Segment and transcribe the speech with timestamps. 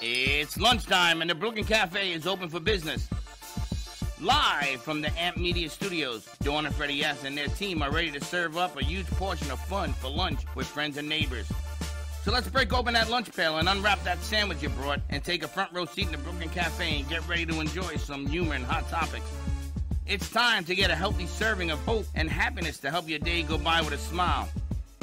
[0.00, 3.08] It's lunchtime and the Brooklyn Cafe is open for business.
[4.20, 7.24] Live from the Amp Media Studios, Dawn and Freddie S.
[7.24, 10.40] and their team are ready to serve up a huge portion of fun for lunch
[10.54, 11.50] with friends and neighbors.
[12.22, 15.42] So let's break open that lunch pail and unwrap that sandwich you brought and take
[15.42, 18.54] a front row seat in the Brooklyn Cafe and get ready to enjoy some humor
[18.54, 19.28] and hot topics.
[20.06, 23.42] It's time to get a healthy serving of hope and happiness to help your day
[23.42, 24.48] go by with a smile.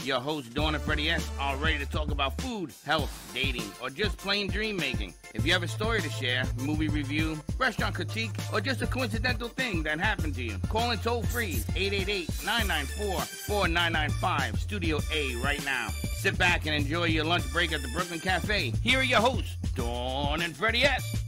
[0.06, 3.90] Your hosts, Dawn and Freddie S., are ready to talk about food, health, dating, or
[3.90, 5.16] just plain dream making.
[5.34, 9.48] If you have a story to share, movie review, restaurant critique, or just a coincidental
[9.50, 15.66] thing that happened to you, call in toll free 888 994 4995 Studio A right
[15.66, 15.88] now.
[16.18, 18.74] Sit back and enjoy your lunch break at the Brooklyn Cafe.
[18.84, 21.24] Here are your hosts, Dawn and Freddie S.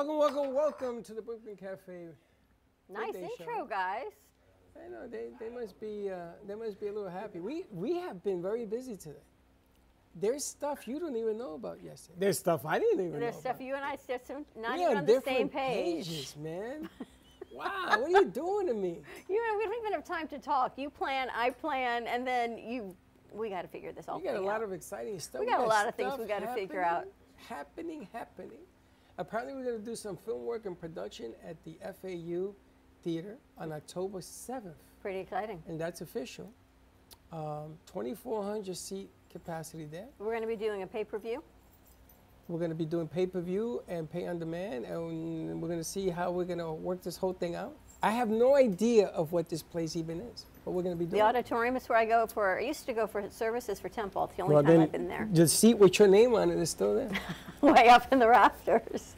[0.00, 2.06] Welcome, welcome, welcome to the Brooklyn Cafe.
[2.88, 3.66] Nice intro, show.
[3.66, 4.06] guys.
[4.74, 7.38] I know they, they must be uh, they must be a little happy.
[7.38, 9.18] We we have been very busy today.
[10.14, 12.16] There's stuff you don't even know about yesterday.
[12.18, 13.20] There's stuff I didn't even know about.
[13.20, 13.40] There's know.
[13.40, 13.66] stuff about.
[13.66, 16.08] you and I just not we even on the same page.
[16.08, 16.88] pages, man.
[17.52, 19.02] wow, what are you doing to me?
[19.28, 20.78] You know, we don't even have time to talk.
[20.78, 22.96] You plan, I plan, and then you.
[23.34, 24.14] We got to figure this all.
[24.14, 24.22] Out.
[24.22, 24.62] We got a lot out.
[24.62, 25.42] of exciting stuff.
[25.42, 27.04] We got a lot of things we gotta figure out.
[27.36, 28.60] Happening, happening.
[29.20, 32.54] Apparently, we're going to do some film work and production at the FAU
[33.04, 34.72] Theater on October 7th.
[35.02, 35.62] Pretty exciting.
[35.68, 36.50] and that's official.
[37.30, 40.06] Um, 2,400 seat capacity there.
[40.18, 41.42] We're going to be doing a pay per view.
[42.48, 45.78] We're going to be doing pay per view and pay on demand, and we're going
[45.80, 47.76] to see how we're going to work this whole thing out.
[48.02, 51.06] I have no idea of what this place even is, but we're going to be
[51.06, 51.20] doing.
[51.20, 52.58] The auditorium is where I go for.
[52.58, 54.24] I used to go for services for Temple.
[54.24, 55.28] It's the only well, time then I've been there.
[55.32, 57.10] the seat with your name on it is still there.
[57.60, 59.16] Way up in the rafters.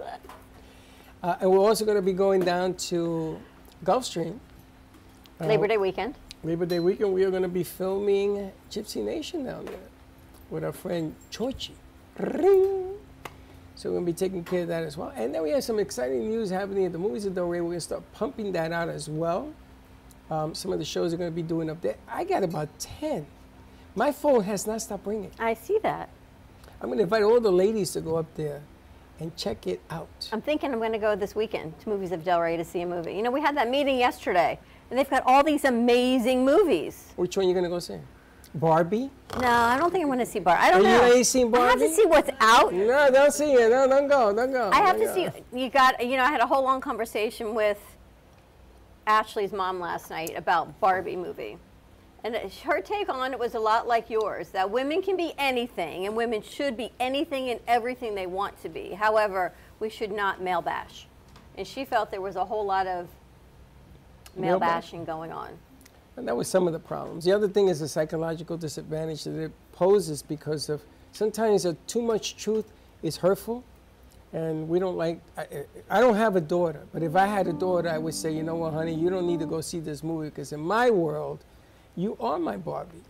[1.23, 3.41] uh, and we're also going to be going down to
[3.85, 4.39] Gulfstream.
[5.41, 6.15] Uh, Labor Day weekend.
[6.45, 9.77] Labor Day weekend, we are going to be filming Gypsy Nation down there
[10.51, 11.71] with our friend Chochi.
[12.19, 12.93] Ring.
[13.75, 15.13] So we're going to be taking care of that as well.
[15.17, 17.49] And then we have some exciting news happening at the Movies of Delray.
[17.49, 19.53] We're going to start pumping that out as well.
[20.33, 21.97] Um, some of the shows are going to be doing up there.
[22.09, 23.27] I got about 10.
[23.95, 25.31] My phone has not stopped ringing.
[25.39, 26.09] I see that.
[26.81, 28.63] I'm going to invite all the ladies to go up there
[29.21, 30.09] and check it out.
[30.33, 32.87] I'm thinking I'm going to go this weekend to Movies of Delray to see a
[32.87, 33.13] movie.
[33.13, 34.59] You know, we had that meeting yesterday,
[34.89, 37.13] and they've got all these amazing movies.
[37.17, 37.99] Which one are you going to go see?
[38.55, 39.11] Barbie?
[39.39, 40.57] No, I don't think I'm going to see Bar.
[40.59, 41.15] I don't Oh, you know.
[41.15, 42.73] ain't seen I have to see what's out.
[42.73, 43.71] No, don't see it.
[43.71, 44.35] No, don't go.
[44.35, 44.71] Don't go.
[44.73, 45.37] I have Don't to go.
[45.53, 45.59] see.
[45.65, 46.05] You got.
[46.07, 47.79] You know, I had a whole long conversation with
[49.07, 51.59] Ashley's mom last night about Barbie movie,
[52.25, 54.51] and her take on it was a lot like yours.
[54.51, 58.69] That women can be anything, and women should be anything and everything they want to
[58.69, 58.91] be.
[58.93, 61.07] However, we should not male bash,
[61.57, 63.09] and she felt there was a whole lot of
[64.37, 64.85] male Male bash.
[64.85, 65.51] bashing going on.
[66.17, 67.25] And that was some of the problems.
[67.25, 70.83] The other thing is the psychological disadvantage that it poses because of
[71.13, 72.71] sometimes too much truth
[73.03, 73.65] is hurtful,
[74.33, 75.21] and we don't like.
[75.37, 75.47] I,
[75.91, 78.43] I don't have a daughter, but if I had a daughter, I would say, you
[78.43, 81.45] know what, honey, you don't need to go see this movie because in my world,
[81.97, 83.03] you are my Barbie,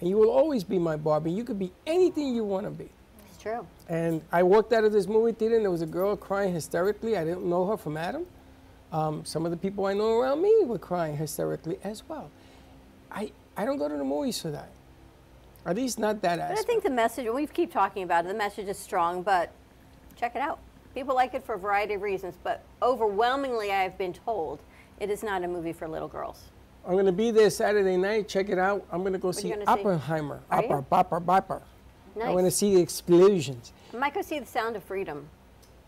[0.00, 1.32] and you will always be my Barbie.
[1.32, 2.88] You could be anything you want to be.
[3.26, 3.66] It's true.
[3.88, 7.16] And I walked out of this movie theater, and there was a girl crying hysterically.
[7.16, 8.26] I didn't know her from Adam.
[8.92, 12.30] Um, some of the people I know around me were crying hysterically as well.
[13.10, 14.70] I, I don't go to the movies for that.
[15.64, 16.58] At least not that aspect.
[16.58, 19.50] But I think the message, we keep talking about it, the message is strong, but
[20.22, 20.60] check it out.
[20.94, 24.60] People like it for a variety of reasons, but overwhelmingly, I've been told
[25.00, 26.44] it is not a movie for little girls.
[26.86, 28.28] I'm going to be there Saturday night.
[28.28, 28.86] Check it out.
[28.92, 29.64] I'm going to go you see see?
[29.66, 30.40] Oppenheimer.
[30.52, 30.58] You?
[30.58, 31.62] Opper, bopper, bopper.
[32.14, 33.72] I'm going to see the explosions.
[33.92, 35.26] I might go see The Sound of Freedom.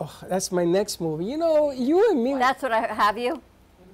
[0.01, 1.25] Oh, that's my next movie.
[1.25, 3.41] You know, you and me That's what I have you.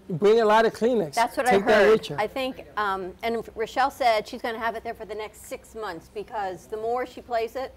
[0.10, 1.14] bring a lot of Kleenex.
[1.14, 1.92] That's what Take I that heard.
[2.00, 2.16] with you.
[2.18, 5.46] I think, um, and Rochelle said she's going to have it there for the next
[5.46, 7.76] six months because the more she plays it,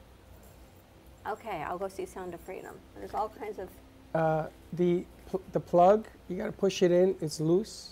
[1.28, 2.74] okay, I'll go see Sound of Freedom.
[2.96, 3.68] There's all kinds of.
[4.14, 7.90] Uh, the, pl- the plug, you got to push it in, it's loose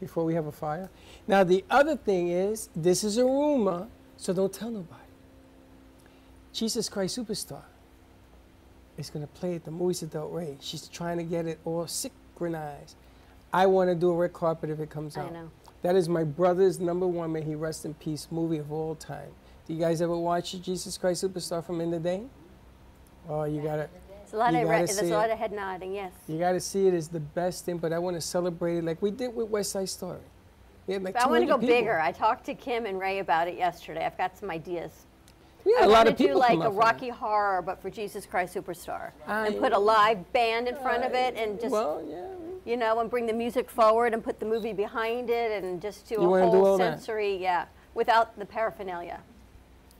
[0.00, 0.88] before we have a fire.
[1.26, 5.02] Now, the other thing is, this is a rumor, so don't tell nobody.
[6.52, 7.62] Jesus Christ Superstar
[8.96, 10.56] is going to play at the Movies of Delray.
[10.60, 12.96] She's trying to get it all synchronized.
[13.52, 15.30] I want to do a red carpet if it comes I out.
[15.30, 15.50] I know.
[15.82, 19.28] That is my brother's number one, may he rest in peace, movie of all time.
[19.66, 22.22] Do you guys ever watch Jesus Christ Superstar from In the Day?
[23.28, 23.90] Oh, you got it.
[24.22, 25.32] It's a lot You of there's a lot it.
[25.32, 25.92] of head nodding.
[25.94, 26.12] Yes.
[26.28, 28.84] You got to see it as the best thing, but I want to celebrate it
[28.84, 30.18] like we did with West Side Story.
[30.86, 31.68] We had like But I want to go people.
[31.74, 31.98] bigger.
[32.00, 34.04] I talked to Kim and Ray about it yesterday.
[34.04, 35.06] I've got some ideas.
[35.64, 38.24] Had I a lot want of to do like a Rocky Horror, but for Jesus
[38.24, 41.72] Christ Superstar, I- and put a live band in front of it, ah, and just
[41.72, 42.24] well, yeah.
[42.64, 46.08] you know, and bring the music forward and put the movie behind it, and just
[46.08, 46.98] do You a wanna do whole that?
[47.00, 47.64] sensory, yeah,
[47.94, 49.20] without the paraphernalia.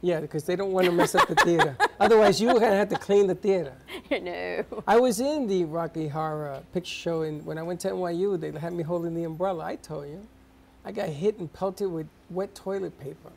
[0.03, 1.77] Yeah, because they don't want to mess up the theater.
[2.01, 3.73] Otherwise, you're going to have to clean the theater.
[4.11, 4.65] no.
[4.87, 8.51] I was in the Rocky Horror Picture Show, and when I went to NYU, they
[8.59, 9.65] had me holding the umbrella.
[9.65, 10.27] I told you.
[10.85, 13.33] I got hit and pelted with wet toilet paper.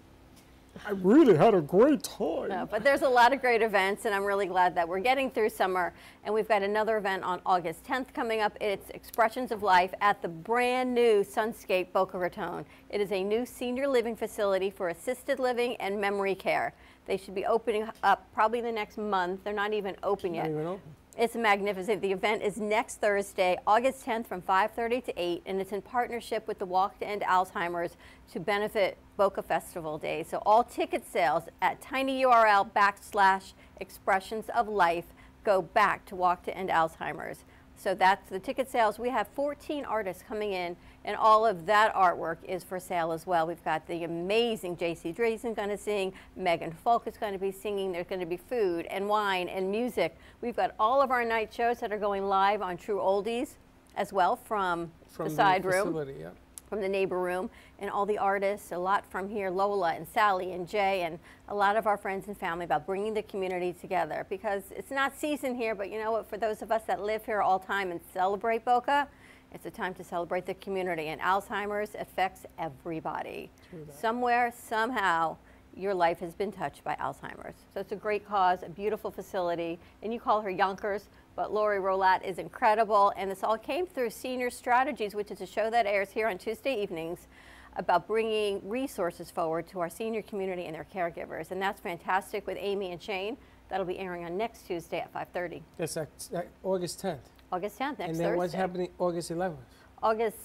[0.86, 2.50] I really had a great time.
[2.50, 5.30] No, but there's a lot of great events, and I'm really glad that we're getting
[5.30, 5.94] through summer.
[6.24, 8.58] And we've got another event on August 10th coming up.
[8.62, 12.66] It's Expressions of Life at the brand new Sunscape Boca Raton.
[12.90, 16.74] It is a new senior living facility for assisted living and memory care.
[17.06, 19.44] They should be opening up probably the next month.
[19.44, 20.50] They're not even open yet.
[20.50, 20.82] Not even open.
[21.20, 22.02] It's magnificent.
[22.02, 26.48] The event is next Thursday, August 10th from 5:30 to 8 and it's in partnership
[26.48, 27.98] with the Walk to End Alzheimer's
[28.32, 30.24] to benefit Boca Festival Day.
[30.24, 35.08] So all ticket sales at tinyurl backslash expressions of life
[35.44, 37.44] go back to Walk to End Alzheimer's.
[37.80, 39.00] So that's the ticket sales.
[39.00, 43.26] We have 14 artists coming in, and all of that artwork is for sale as
[43.26, 43.48] well.
[43.48, 45.14] We've got the amazing J.C.
[45.14, 47.94] Drazen going to sing, Megan Folk is going to be singing.
[47.94, 50.18] There's going to be food and wine and music.
[50.42, 53.52] We've got all of our night shows that are going live on True Oldies
[53.96, 56.30] as well from, From the side room facility, yeah.
[56.70, 57.50] From the neighbor room
[57.80, 61.56] and all the artists, a lot from here, Lola and Sally and Jay and a
[61.56, 64.26] lot of our friends and family about bringing the community together.
[64.30, 67.26] Because it's not season here, but you know what, for those of us that live
[67.26, 69.08] here all time and celebrate Boca,
[69.52, 71.08] it's a time to celebrate the community.
[71.08, 73.50] And Alzheimer's affects everybody.
[73.92, 75.38] Somewhere, somehow,
[75.76, 77.56] your life has been touched by Alzheimer's.
[77.74, 81.08] So it's a great cause, a beautiful facility, and you call her Yonkers,
[81.40, 85.46] but Lori Rolat is incredible, and this all came through Senior Strategies, which is a
[85.46, 87.30] show that airs here on Tuesday evenings
[87.78, 92.58] about bringing resources forward to our senior community and their caregivers, and that's fantastic with
[92.60, 93.38] Amy and Shane.
[93.70, 97.20] That'll be airing on next Tuesday at 5:30, That's like, like August 10th.
[97.54, 98.04] August 10th, next Thursday.
[98.10, 98.38] and then Thursday.
[98.38, 99.56] what's happening August 11th?
[100.04, 100.38] August.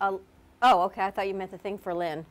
[0.00, 0.16] Uh,
[0.60, 1.02] oh, okay.
[1.02, 2.26] I thought you meant the thing for Lynn.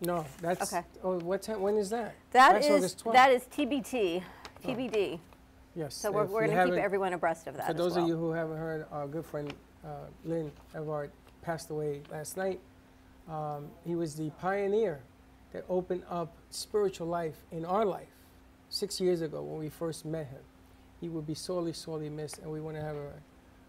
[0.00, 0.72] No, that's.
[0.72, 0.86] Okay.
[1.04, 1.60] Oh, what time?
[1.60, 2.14] When is that?
[2.30, 3.12] That that's is August 12th.
[3.12, 4.22] that is TBT,
[4.64, 5.20] TBD.
[5.76, 5.94] Yes.
[5.94, 7.66] So we're, we're going to keep everyone abreast of that.
[7.66, 8.04] For those well.
[8.04, 9.52] of you who haven't heard, our good friend
[9.84, 9.88] uh,
[10.24, 11.10] Lynn Everard
[11.42, 12.58] passed away last night.
[13.28, 15.00] Um, he was the pioneer
[15.52, 18.08] that opened up spiritual life in our life
[18.70, 20.40] six years ago when we first met him.
[21.00, 23.12] He will be sorely, sorely missed, and we want to have a,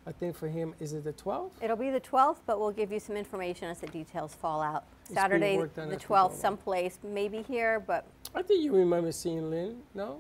[0.06, 0.74] a thing for him.
[0.80, 1.52] Is it the 12th?
[1.62, 4.86] It'll be the 12th, but we'll give you some information as the details fall out.
[5.08, 9.12] being Saturday, the as we go 12th, someplace, maybe here, but I think you remember
[9.12, 10.20] seeing Lynn, no?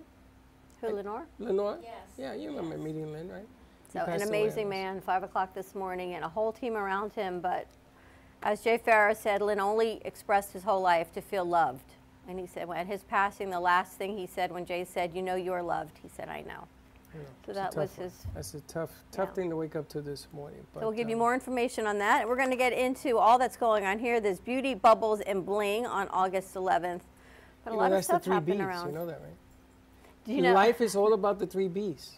[0.81, 1.25] Who, Lenore?
[1.39, 1.77] Lenore?
[1.81, 1.93] Yes.
[2.17, 3.47] Yeah, you remember meeting Lynn, right?
[3.91, 7.39] So an amazing man, 5 o'clock this morning, and a whole team around him.
[7.39, 7.67] But
[8.43, 11.93] as Jay Farrow said, Lynn only expressed his whole life to feel loved.
[12.27, 15.21] And he said, at his passing, the last thing he said when Jay said, You
[15.21, 16.67] know you're loved, he said, I know.
[17.15, 18.03] Yeah, So that was one.
[18.03, 19.33] his That's a tough, tough Yeah.
[19.35, 20.59] thing to wake up to this morning.
[20.73, 22.27] But, So we'll give you um, more information on that.
[22.27, 24.19] We're going to get into all that's going on here.
[24.19, 26.99] There's Beauty, Bubbles, and Bling on August 11th.
[27.63, 28.67] But a lot know, of that's stuff the three happening B's.
[28.67, 28.87] around.
[28.87, 29.33] You know that, right?
[30.27, 32.17] You know Life is all about the three B's.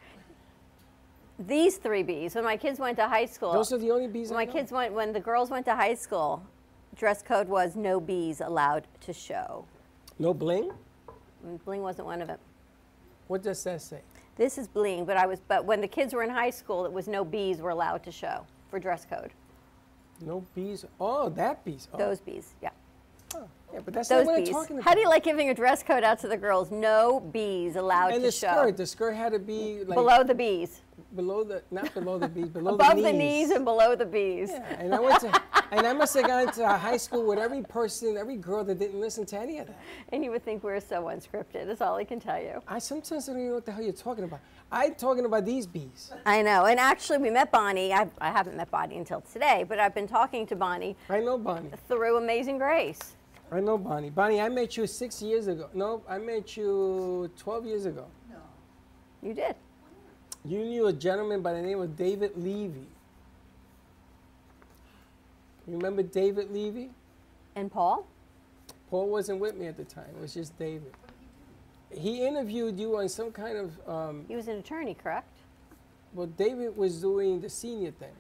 [1.38, 2.36] these three B's?
[2.36, 4.72] When my kids went to high school, Those are the only B's when my kids
[4.72, 6.44] went, when the girls went to high school,
[6.96, 9.66] dress code was no B's allowed to show.
[10.18, 10.72] No bling?
[11.46, 12.40] Mm, bling wasn't one of them.
[13.28, 14.02] What does that say?
[14.36, 16.92] This is bling, but I was, but when the kids were in high school, it
[16.92, 19.32] was no B's were allowed to show for dress code.
[20.22, 20.84] No bees?
[21.00, 21.88] Oh, that bees.
[21.94, 22.72] Oh, Those bees, yeah.
[23.74, 24.48] Yeah, but that's Those not what bees.
[24.50, 24.88] I'm talking about.
[24.90, 26.72] How do you like giving a dress code out to the girls?
[26.72, 30.34] No bees allowed and to the skirt, the skirt had to be like below the
[30.34, 30.82] bees.
[31.16, 33.48] below the, not below the bees, below Above the the knees.
[33.48, 34.50] knees and below the bees.
[34.52, 37.62] Yeah, and I went to, and I must have gone to high school with every
[37.62, 39.80] person, every girl that didn't listen to any of that.
[40.12, 41.68] And you would think we're so unscripted.
[41.68, 42.62] That's all I can tell you.
[42.68, 44.40] I sometimes don't even know what the hell you're talking about.
[44.72, 46.12] I'm talking about these bees.
[46.28, 46.66] I know.
[46.66, 47.92] And actually, we met Bonnie.
[47.94, 51.38] I, I haven't met Bonnie until today, but I've been talking to Bonnie I know
[51.40, 51.72] Bonnie.
[51.88, 53.16] through Amazing Grace.
[53.52, 54.10] I know Bonnie.
[54.10, 55.70] Bonnie, I met you six years ago.
[55.74, 58.06] No, I met you 12 years ago.
[58.30, 58.38] No.
[59.28, 59.56] You did.
[60.46, 62.86] You knew a gentleman by the name of David Levy.
[65.68, 66.92] You remember David Levy?
[67.56, 68.08] And Paul?
[68.90, 70.06] Paul wasn't with me at the time.
[70.18, 70.94] It was just David.
[71.92, 73.90] He interviewed you on some kind of.
[73.90, 75.28] Um, He was an attorney, correct?
[76.14, 78.14] well, David was doing the senior thing,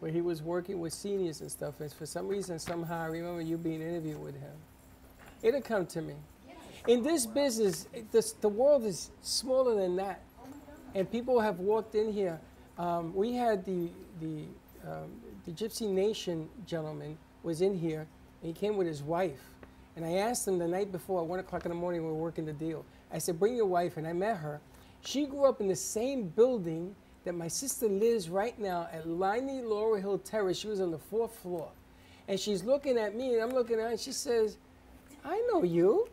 [0.00, 1.80] where he was working with seniors and stuff.
[1.80, 4.52] And for some reason, somehow, I remember you being interviewed with him.
[5.42, 6.14] It'll come to me.
[6.88, 10.22] In this business, this, the world is smaller than that.
[10.94, 12.40] and people have walked in here.
[12.78, 14.44] Um, we had the the
[14.86, 15.10] um,
[15.44, 18.06] the Gypsy Nation gentleman was in here,
[18.42, 19.40] and he came with his wife.
[19.96, 22.14] And I asked him the night before, at one o'clock in the morning, we were
[22.14, 22.84] working the deal.
[23.12, 24.60] I said, "Bring your wife," and I met her.
[25.02, 26.94] She grew up in the same building
[27.26, 30.56] that my sister lives right now at Liney Laurel Hill Terrace.
[30.58, 31.68] She was on the fourth floor,
[32.28, 34.56] and she's looking at me, and I'm looking at her, and she says,
[35.24, 36.08] "I know you."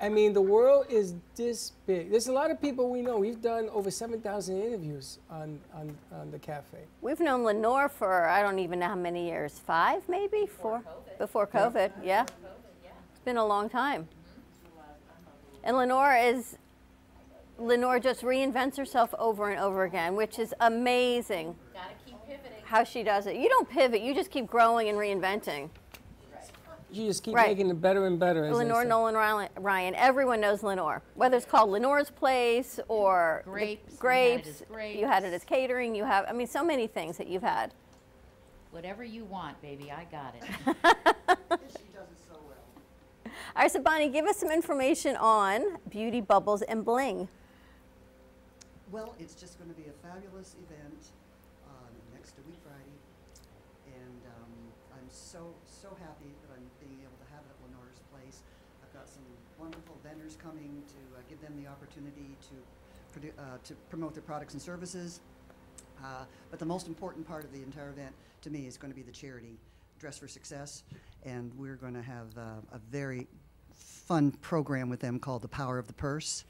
[0.00, 2.10] I mean, the world is this big.
[2.10, 3.18] There's a lot of people we know.
[3.18, 6.80] We've done over 7,000 interviews on, on, on the cafe.
[7.00, 9.58] We've known Lenore for I don't even know how many years.
[9.58, 10.82] Five, maybe four.
[11.18, 12.24] Before COVID, yeah.
[12.24, 14.06] It's been a long time.
[15.64, 16.58] And Lenore is
[17.58, 22.52] Lenore just reinvents herself over and over again, which is amazing Gotta keep pivoting.
[22.64, 23.36] how she does it.
[23.36, 25.70] You don't pivot, you just keep growing and reinventing.
[26.90, 27.48] You just keep Right.
[27.48, 28.44] making it better and better.
[28.44, 28.84] As Lenore.
[28.84, 29.16] Nolan
[29.56, 31.02] Ryan, everyone knows Lenore.
[31.14, 33.98] Whether it's called Lenore's Place or the Grapes, we had
[34.68, 35.94] grapes, you had it as catering.
[35.96, 37.74] You have, I mean, so many things that you've had.
[38.70, 40.76] Whatever you want, baby, I got it.
[43.54, 47.28] All right, so Bonnie, give us some information on Beauty Bubbles and Bling.
[48.92, 51.10] Well, it's just going to be a fabulous event
[51.66, 52.94] um, next Week Friday,
[53.90, 54.52] and um,
[54.94, 58.46] I'm so so happy that I'm being able to have it at Lenore's Place.
[58.84, 59.26] I've got some
[59.58, 64.52] wonderful vendors coming to uh, give them the opportunity to uh, to promote their products
[64.54, 65.18] and services.
[65.98, 68.96] Uh, but the most important part of the entire event to me is going to
[68.96, 69.58] be the charity
[69.98, 70.84] Dress for Success,
[71.24, 73.26] and we're going to have uh, a very
[73.74, 76.44] fun program with them called the Power of the Purse.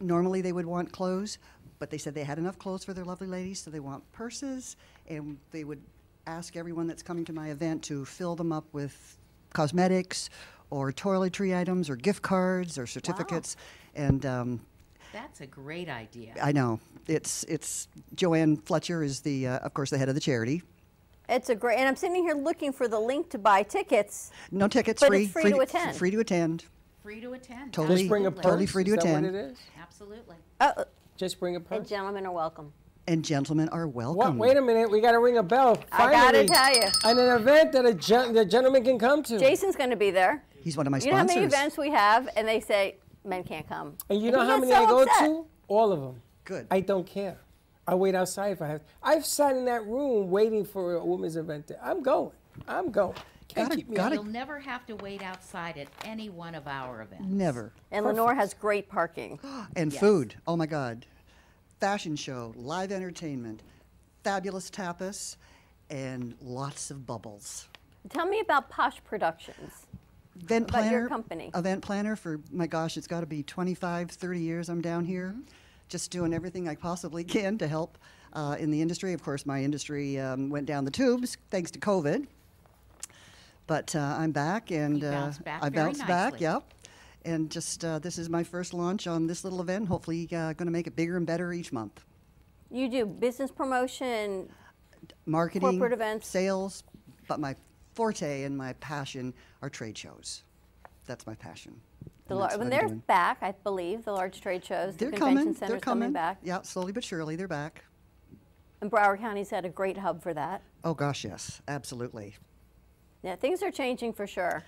[0.00, 1.38] Normally they would want clothes,
[1.78, 4.76] but they said they had enough clothes for their lovely ladies, so they want purses,
[5.08, 5.80] and they would
[6.26, 9.18] ask everyone that's coming to my event to fill them up with
[9.52, 10.30] cosmetics
[10.70, 13.56] or toiletry items or gift cards or certificates.
[13.94, 14.60] And um,
[15.12, 16.34] That's a great idea.
[16.40, 20.20] I know it's it's Joanne Fletcher is the uh, of course the head of the
[20.20, 20.62] charity.
[21.28, 24.32] It's a great, and I'm sitting here looking for the link to buy tickets.
[24.50, 25.96] No tickets, But free, it's free to attend.
[25.96, 26.64] Free to attend.
[27.02, 27.72] Free to attend.
[27.72, 28.42] Totally- Just bring a Absolutely.
[28.42, 28.50] purse.
[28.50, 29.26] Totally free to is that attend.
[29.26, 29.58] what it is?
[29.80, 30.36] Absolutely.
[30.60, 30.84] Oh,
[31.16, 32.72] Just bring a and gentlemen are welcome.
[33.08, 34.14] And gentlemen are What?
[34.16, 34.38] welcome.
[34.38, 34.90] Wait a minute.
[34.90, 35.78] We got to ring a bell.
[35.92, 36.84] I gotta tell you.
[37.04, 39.38] An event that a gen- the gentleman can come to.
[39.38, 40.44] Jason's going to be there.
[40.62, 43.42] He's one of my You know how many events we have, and they say men
[43.44, 43.96] can't come.
[44.10, 45.18] And you And know how gets many I go upset.
[45.26, 45.46] to?
[45.68, 46.22] All of them.
[46.44, 46.66] Good.
[46.70, 47.38] I don't care.
[47.86, 48.82] I wait outside if I have.
[49.02, 51.72] I've sat in that room waiting for a women's event.
[51.82, 52.30] I'm going.
[52.68, 53.14] I'm going.
[53.54, 56.66] Can't Gotta- keep me gotta- You'll never have to wait outside at any one of
[56.68, 57.24] our events.
[57.26, 57.72] Never.
[57.90, 59.38] And Lenore has great parking.
[59.76, 60.00] And Yes.
[60.00, 60.34] food.
[60.46, 61.06] Oh my God.
[61.80, 63.62] Fashion show, live entertainment,
[64.22, 65.36] fabulous tapas,
[65.88, 67.68] and lots of bubbles.
[68.10, 69.86] Tell me about Posh Productions.
[70.42, 71.08] Event About your planner.
[71.08, 71.50] company.
[71.54, 75.30] Event planner for my gosh, it's got to be 25, 30 years I'm down here,
[75.36, 75.40] Mm-hmm.
[75.88, 77.98] just doing everything I possibly can to help
[78.32, 79.12] uh, in the industry.
[79.12, 82.26] Of course, my industry um, went down the tubes thanks to COVID,
[83.70, 86.32] but uh, I'm back and You uh, bounced back I bounced back.
[86.32, 86.40] nicely.
[86.48, 86.74] Yep.
[87.24, 89.86] And just uh, this is my first launch on this little event.
[89.86, 92.04] Hopefully, uh, going to make it bigger and better each month.
[92.72, 94.50] You do business promotion.
[95.24, 96.26] Marketing, Corporate events.
[96.26, 96.82] sales,
[97.28, 97.54] but my
[97.94, 100.42] forte and my passion are trade shows.
[101.06, 101.80] That's my passion.
[102.26, 103.02] The and lar- when they're doing.
[103.06, 105.54] back, I believe the large trade shows, They're the convention coming.
[105.54, 106.12] centers They're coming.
[106.12, 106.38] back.
[106.42, 107.84] Yeah, slowly but surely they're back.
[108.80, 110.62] And Broward County's had a great hub for that.
[110.82, 112.34] Oh gosh, yes, absolutely.
[113.22, 114.64] Yeah, things are changing for sure.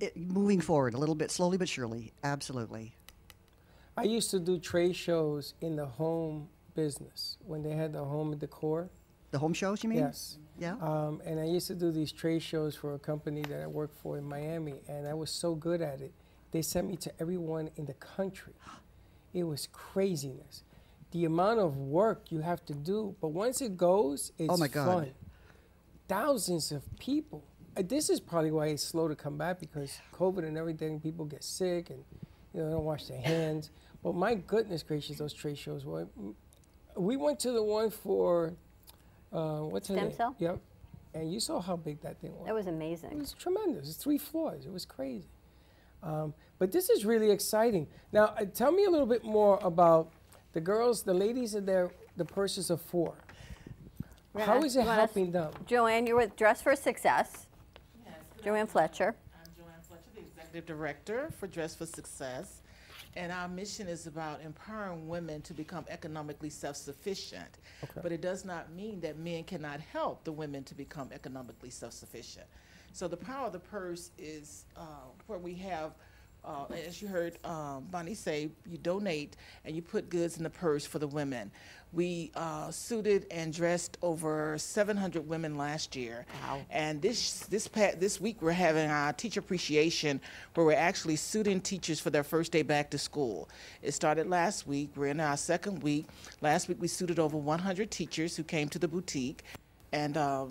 [0.00, 2.94] It, moving forward a little bit, slowly but surely, absolutely.
[3.96, 8.36] I used to do trade shows in the home business when they had the home
[8.36, 8.88] decor.
[9.30, 10.00] The home shows, you mean?
[10.00, 10.38] Yes.
[10.58, 10.76] Yeah.
[10.80, 13.96] Um, and I used to do these trade shows for a company that I worked
[13.98, 16.12] for in Miami, and I was so good at it.
[16.50, 18.54] They sent me to everyone in the country.
[19.34, 20.62] It was craziness.
[21.12, 24.68] The amount of work you have to do, but once it goes, it's Oh my
[24.68, 24.86] God.
[24.86, 25.10] fun.
[26.06, 27.42] Thousands of people.
[27.74, 31.42] This is probably why it's slow to come back because COVID and everything, people get
[31.42, 32.04] sick and
[32.52, 33.70] you know they don't wash their hands.
[34.02, 36.06] But my goodness gracious, those trade shows were.
[36.96, 38.52] We went to the one for
[39.32, 40.16] uh, what's her Stem name?
[40.16, 40.36] cell?
[40.38, 40.60] Yep.
[41.14, 42.46] And you saw how big that thing was.
[42.46, 43.12] That was amazing.
[43.12, 43.88] It was tremendous.
[43.88, 44.66] It's three floors.
[44.66, 45.28] It was crazy.
[46.02, 47.86] Um, but this is really exciting.
[48.12, 50.10] Now, uh, tell me a little bit more about
[50.52, 53.14] the girls, the ladies and their the purses of four.
[54.36, 55.52] How gonna- it helping them?
[55.66, 57.46] Joanne, you're with Dress for Success.
[58.42, 58.66] Yes, good Joanne.
[58.66, 59.14] Fletcher.
[59.34, 62.62] I'm Joanne Fletcher, the Executive Director for Dress for Success.
[63.14, 67.58] And our mission is about empowering women to become economically self-sufficient.
[67.84, 68.00] Okay.
[68.02, 72.46] But it does not mean that men cannot help the women to become economically self-sufficient.
[72.92, 74.86] So the power of the purse is uh,
[75.26, 75.92] where we have
[76.44, 80.50] uh, as you heard um, Bonnie say, you donate and you put goods in the
[80.50, 81.50] purse for the women.
[81.92, 86.24] We uh, suited and dressed over 700 women last year.
[86.42, 86.62] Wow.
[86.70, 90.20] And this this this week we're having our teacher appreciation
[90.54, 93.48] where we're actually suiting teachers for their first day back to school.
[93.82, 94.90] It started last week.
[94.96, 96.06] We're in our second week.
[96.40, 99.44] Last week we suited over 100 teachers who came to the boutique,
[99.92, 100.16] and.
[100.16, 100.46] Uh,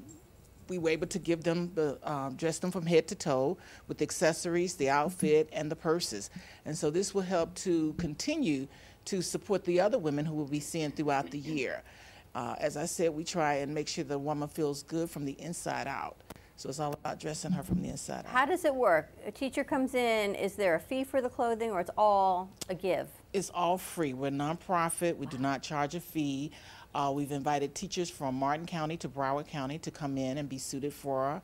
[0.71, 3.57] we were able to give them the um, dress them from head to toe
[3.89, 6.29] with the accessories, the outfit, and the purses.
[6.63, 8.69] And so this will help to continue
[9.05, 11.83] to support the other women who will be seeing throughout the year.
[12.33, 15.33] Uh, as I said, we try and make sure the woman feels good from the
[15.41, 16.15] inside out.
[16.55, 18.27] So it's all about dressing her from the inside out.
[18.27, 19.11] How does it work?
[19.25, 22.75] A teacher comes in, is there a fee for the clothing or it's all a
[22.75, 23.09] give?
[23.33, 24.13] It's all free.
[24.13, 25.17] We're a nonprofit.
[25.17, 26.51] We do not charge a fee.
[26.93, 30.57] Uh, we've invited teachers from Martin County to Broward County to come in and be
[30.57, 31.41] suited for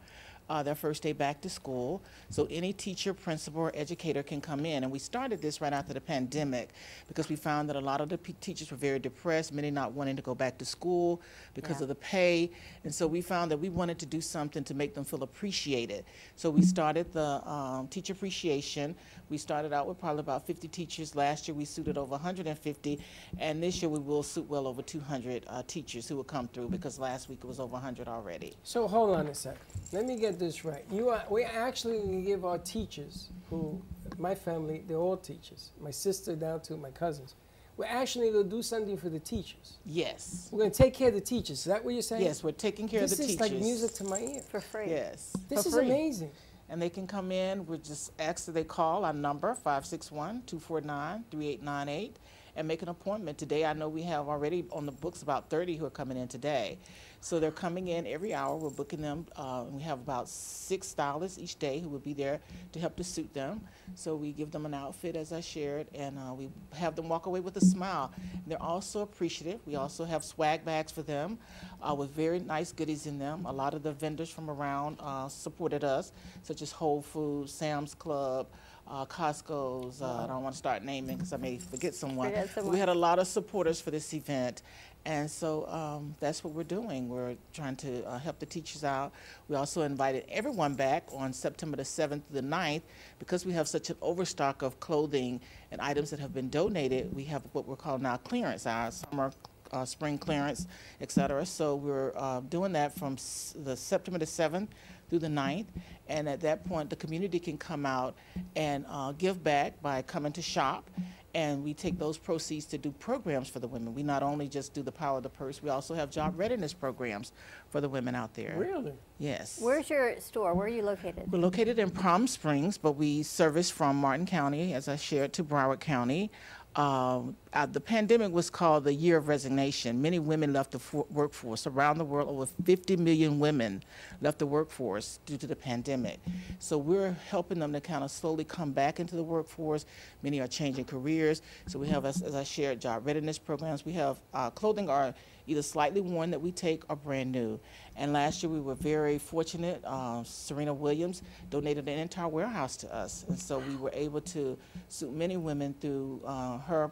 [0.49, 2.01] uh, their first day back to school.
[2.29, 4.83] So any teacher, principal, or educator can come in.
[4.83, 6.69] And we started this right after the pandemic
[7.07, 9.91] because we found that a lot of the p- teachers were very depressed, many not
[9.93, 11.21] wanting to go back to school
[11.53, 11.83] because Yeah.
[11.83, 12.49] of the pay.
[12.83, 16.05] And so we found that we wanted to do something to make them feel appreciated.
[16.35, 18.95] So we started the um, teacher appreciation.
[19.29, 21.15] We started out with probably about 50 teachers.
[21.15, 22.99] Last year we suited over 150.
[23.39, 26.69] And this year we will suit well over 200 uh, teachers who will come through
[26.69, 28.55] because last week it was over 100 already.
[28.63, 29.57] So hold on a sec.
[29.91, 30.83] Let me get this right.
[30.91, 33.81] You are, we actually gonna give our teachers, who,
[34.17, 35.71] my family, they're all teachers.
[35.79, 37.35] My sister down to my cousins.
[37.77, 39.77] We're actually gonna do something for the teachers.
[39.85, 40.49] Yes.
[40.51, 41.59] We're gonna take care of the teachers.
[41.59, 42.23] Is that what you're saying?
[42.23, 43.37] Yes, we're taking care This of the teachers.
[43.37, 43.61] This is teachers.
[43.61, 44.41] like music to my ear.
[44.49, 44.89] For free.
[44.89, 45.33] Yes.
[45.47, 45.85] This for is free.
[45.85, 46.31] amazing.
[46.69, 52.11] And they can come in, we just ask that they call our number, 561-249-3898,
[52.57, 53.37] and make an appointment.
[53.37, 56.27] Today, I know we have already on the books about 30 who are coming in
[56.27, 56.77] today.
[57.19, 59.25] So they're coming in every hour, we're booking them.
[59.35, 62.39] Uh, we have about six stylists each day who will be there
[62.71, 63.61] to help to suit them.
[63.95, 67.25] So we give them an outfit, as I shared, and uh, we have them walk
[67.25, 68.13] away with a smile.
[68.33, 69.59] And they're also appreciative.
[69.65, 71.39] We also have swag bags for them
[71.81, 73.45] uh, with very nice goodies in them.
[73.45, 76.11] A lot of the vendors from around uh, supported us,
[76.43, 78.47] such as Whole Foods, Sam's Club,
[78.89, 80.01] uh, Costco's.
[80.01, 82.29] Uh, I don't want to start naming because I may forget someone.
[82.29, 82.73] Forget someone.
[82.73, 84.61] We had a lot of supporters for this event.
[85.05, 87.07] And so um, that's what we're doing.
[87.07, 89.13] We're trying to uh, help the teachers out.
[89.47, 92.81] We also invited everyone back on September the 7th to the 9th
[93.17, 95.39] because we have such an overstock of clothing
[95.71, 97.15] and items that have been donated.
[97.15, 99.31] We have what we're calling now clearance, our summer,
[99.71, 100.67] uh, spring clearance,
[101.01, 101.45] et cetera.
[101.45, 103.15] So we're uh, doing that from
[103.63, 104.67] the September the 7th
[105.09, 105.67] through the 9th.
[106.09, 108.15] And at that point, the community can come out
[108.55, 110.89] and uh, give back by coming to shop.
[111.33, 113.93] And we take those proceeds to do programs for the women.
[113.93, 116.73] We not only just do the power of the purse, we also have job readiness
[116.73, 117.31] programs
[117.69, 118.55] for the women out there.
[118.57, 118.93] Really?
[119.19, 119.59] Yes.
[119.61, 120.53] Where's your store?
[120.53, 121.31] Where are you located?
[121.31, 125.43] We're located in Palm Springs, but we service from Martin County, as I shared, to
[125.43, 126.31] Broward County.
[126.77, 129.99] Um, uh, the pandemic was called the year of resignation.
[129.99, 131.65] Many women left the for- workforce.
[131.65, 133.83] Around the world, over 50 million women
[134.21, 136.19] left the workforce due to the pandemic.
[136.59, 139.87] So we're helping them to kind of slowly come back into the workforce.
[140.21, 141.41] Many are changing careers.
[141.65, 143.83] So we have, as, as I shared, job readiness programs.
[143.83, 145.15] We have uh, clothing are
[145.47, 147.59] either slightly worn that we take or brand new.
[147.95, 149.81] And last year we were very fortunate.
[149.83, 154.57] Uh, Serena Williams donated an entire warehouse to us, and so we were able to
[154.89, 156.91] suit many women through uh, her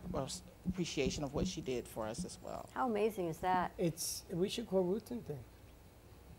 [0.68, 2.68] appreciation of what she did for us as well.
[2.74, 3.72] How amazing is that?
[3.78, 5.40] It's, we should call Ruth and thing.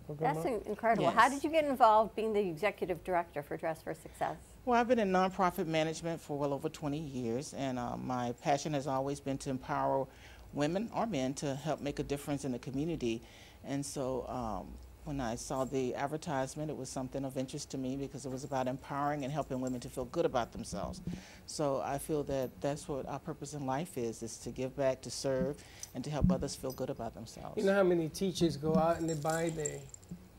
[0.09, 0.47] Hook 'em That's up.
[0.47, 1.11] in- incredible.
[1.11, 4.37] How did you get involved being the executive director for Dress for Success?
[4.65, 8.73] Well, I've been in nonprofit management for well over 20 years, and uh, my passion
[8.75, 10.07] has always been to empower
[10.53, 13.23] women or men to help make a difference in the community.
[13.65, 14.69] And so um,
[15.05, 18.43] when I saw the advertisement, it was something of interest to me because it was
[18.43, 21.01] about empowering and helping women to feel good about themselves.
[21.47, 25.03] So I feel that that's what our purpose in life is, is to give back,
[25.03, 25.57] to serve,
[25.95, 27.57] and to help others feel good about themselves.
[27.57, 29.79] You know how many teachers go out and they buy the,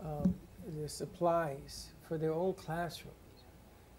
[0.06, 0.36] um,
[0.76, 3.17] their supplies for their own classrooms?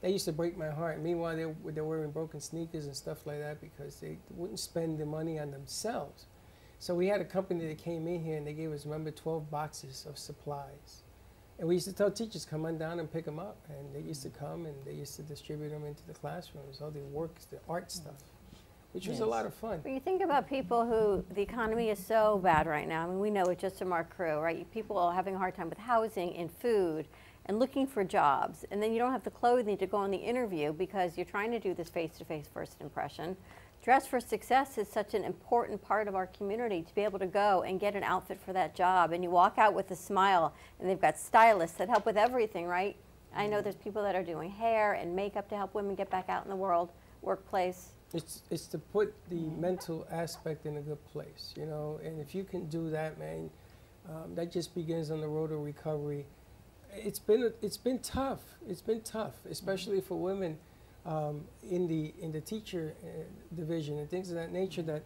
[0.00, 1.00] That used to break my heart.
[1.00, 5.06] Meanwhile, they're, they're wearing broken sneakers and stuff like that because they wouldn't spend the
[5.06, 6.26] money on themselves.
[6.78, 9.50] So we had a company that came in here and they gave us, remember, 12
[9.50, 11.02] boxes of supplies.
[11.58, 13.56] And we used to tell teachers, come on down and pick them up.
[13.68, 16.92] And they used to come and they used to distribute them into the classrooms, all
[16.92, 18.22] the works, the art stuff,
[18.92, 19.80] which was a lot of fun.
[19.82, 23.18] When you think about people who the economy is so bad right now, I mean,
[23.18, 24.70] we know it just from our crew, right?
[24.72, 27.08] People are having a hard time with housing and food
[27.48, 28.64] and looking for jobs.
[28.70, 31.50] And then you don't have the clothing to go on the interview because you're trying
[31.50, 33.36] to do this face to face first impression.
[33.82, 37.26] Dress for Success is such an important part of our community to be able to
[37.26, 39.12] go and get an outfit for that job.
[39.12, 42.66] And you walk out with a smile, and they've got stylists that help with everything,
[42.66, 42.96] right?
[43.34, 46.28] I know there's people that are doing hair and makeup to help women get back
[46.28, 46.90] out in the world,
[47.22, 47.92] workplace.
[48.12, 52.34] It's, it's to put the mental aspect in a good place, you know, and if
[52.34, 53.50] you can do that, man,
[54.08, 56.24] um, that just begins on the road to recovery.
[56.94, 58.40] It's been, it's been tough.
[58.68, 60.58] It's been tough, especially for women
[61.06, 63.06] um, in, the, in the teacher uh,
[63.54, 65.02] division and things of that nature that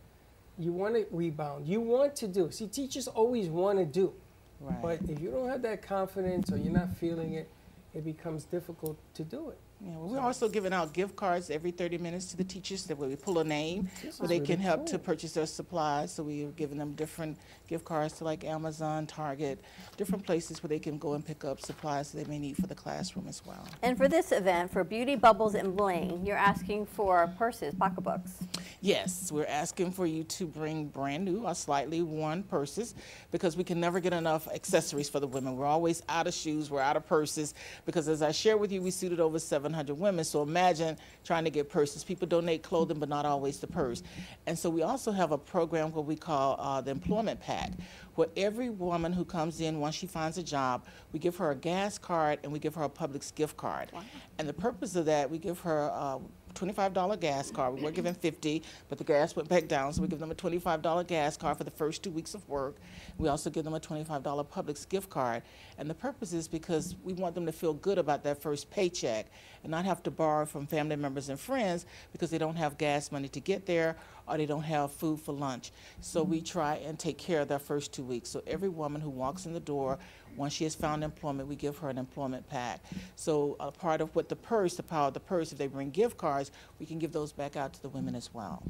[0.59, 1.67] you want to rebound.
[1.67, 2.51] You want to do.
[2.51, 4.13] See, teachers always want to do.
[4.61, 4.83] Right.
[4.83, 7.49] But if you don't have that confidence or you're not feeling it,
[7.95, 9.59] it becomes difficult to do it.
[9.85, 12.97] Yeah, well, we're also giving out gift cards every 30 minutes to the teachers that
[12.97, 15.47] way we pull a name This where is they really can help to purchase their
[15.47, 16.13] supplies.
[16.15, 19.59] So we are giving them different gift cards to like Amazon, Target,
[19.97, 22.69] different places where they can go and pick up supplies that they may need for
[22.69, 23.67] the classroom as well.
[23.83, 28.39] And for this event, for Beauty Bubbles and Bling, you're asking for purses, pocketbooks.
[28.81, 32.95] Yes, we're asking for you to bring brand new or slightly worn purses
[33.33, 35.57] because we can never get enough accessories for the women.
[35.57, 38.81] We're always out of shoes, we're out of purses because as I shared with you,
[38.81, 39.41] we suited over
[39.73, 40.25] 700 women.
[40.25, 42.05] So imagine trying to get purses.
[42.05, 44.03] People donate clothing, but not always the purse.
[44.47, 47.73] And so we also have a program what we call uh, the Employment Pack,
[48.15, 51.57] where every woman who comes in once she finds a job, we give her a
[51.57, 53.91] gas card and we give her a Publix gift card.
[54.39, 56.19] And the purpose of that, we give her uh,
[56.55, 57.75] $25 gas card.
[57.75, 60.35] We were given 50, but the gas went back down, so we give them a
[60.35, 62.77] $25 gas card for the first two weeks of work.
[63.19, 65.43] We also give them a $25 Publix gift card.
[65.79, 69.27] And the purpose is because we want them to feel good about that first paycheck
[69.63, 73.13] and not have to borrow from family members and friends because they don't have gas
[73.13, 73.97] money to get there
[74.27, 75.73] or they don't have food for lunch.
[76.01, 76.45] So we mm-hmm.
[76.45, 78.29] try and take care of their first two weeks.
[78.31, 79.99] So every woman who walks in the door,
[80.37, 82.81] once she has found employment, we give her an employment pack.
[83.17, 85.91] So a part of what the purse, the power of the purse, if they bring
[85.91, 88.63] gift cards, we can give those back out to the women as well.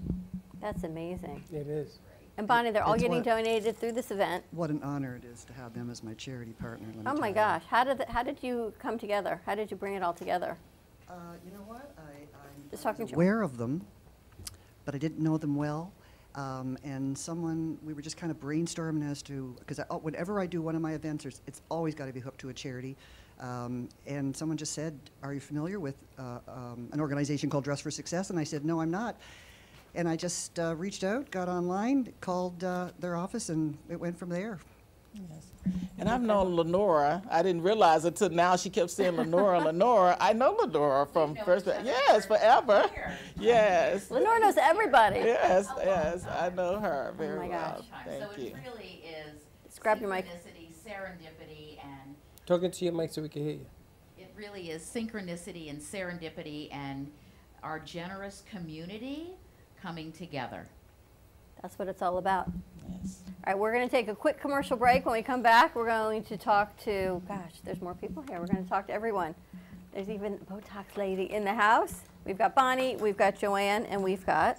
[0.60, 1.42] That's amazing.
[1.52, 1.98] It is.
[2.38, 4.44] And Bonnie, they're all It's getting what- donated through this event.
[4.52, 6.88] What an honor it is to have them as my charity partner.
[7.04, 7.34] Oh my tell you.
[7.34, 9.40] gosh, how did, the- how did you come together?
[9.44, 10.56] How did you bring it all together?
[11.08, 11.94] Uh, you know what?
[11.98, 13.84] I, I was aware of them,
[14.84, 15.92] but I didn't know them well.
[16.34, 20.46] Um, and someone, we were just kind of brainstorming as to, because oh, whenever I
[20.46, 22.96] do one of my events, it's always got to be hooked to a charity.
[23.38, 27.80] Um, and someone just said, Are you familiar with uh, um, an organization called Dress
[27.80, 28.30] for Success?
[28.30, 29.16] And I said, No, I'm not.
[29.94, 34.18] And I just uh, reached out, got online, called uh, their office, and it went
[34.18, 34.58] from there.
[35.14, 35.46] Yes.
[35.98, 37.22] And I've known Lenora.
[37.30, 40.16] I didn't realize until now she kept saying Lenora, Lenora.
[40.20, 41.66] I know Lenora from know first.
[41.68, 42.90] each Yes, forever.
[42.94, 43.12] years.
[43.38, 44.10] Yes.
[44.10, 45.20] Lenora knows everybody.
[45.20, 47.76] Yes, yes, I know her oh very Oh my well.
[47.78, 47.88] gosh.
[47.88, 48.04] Time.
[48.06, 48.46] Thank so you.
[48.48, 50.26] it really is Just grab your mic.
[50.26, 53.66] synchronicity, serendipity, and Talking to your mic so we can hear you.
[54.18, 57.10] it really is synchronicity and serendipity and
[57.62, 59.28] our generous community
[59.80, 60.66] coming together.
[61.62, 62.50] That's what it's all about.
[63.02, 63.22] Yes.
[63.46, 65.06] All right, we're going to take a quick commercial break.
[65.06, 68.40] When we come back, we're going to talk to, gosh, there's more people here.
[68.40, 69.34] We're going to talk to everyone.
[69.94, 72.00] There's even a Botox lady in the house.
[72.24, 74.58] We've got Bonnie, we've got Joanne, and we've got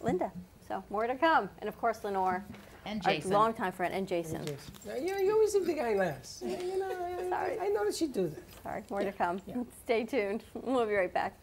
[0.00, 0.30] Linda.
[0.68, 1.48] So more to come.
[1.60, 2.44] And of course, Lenore,
[2.86, 3.30] And our Jason.
[3.32, 4.44] longtime friend, and Jason.
[4.46, 4.70] Yes.
[4.86, 6.42] Yeah, you, know, you always leave the guy last.
[6.42, 6.88] You know,
[7.30, 7.58] Sorry.
[7.58, 8.42] I, I noticed you do that.
[8.62, 9.40] Sorry, more to come.
[9.84, 10.42] Stay tuned.
[10.54, 11.36] We'll be right back.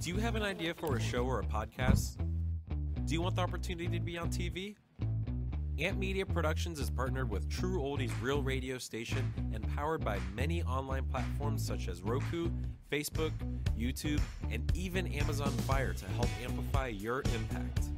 [0.00, 2.16] Do you have an idea for a show or a podcast?
[3.10, 4.76] Do you want the opportunity to be on TV?
[5.80, 10.62] Ant Media Productions is partnered with True Oldies Real Radio Station and powered by many
[10.62, 12.48] online platforms such as Roku,
[12.88, 13.32] Facebook,
[13.76, 14.20] YouTube,
[14.52, 17.88] and even Amazon Fire to help amplify your impact.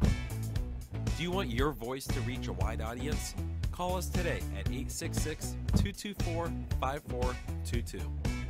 [0.00, 3.34] Do you want your voice to reach a wide audience?
[3.70, 8.43] Call us today at 866 224 5422.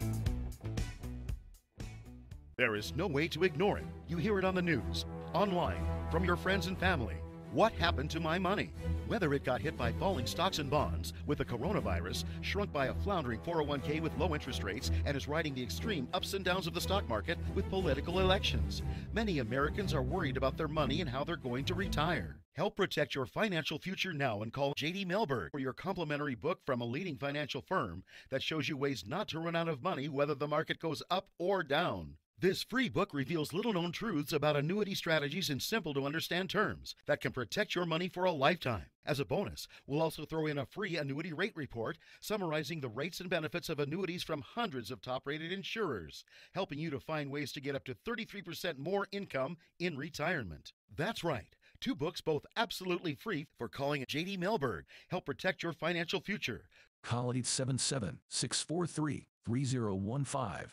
[2.57, 3.85] There is no way to ignore it.
[4.07, 7.17] You hear it on the news, online, from your friends and family.
[7.51, 8.73] What happened to my money?
[9.09, 12.95] Whether it got hit by falling stocks and bonds, with the coronavirus, shrunk by a
[12.95, 16.75] floundering 401k with low interest rates, and is riding the extreme ups and downs of
[16.75, 18.83] the stock market with political elections.
[19.13, 22.39] Many Americans are worried about their money and how they're going to retire.
[22.53, 26.81] Help protect your financial future now and call JD Mellberg for your complimentary book from
[26.81, 30.37] a leading financial firm that shows you ways not to run out of money whether
[30.37, 32.15] the market goes up or down.
[32.45, 36.95] This free book reveals little known truths about annuity strategies in simple to understand terms
[37.07, 38.85] that can protect your money for a lifetime.
[39.07, 43.19] As a bonus, we'll also throw in a free annuity rate report summarizing the rates
[43.19, 47.51] and benefits of annuities from hundreds of top rated insurers, helping you to find ways
[47.53, 50.75] to get up to 33% more income in retirement.
[50.95, 51.57] That's right.
[51.81, 54.83] Two books, both absolutely free, for calling JD Mellberg.
[55.09, 56.67] Help protect your financial future.
[57.03, 60.73] Call 877 643 3015.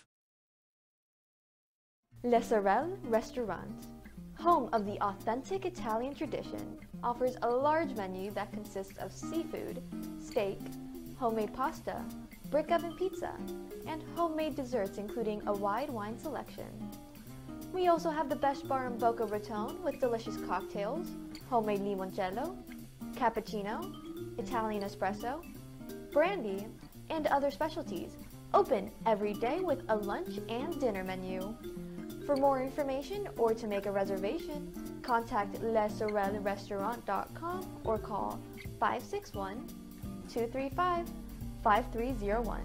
[2.23, 3.87] Le Sorel Restaurant,
[4.37, 9.81] home of the authentic Italian tradition, offers a large menu that consists of seafood,
[10.23, 10.59] steak,
[11.17, 12.05] homemade pasta,
[12.51, 13.33] brick oven pizza,
[13.87, 16.67] and homemade desserts including a wide wine selection.
[17.73, 21.07] We also have the best bar in Boca Raton with delicious cocktails,
[21.49, 22.55] homemade limoncello,
[23.15, 23.95] cappuccino,
[24.37, 25.43] Italian espresso,
[26.11, 26.67] brandy,
[27.09, 28.11] and other specialties.
[28.53, 31.55] Open every day with a lunch and dinner menu.
[32.31, 38.39] For more information or to make a reservation, contact lesorelrestaurant.com or call
[38.79, 39.67] 561
[40.29, 41.09] 235
[41.61, 42.61] 5301.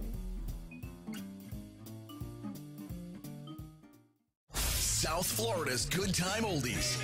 [4.55, 7.02] South Florida's Good Time Oldies.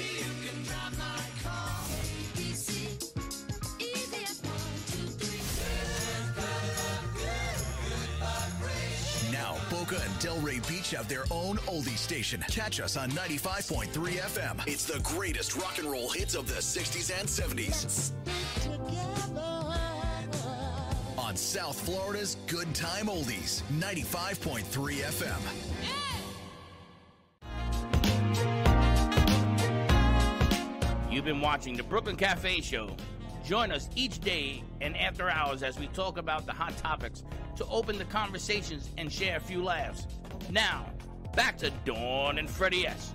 [9.93, 12.45] Boca and Delray Beach have their own oldie station.
[12.49, 14.63] Catch us on 95.3 FM.
[14.67, 18.13] It's the greatest rock and roll hits of the 60s and 70s.
[21.19, 24.65] On South Florida's Good Time Oldies, 95.3
[25.03, 25.41] FM.
[31.11, 32.97] You've been watching the Brooklyn Cafe Show.
[33.45, 37.25] Join us each day and after hours as we talk about the hot topics
[37.57, 40.07] to open the conversations and share a few laughs.
[40.51, 40.87] Now,
[41.35, 43.13] back to Dawn and Freddie S.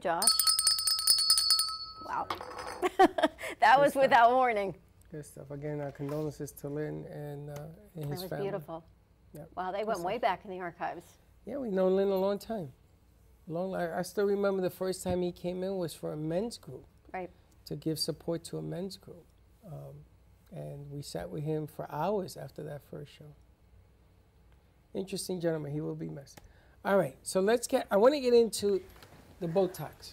[0.00, 0.28] Josh.
[2.06, 2.26] Wow.
[3.60, 4.74] that was without warning.
[5.12, 5.50] Good stuff.
[5.50, 7.62] Again, our condolences to Lynn and, uh,
[7.96, 8.44] and That his was family.
[8.46, 8.84] beautiful.
[9.34, 9.50] Yep.
[9.56, 11.04] Wow, they went way back in the archives.
[11.46, 12.72] Yeah, we've known Lynn a long time.
[13.48, 13.74] Long.
[13.74, 16.84] I, I still remember the first time he came in was for a men's group.
[17.12, 17.30] Right.
[17.66, 19.24] To give support to a men's group,
[19.66, 19.94] um,
[20.52, 23.32] and we sat with him for hours after that first show.
[24.94, 25.72] Interesting gentleman.
[25.72, 26.40] He will be missed.
[26.84, 27.16] All right.
[27.22, 27.86] So let's get.
[27.90, 28.80] I want to get into
[29.40, 30.12] the Botox.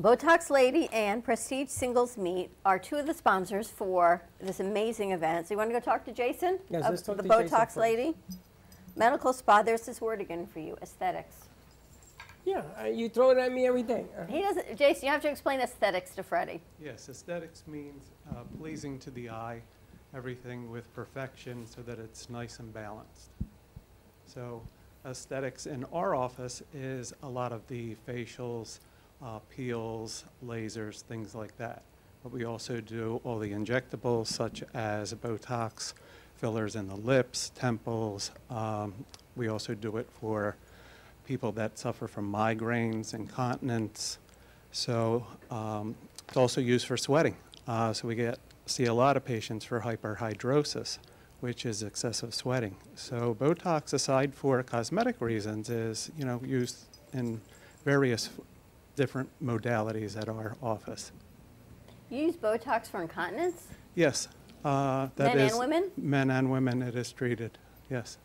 [0.00, 5.46] Botox Lady and Prestige Singles Meet are two of the sponsors for this amazing event.
[5.46, 6.58] So you want to go talk to Jason?
[6.70, 7.76] Yes, of let's talk the to Jason Botox first.
[7.76, 8.14] Lady.
[8.96, 9.62] Medical spa.
[9.62, 11.36] There's this word again for you: aesthetics.
[12.44, 14.04] Yeah, uh, you throw it at me every day.
[14.18, 14.76] Uh, He doesn't.
[14.78, 16.60] Jason, you have to explain aesthetics to Freddie.
[16.82, 19.60] Yes, aesthetics means uh, pleasing to the eye,
[20.14, 23.30] everything with perfection so that it's nice and balanced.
[24.26, 24.62] So
[25.04, 28.78] aesthetics in our office is a lot of the facials,
[29.22, 31.82] uh, peels, lasers, things like that.
[32.22, 35.92] But we also do all the injectables such as Botox,
[36.36, 38.30] fillers in the lips, temples.
[38.50, 38.94] Um,
[39.36, 40.56] we also do it for
[41.26, 44.18] people that suffer from migraines, incontinence.
[44.72, 45.94] So um,
[46.28, 47.36] it's also used for sweating.
[47.66, 50.98] Uh, so we get see a lot of patients for hyperhidrosis,
[51.42, 52.76] which is excessive sweating.
[52.94, 57.40] So Botox, aside for cosmetic reasons, is you know used in
[57.84, 58.30] various
[58.94, 61.10] different modalities at our office.
[62.10, 63.66] You use Botox for incontinence.
[63.96, 64.28] Yes,
[64.64, 65.90] uh, that Men and women?
[65.96, 67.58] Men and women, it is treated.
[67.90, 68.18] Yes.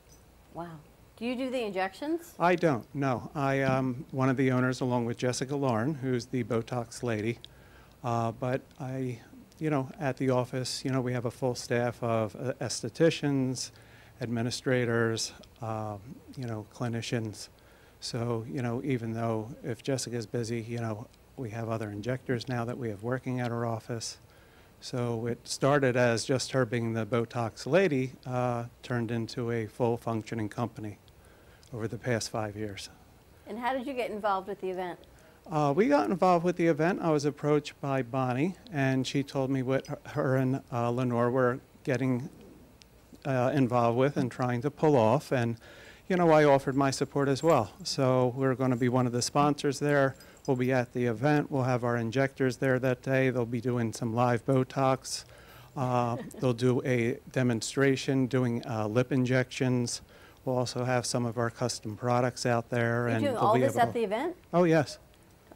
[0.53, 0.77] Wow.
[1.17, 2.35] Do you do the injections?
[2.39, 3.31] I don't, no.
[3.33, 7.39] I am one of the owners, along with Jessica Lauren, who's the Botox lady.
[8.03, 9.19] Uh, but I,
[9.59, 13.71] you know, at the office, you know, we have a full staff of uh, estheticians,
[14.21, 15.99] administrators, um,
[16.37, 17.49] you know, clinicians.
[17.99, 22.65] So, you know, even though if Jessica's busy, you know, we have other injectors now
[22.65, 24.17] that we have working at our office.
[24.79, 29.97] So it started as just her being the Botox lady, uh, turned into a full
[29.97, 30.99] functioning company
[31.73, 32.89] over the past five years.
[33.47, 34.99] And how did you get involved with the event?
[35.49, 36.99] Uh, we got involved with the event.
[37.01, 41.59] I was approached by Bonnie, and she told me what her- and uh, Lenore were
[41.83, 42.29] getting
[43.25, 45.31] uh, involved with and trying to pull off.
[45.31, 45.57] And,
[46.09, 47.71] you know, I offered my support as well.
[47.83, 50.15] So we're going to be one of the sponsors there.
[50.47, 51.49] We'll be at the event.
[51.49, 53.29] We'll have our injectors there that day.
[53.29, 55.23] They'll be doing some live Botox.
[55.77, 60.01] Uh, they'll do a demonstration doing uh, lip injections.
[60.43, 63.03] We'll also have some of our custom products out there.
[63.03, 64.35] You're and doing all this at the event?
[64.53, 64.97] Oh, yes.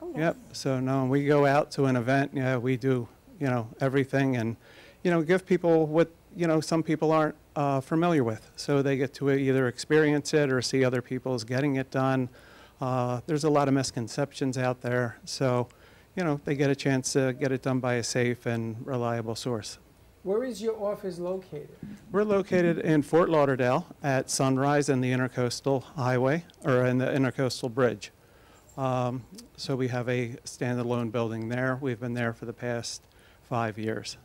[0.02, 0.38] Oh, Yep.
[0.54, 2.32] So no, we go out to an event.
[2.34, 3.08] Yeah, we do.
[3.40, 4.56] You know everything, and
[5.04, 6.62] you know give people what you know.
[6.62, 8.50] Some people aren't uh, familiar with.
[8.56, 12.30] So they get to either experience it or see other people's getting it done.
[12.80, 15.18] Uh, there's a lot of misconceptions out there.
[15.26, 15.68] So,
[16.16, 19.36] you know, they get a chance to get it done by a safe and reliable
[19.36, 19.78] source.
[20.24, 21.70] Where is your office located?
[22.12, 27.74] We're located in Fort Lauderdale at Sunrise and the Intercoastal Highway, or in the Intercoastal
[27.74, 28.12] Bridge.
[28.78, 29.24] Um,
[29.58, 31.78] so we have a standalone building there.
[31.82, 33.02] We've been there for the past
[33.44, 34.18] five years.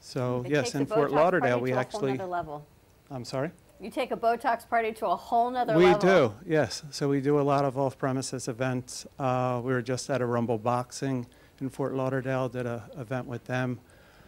[0.00, 2.12] So It yes, takes a in Fort Botox Lauderdale, we to a actually.
[2.12, 2.66] nother level.
[3.10, 3.50] I'm sorry.
[3.80, 5.88] You take a Botox party to a whole nother level.
[5.88, 6.28] We level.
[6.28, 6.82] do, yes.
[6.90, 9.06] So we do a lot of off-premises events.
[9.18, 11.26] Uh, we were just at a Rumble Boxing
[11.60, 13.78] in Fort Lauderdale, did a event with them.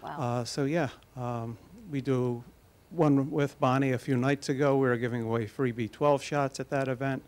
[0.03, 0.17] Wow.
[0.19, 1.59] Uh, so yeah, um,
[1.91, 2.43] we do
[2.91, 4.77] one with Bonnie a few nights ago.
[4.77, 7.23] We were giving away free B12 shots at that event.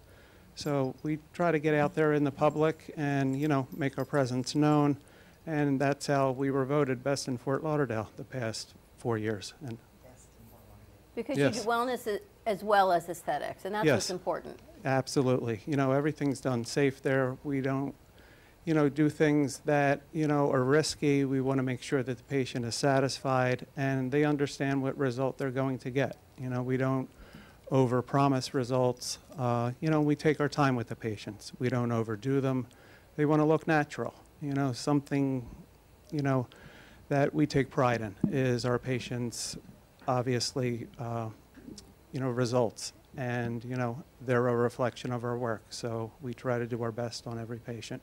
[0.54, 4.04] So we try to get out there in the public and, you know, make our
[4.04, 4.96] presence known.
[5.46, 9.52] And that's how we were voted best in Fort Lauderdale the past four years.
[9.66, 9.78] And
[11.14, 14.58] Because you do wellness as well as aesthetics, and that's what's important.
[14.84, 15.60] Absolutely.
[15.66, 17.36] You know, everything's done safe there.
[17.42, 17.94] We don't,
[18.64, 21.24] you know, do things that, you know, are risky.
[21.24, 25.38] We want to make sure that the patient is satisfied and they understand what result
[25.38, 26.16] they're going to get.
[26.38, 27.08] You know, we don't
[27.70, 29.18] overpromise results.
[29.38, 31.52] Uh, you know, we take our time with the patients.
[31.58, 32.66] We don't overdo them.
[33.16, 34.14] They want to look natural.
[34.40, 35.48] You know, something,
[36.10, 36.46] you know,
[37.08, 39.56] that we take pride in is our patients,
[40.06, 41.28] obviously, uh,
[42.12, 42.92] you know, results.
[43.16, 45.62] And, you know, they're a reflection of our work.
[45.70, 48.02] So we try to do our best on every patient.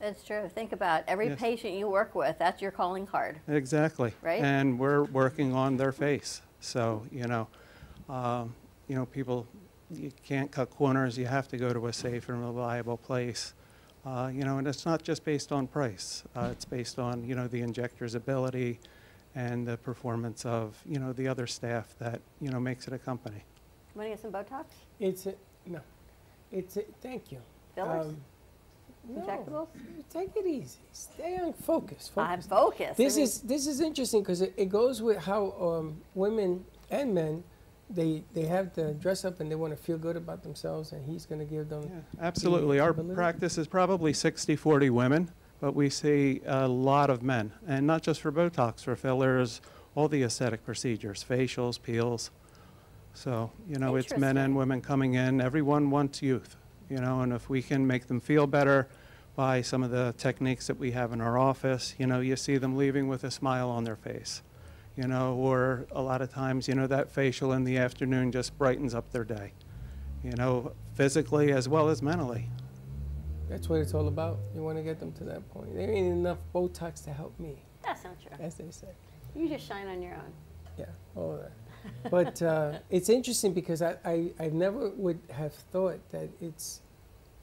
[0.00, 0.48] That's true.
[0.54, 1.38] Think about every Yes.
[1.38, 3.38] patient you work with, that's your calling card.
[3.46, 4.14] Exactly.
[4.22, 4.42] Right?
[4.42, 6.40] And we're working on their face.
[6.60, 7.48] So, you know,
[8.08, 8.54] um,
[8.90, 9.46] you know, people,
[9.88, 11.16] you can't cut corners.
[11.16, 13.54] You have to go to a safe and reliable place.
[14.04, 16.24] Uh, you know, and it's not just based on price.
[16.34, 18.80] Uh, it's based on, you know, the injector's ability
[19.36, 22.98] and the performance of, you know, the other staff that, you know, makes it a
[22.98, 23.44] company.
[23.94, 24.64] Want to get some Botox?
[24.98, 25.34] It's a,
[25.66, 25.80] no.
[26.50, 27.38] It's a, thank you.
[27.76, 28.06] Fillers?
[28.06, 28.16] Um,
[29.08, 29.68] no.
[30.12, 30.80] Take it easy.
[30.90, 32.10] Stay on focus.
[32.16, 32.96] I'm focused.
[32.96, 36.64] This I mean- is this is interesting because it, it goes with how um, women
[36.90, 37.44] and men
[37.90, 41.04] they they have to dress up and they want to feel good about themselves, and
[41.04, 42.78] he's going to give them the Absolutely.
[42.78, 45.30] Our practice is probably 60 40 women,
[45.60, 49.60] but we see a lot of men, and not just for Botox, for fillers,
[49.94, 52.30] all the aesthetic procedures, facials, peels.
[53.12, 55.40] So, you know, it's men and women coming in.
[55.40, 56.56] Everyone wants youth,
[56.88, 58.88] you know, and if we can make them feel better
[59.34, 62.56] by some of the techniques that we have in our office, you know, you see
[62.56, 64.42] them leaving with a smile on their face,
[65.00, 68.56] you know, or a lot of times, you know, that facial in the afternoon just
[68.58, 69.50] brightens up their day,
[70.22, 72.50] you know, physically as well as mentally.
[73.48, 74.38] That's what it's all about.
[74.54, 75.74] You want to get them to that point.
[75.74, 78.44] There ain't enough Botox to help me, That's not true.
[78.44, 78.88] as they say.
[79.34, 80.32] You just shine on your own.
[80.78, 80.84] Yeah,
[81.16, 82.10] all that.
[82.10, 86.82] But uh, it's interesting because I, I, I never would have thought that it's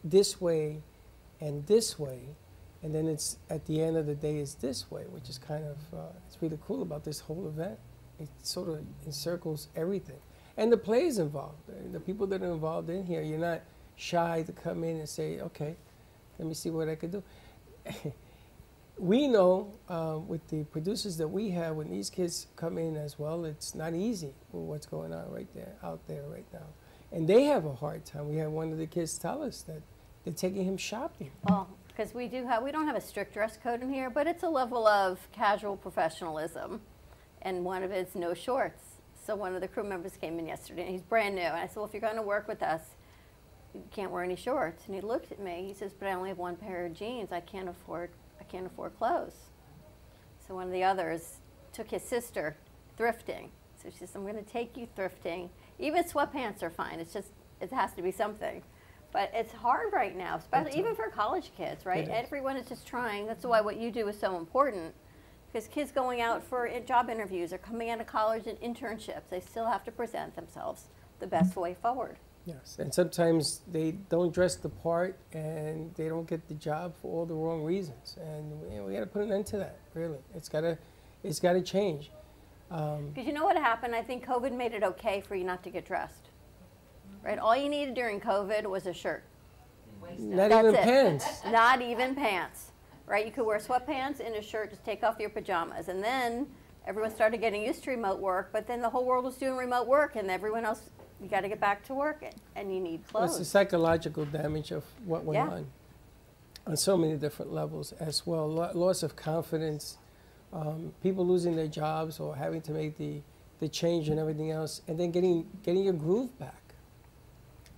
[0.03, 0.83] this way
[1.41, 2.19] and this way,
[2.83, 5.65] and then it's at the end of the day it's this way, which is kind
[5.65, 7.77] of uh, it's really cool about this whole event.
[8.19, 10.19] It sort of encircles everything,
[10.57, 11.57] and the players involved,
[11.91, 13.21] the people that are involved in here.
[13.21, 13.61] You're not
[13.95, 15.75] shy to come in and say, okay,
[16.39, 17.23] let me see what I could do.
[18.97, 23.19] we know uh, with the producers that we have, when these kids come in as
[23.19, 26.67] well, it's not easy with what's going on right there, out there right now.
[27.11, 28.29] And they have a hard time.
[28.29, 29.81] We had one of the kids tell us that
[30.23, 31.31] they're taking him shopping.
[31.43, 34.27] Well, because we do have, we don't have a strict dress code in here, but
[34.27, 36.79] it's a level of casual professionalism.
[37.41, 38.83] And one of it's no shorts.
[39.25, 41.41] So one of the crew members came in yesterday, and he's brand new.
[41.41, 42.81] And I said, well, if you're going to work with us,
[43.73, 44.83] you can't wear any shorts.
[44.85, 45.65] And he looked at me.
[45.67, 47.31] He says, but I only have one pair of jeans.
[47.31, 49.35] I can't afford, I can't afford clothes.
[50.47, 51.37] So one of the others
[51.73, 52.57] took his sister
[52.97, 53.49] thrifting.
[53.81, 55.49] So she says, I'm going to take you thrifting.
[55.79, 56.99] Even sweatpants are fine.
[56.99, 57.29] It's just,
[57.59, 58.61] it has to be something.
[59.17, 62.07] But it's hard right now, especially even for college kids, right?
[62.07, 62.11] It.
[62.11, 63.25] Everyone is just trying.
[63.25, 64.93] That's why what you do is so important.
[65.51, 69.39] Because kids going out for job interviews or coming out of college and internships, they
[69.39, 72.17] still have to present themselves the best way forward.
[72.45, 77.07] Yes, and sometimes they don't dress the part and they don't get the job for
[77.11, 78.17] all the wrong reasons.
[78.21, 79.79] And we, we got to put an end to that.
[79.95, 80.77] Really, it's got to,
[81.23, 82.11] it's got to change.
[82.69, 83.95] Um, Because you know what happened?
[83.95, 86.26] I think COVID made it okay for you not to get dressed.
[87.23, 87.37] Right?
[87.37, 89.23] All you needed during COVID was a shirt.
[90.17, 90.83] not That's even it.
[90.83, 91.25] pants.
[91.51, 92.71] Not even pants.
[93.05, 93.25] Right?
[93.25, 95.87] You could wear sweatpants and a shirt, just take off your pajamas.
[95.87, 96.47] And then
[96.85, 99.87] everyone started getting used to remote work, but then the whole world was doing remote
[99.87, 100.89] work and everyone else,
[101.21, 103.31] you got to get back to work and, and you need clothes.
[103.31, 105.55] It's the psychological damage of what went Yeah.
[105.55, 105.67] on
[106.65, 108.45] on so many different levels as well.
[108.45, 109.97] Lo- loss of confidence,
[110.51, 113.21] um, people losing their jobs or having to make the
[113.59, 116.61] the change and everything else, and then getting getting your groove back.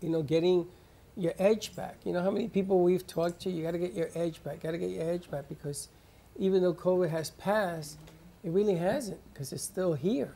[0.02, 0.68] You know, getting
[1.16, 1.97] your edge back.
[2.06, 3.50] You know how many people we've talked to.
[3.50, 4.62] You got to get your edge back.
[4.62, 5.89] Got to get your edge back because
[6.38, 7.97] even though COVID has passed,
[8.43, 10.34] it really hasn't because it's still here,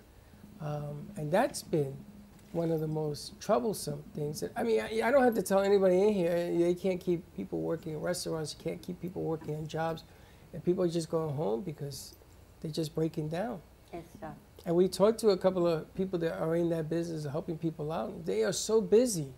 [0.60, 1.96] um, and that's been
[2.52, 4.42] one of the most troublesome things.
[4.42, 6.34] That, I mean, I, I don't have to tell anybody in here.
[6.34, 8.56] They can't keep people working in restaurants.
[8.58, 10.04] You can't keep people working in jobs,
[10.52, 12.16] and people are just going home because
[12.62, 13.62] they're just breaking down.
[13.94, 14.36] It's tough.
[14.66, 17.58] And we talked to a couple of people that are in that business of helping
[17.58, 18.26] people out.
[18.26, 19.34] They are so busy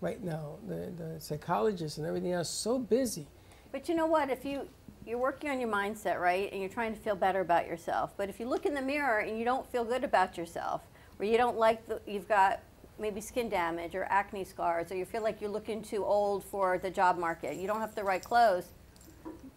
[0.00, 0.56] right now.
[0.68, 3.26] The, the psychologists and everything else so busy.
[3.72, 4.30] But you know what?
[4.30, 4.68] If you
[5.06, 8.12] you're working on your mindset, right, and you're trying to feel better about yourself.
[8.16, 10.82] But if you look in the mirror and you don't feel good about yourself,
[11.18, 12.60] or you don't like the, you've got
[12.98, 16.78] maybe skin damage or acne scars, or you feel like you're looking too old for
[16.78, 18.66] the job market, you don't have the right clothes,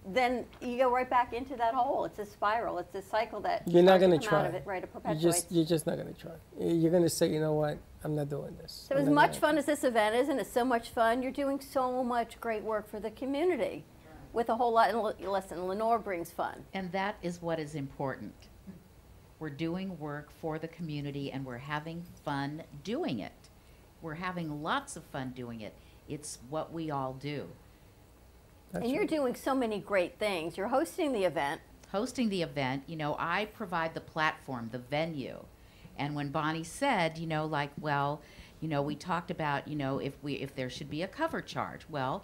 [0.08, 2.06] then you go right back into that hole.
[2.06, 2.78] It's a spiral.
[2.78, 4.42] It's a cycle that You're not going to try.
[4.42, 4.84] Out of it, right?
[4.84, 6.32] It you just, you're just not going to try.
[6.60, 7.78] You're going to say, you know what?
[8.04, 8.86] I'm not doing this.
[8.90, 11.32] So I'm as much fun as this event is, and it's so much fun, you're
[11.32, 13.86] doing so much great work for the community
[14.34, 14.90] with a whole lot.
[14.90, 16.64] And l- listen, Lenore brings fun.
[16.74, 18.34] And that is what is important.
[19.40, 23.34] We're doing work for the community and we're having fun doing it.
[24.02, 25.74] We're having lots of fun doing it.
[26.10, 27.48] It's what we all do.
[28.74, 30.58] and you're doing so many great things.
[30.58, 31.62] You're hosting the event.
[31.92, 35.44] Hosting the event, you know, I provide the platform, the venue.
[35.98, 38.22] And when Bonnie said, you know, like, well,
[38.60, 41.42] you know, we talked about, you know, if we if there should be a cover
[41.42, 41.82] charge.
[41.90, 42.24] Well,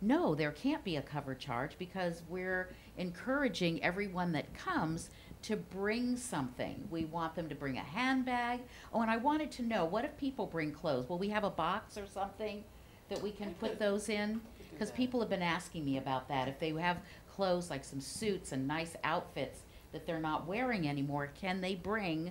[0.00, 5.10] no, there can't be a cover charge because we're encouraging everyone that comes
[5.42, 6.86] to bring something.
[6.90, 8.60] We want them to bring a handbag.
[8.92, 11.08] Oh, and I wanted to know, what if people bring clothes?
[11.08, 12.64] Will we have a box or something
[13.08, 14.40] that we can put those in?
[14.70, 16.48] Because people have been asking me about that.
[16.48, 16.98] If they have
[17.28, 19.60] clothes like some suits and nice outfits
[19.92, 22.30] that they're not wearing anymore, can they bring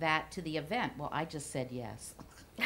[0.00, 0.92] that to the event?
[0.98, 2.14] Well, I just said yes.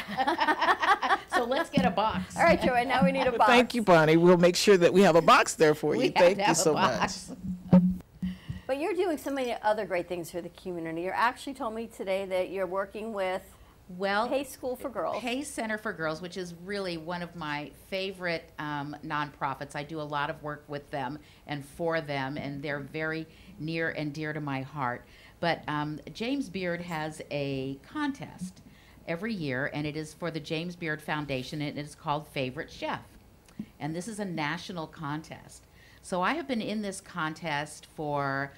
[1.34, 2.36] so let's get a box.
[2.36, 2.84] All right, Joy.
[2.86, 3.46] Now we need a box.
[3.50, 4.16] Thank you, Bonnie.
[4.16, 6.02] We'll make sure that we have a box there for We you.
[6.04, 7.30] have to Thank you have a so box.
[7.72, 7.82] much.
[8.66, 11.02] But you're doing so many other great things for the community.
[11.02, 13.40] You actually told me today that you're working with
[13.96, 15.22] Well, Pace School for Girls.
[15.22, 19.74] Pace Center for Girls, which is really one of my favorite um, nonprofits.
[19.74, 23.26] I do a lot of work with them and for them, and they're very
[23.58, 25.02] near and dear to my heart.
[25.40, 28.60] But um, James Beard has a contest
[29.06, 32.70] every year, and it is for the James Beard Foundation, and it is called Favorite
[32.70, 33.00] Chef.
[33.80, 35.64] And this is a national contest.
[36.02, 38.52] So I have been in this contest for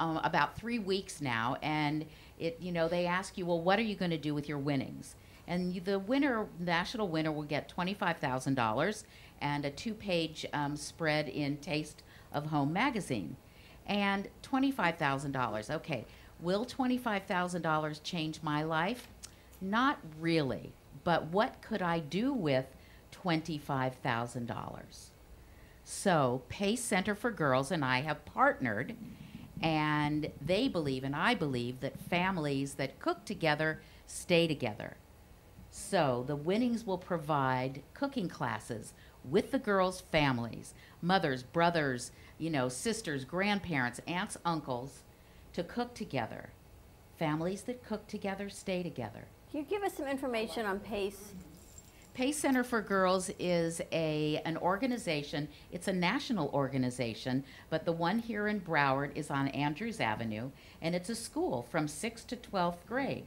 [0.00, 2.04] um, about three weeks now, and
[2.38, 4.58] it, you know, they ask you, well, what are you going to do with your
[4.58, 5.14] winnings?
[5.46, 9.04] And you, the winner, national winner, will get twenty-five thousand dollars
[9.40, 13.36] and a two-page um, spread in Taste of Home magazine,
[13.86, 15.70] and twenty-five thousand dollars.
[15.70, 16.06] Okay,
[16.40, 19.08] will twenty-five thousand dollars change my life?
[19.60, 20.72] Not really.
[21.04, 22.66] But what could I do with
[23.10, 25.10] twenty-five thousand dollars?
[25.84, 28.96] So, Pace Center for Girls and I have partnered,
[29.62, 34.96] and they believe, and I believe, that families that cook together stay together.
[35.70, 38.94] So, the winnings will provide cooking classes
[39.28, 45.03] with the girls' families, mothers, brothers, you know, sisters, grandparents, aunts, uncles,
[45.54, 46.50] to cook together.
[47.18, 49.24] Families that cook together stay together.
[49.50, 51.32] Can you give us some information on Pace?
[52.12, 55.48] Pace Center for Girls is a an organization.
[55.72, 60.50] It's a national organization, but the one here in Broward is on Andrews Avenue,
[60.80, 63.24] and it's a school from 6th to 12th grade.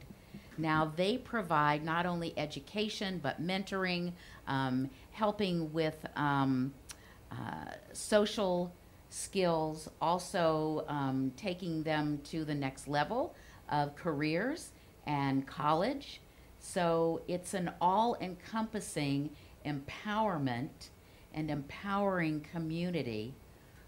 [0.56, 4.12] Now they provide not only education but mentoring,
[4.46, 6.72] um, helping with um,
[7.30, 8.72] uh, social
[9.10, 13.34] skills, also um, taking them to the next level
[13.70, 14.70] of careers
[15.06, 16.20] and college.
[16.60, 19.30] So it's an all encompassing
[19.64, 20.90] empowerment
[21.34, 23.34] and empowering community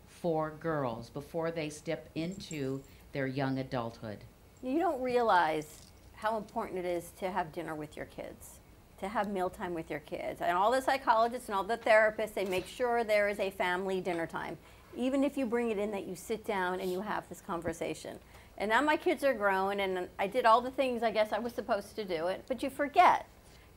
[0.07, 2.81] for girls before they step into
[3.13, 4.19] their young adulthood.
[4.63, 5.83] You don't realize
[6.15, 8.61] how important it is to have dinner with your kids,
[8.99, 10.43] to have mealtime with your kids.
[10.43, 14.01] And all the psychologists and all the therapists, they make sure there is a family
[14.01, 14.59] dinner time.
[14.97, 18.19] Even if you bring it in, that you sit down and you have this conversation.
[18.59, 21.39] And now my kids are grown, and I did all the things I guess I
[21.39, 23.27] was supposed to do it, but you forget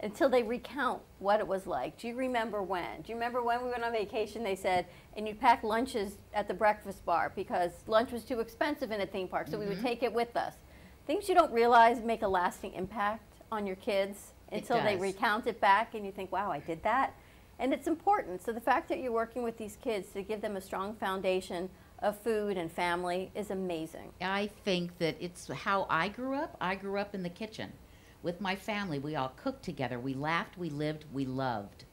[0.01, 1.97] until they recount what it was like.
[1.97, 3.01] Do you remember when?
[3.03, 4.43] Do you remember when we went on vacation?
[4.43, 4.86] They said,
[5.16, 9.05] and you pack lunches at the breakfast bar because lunch was too expensive in a
[9.05, 9.84] theme park, so we would Mhm.
[9.84, 10.55] take it with us.
[11.07, 15.61] Things you don't realize make a lasting impact on your kids until they recount it
[15.61, 17.14] back, and you think, wow, I did that.
[17.60, 18.43] And it's important.
[18.43, 21.70] So the fact that you're working with these kids to give them a strong foundation
[21.99, 24.12] of food and family is amazing.
[24.22, 26.58] I think that it's how I grew up.
[26.60, 27.72] I grew up in the kitchen
[28.22, 28.99] with my family.
[28.99, 29.99] We all cooked together.
[29.99, 31.86] We laughed, we lived, we loved.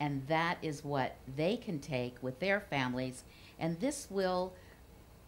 [0.00, 3.24] And that is what they can take with their families.
[3.58, 4.54] And this will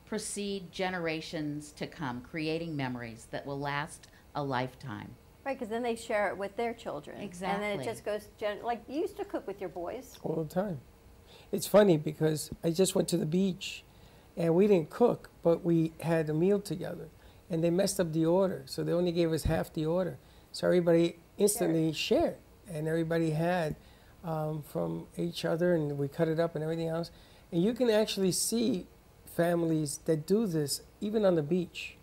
[0.06, 5.14] precede generations to come, creating memories that will last a lifetime.
[5.46, 7.20] Right, because then they share it with their children.
[7.20, 7.54] Exactly.
[7.54, 10.18] And then it just goes, gen- like, you used to cook with your boys.
[10.24, 10.80] all the time.
[11.52, 13.84] It's funny because I just went to the beach
[14.36, 17.08] and we didn't cook, but we had a meal together.
[17.48, 20.18] And they messed up the order, so they only gave us half the order.
[20.50, 22.38] So everybody instantly shared,
[22.68, 23.76] and everybody had
[24.24, 27.12] um, from each other, and we cut it up and everything else.
[27.52, 28.88] And you can actually see
[29.26, 31.96] families that do this even on the beach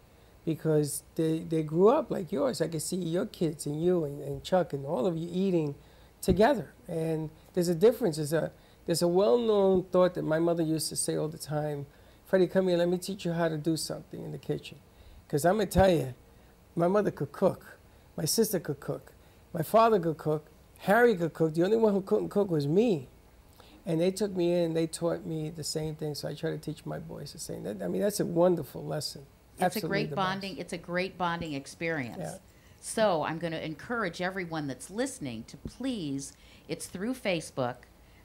[0.45, 2.61] because they, they grew up like yours.
[2.61, 5.75] I can see your kids and you and, and Chuck and all of you eating
[6.21, 6.73] together.
[6.87, 8.17] And there's a difference.
[8.17, 8.51] There's a,
[8.85, 11.85] there's a well known thought that my mother used to say all the time
[12.33, 14.79] Freddie, come here, let me teach you how to do something in the kitchen.
[15.27, 16.15] Because I'm going to tell you,
[16.75, 17.77] my mother could cook,
[18.17, 19.13] my sister could cook,
[19.53, 20.47] my father could cook,
[20.79, 21.53] Harry could cook.
[21.53, 23.07] The only one who couldn't cook was me.
[23.85, 26.15] And they took me in and they taught me the same thing.
[26.15, 27.67] So I try to teach my boys the same.
[27.67, 29.27] I mean, that's a wonderful lesson.
[29.55, 30.27] It's a Absolutely great the best.
[30.27, 30.57] bonding.
[30.57, 32.17] It's a great bonding experience.
[32.19, 32.37] Yeah.
[32.79, 36.33] So I'm going to encourage everyone that's listening to please.
[36.67, 37.75] It's through Facebook.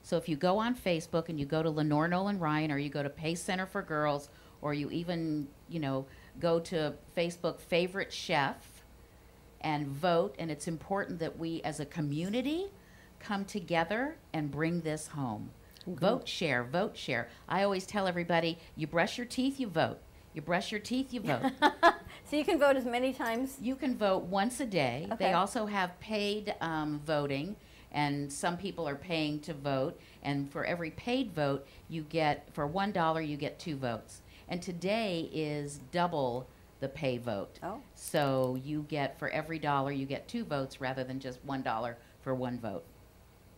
[0.03, 2.89] So if you go on Facebook and you go to Lenore Nolan Ryan, or you
[2.89, 4.31] go to Pace Center for Girls,
[4.63, 6.07] or you even you know
[6.41, 8.85] go to Facebook favorite chef
[9.61, 10.35] and vote.
[10.39, 12.67] And it's important that we as a community
[13.21, 15.51] come together and bring this home.
[15.87, 17.29] Vote share, vote share.
[17.49, 19.99] I always tell everybody you brush your teeth, you vote.
[20.35, 21.53] You brush your teeth, you vote.
[22.31, 23.57] So you can vote as many times?
[23.59, 25.09] You can vote once a day.
[25.13, 25.29] Okay.
[25.29, 27.57] They also have paid um, voting,
[27.91, 29.99] and some people are paying to vote.
[30.23, 34.21] And for every paid vote, you get, for one dollar, you get two votes.
[34.47, 36.47] And today is double
[36.81, 37.59] the pay vote.
[37.63, 37.81] Oh.
[37.95, 41.97] So you get, for every dollar, you get two votes rather than just one dollar
[42.21, 42.85] for one vote.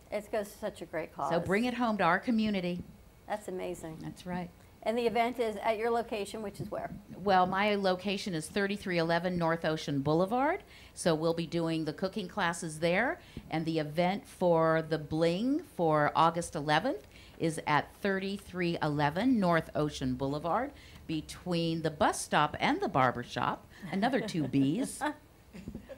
[0.09, 1.29] It goes to such a great cause.
[1.29, 2.83] So bring it home to our community.
[3.27, 3.97] That's amazing.
[4.01, 4.49] That's right.
[4.83, 6.89] And the event is at your location, which is where?
[7.23, 10.63] Well, my location is 3311 North Ocean Boulevard.
[10.95, 13.19] So we'll be doing the cooking classes there.
[13.51, 17.03] And the event for the bling for August 11th
[17.37, 20.71] is at 3311 North Ocean Boulevard
[21.05, 23.67] between the bus stop and the barber shop.
[23.91, 25.01] Another two B's.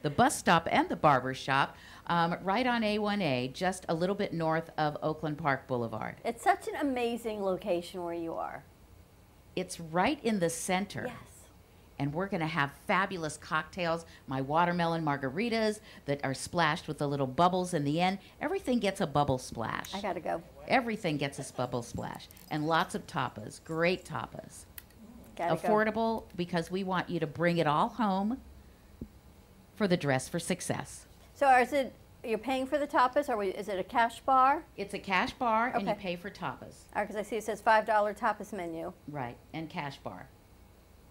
[0.02, 1.78] the bus stop and the barber shop,
[2.08, 6.16] um, right on A1A, just a little bit north of Oakland Park Boulevard.
[6.26, 8.64] It's such an amazing location where you are.
[9.56, 11.06] It's right in the center.
[11.08, 11.18] Yes.
[12.00, 17.08] And we're going to have fabulous cocktails, my watermelon margaritas that are splashed with the
[17.08, 18.18] little bubbles in the end.
[18.42, 19.94] Everything gets a bubble splash.
[19.94, 20.42] I got to go.
[20.68, 22.28] Everything gets a bubble splash.
[22.50, 24.66] And lots of tapas, great tapas.
[25.36, 25.68] Gotta go.
[25.68, 28.40] Affordable because we want you to bring it all home
[29.76, 31.06] for the dress for success.
[31.36, 31.94] So is it,
[32.24, 34.64] you're paying for the tapas or we- is it a cash bar?
[34.78, 36.84] It's a cash bar and you pay for tapas.
[36.96, 38.94] Because I see it says $5 tapas menu.
[39.08, 40.28] Right, and cash bar.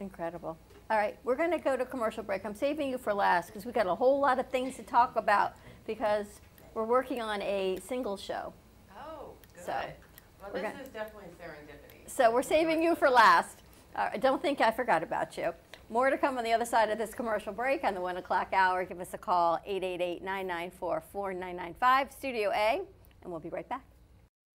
[0.01, 0.57] Incredible.
[0.91, 2.45] All right, we're going to go to commercial break.
[2.45, 5.17] I'm saving you for last because we've got a whole lot of things to talk
[5.17, 5.55] about
[5.87, 6.27] because
[6.75, 8.53] we're working on a single show.
[8.97, 9.65] Oh, good.
[9.65, 12.09] So, well, we're this gonna- is definitely serendipity.
[12.11, 13.61] So we're saving you for last.
[13.95, 15.53] Uh, don't think I forgot about you.
[15.93, 18.55] More to come on the other side of this commercial break on the one o'clock
[18.55, 18.83] hour.
[18.83, 22.81] Give us a call, 888-994-4995, Studio A,
[23.23, 23.85] and we'll be right back.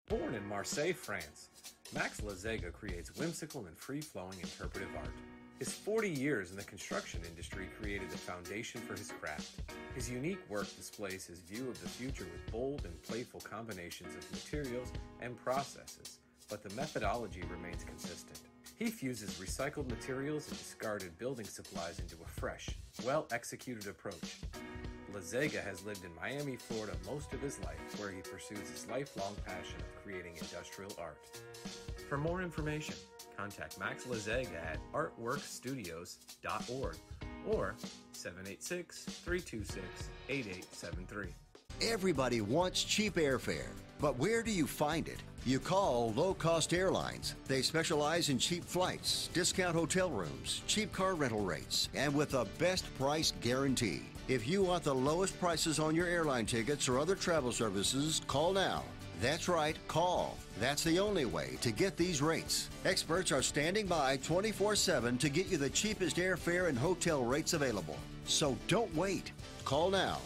[0.08, 1.48] Born in Marseille, France,
[1.92, 5.10] Max Lazega creates whimsical and free flowing interpretive art.
[5.58, 9.60] His 40 years in the construction industry created the foundation for his craft.
[9.96, 14.30] His unique work displays his view of the future with bold and playful combinations of
[14.30, 18.38] materials and processes, but the methodology remains consistent.
[18.76, 22.70] He fuses recycled materials and discarded building supplies into a fresh,
[23.04, 24.40] well executed approach.
[25.12, 29.36] Lazega has lived in Miami, Florida most of his life, where he pursues his lifelong
[29.46, 31.18] passion of creating industrial art.
[32.08, 32.96] For more information,
[33.36, 36.96] contact Max Lazega at artworkstudios.org
[37.46, 37.76] or
[38.12, 41.28] 786 326 8873.
[41.82, 45.18] Everybody wants cheap airfare, but where do you find it?
[45.44, 47.34] You call Low Cost Airlines.
[47.48, 52.46] They specialize in cheap flights, discount hotel rooms, cheap car rental rates, and with a
[52.58, 54.02] best price guarantee.
[54.28, 58.52] If you want the lowest prices on your airline tickets or other travel services, call
[58.52, 58.84] now.
[59.20, 60.38] That's right, call.
[60.60, 62.70] That's the only way to get these rates.
[62.84, 67.52] Experts are standing by 24 7 to get you the cheapest airfare and hotel rates
[67.52, 67.98] available.
[68.26, 69.32] So don't wait.
[69.64, 70.20] Call now.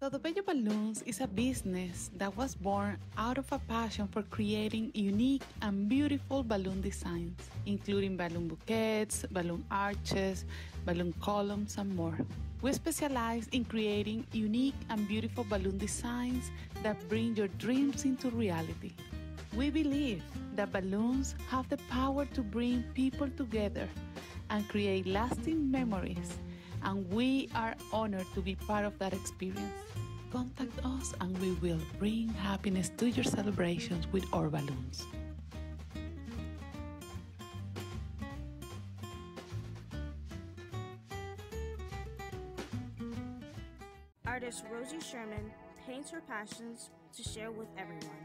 [0.00, 4.90] Todo Bello Balloons is a business that was born out of a passion for creating
[4.94, 10.46] unique and beautiful balloon designs, including balloon bouquets, balloon arches,
[10.86, 12.16] balloon columns, and more.
[12.62, 16.50] We specialize in creating unique and beautiful balloon designs
[16.82, 18.92] that bring your dreams into reality.
[19.54, 20.22] We believe
[20.56, 23.86] that balloons have the power to bring people together
[24.48, 26.38] and create lasting memories,
[26.82, 29.72] and we are honored to be part of that experience.
[30.32, 35.06] Contact us and we will bring happiness to your celebrations with our balloons.
[44.26, 45.50] Artist Rosie Sherman
[45.86, 48.24] paints her passions to share with everyone.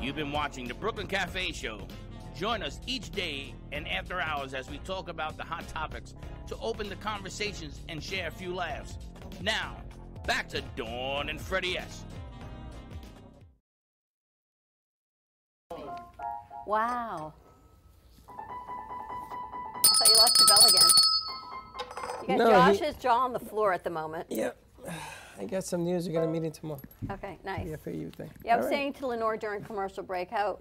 [0.02, 1.88] You've been watching the Brooklyn Cafe Show.
[2.38, 6.14] Join us each day and after hours as we talk about the hot topics
[6.48, 8.98] to open the conversations and share a few laughs.
[9.42, 9.78] Now,
[10.28, 12.04] back to Dawn and Freddie S.
[16.68, 17.34] Wow.
[18.30, 20.90] I thought you lost your bell again.
[22.22, 24.28] You got No, he- Josh's jaw on the floor at the moment.
[24.30, 24.58] Yep.
[25.40, 26.08] I got some news.
[26.08, 26.82] We got a meeting tomorrow.
[27.12, 27.68] Okay, nice.
[27.68, 28.30] Yeah, for you thing.
[28.44, 28.78] Yeah, I was All right.
[28.78, 30.60] saying to Lenore during commercial break how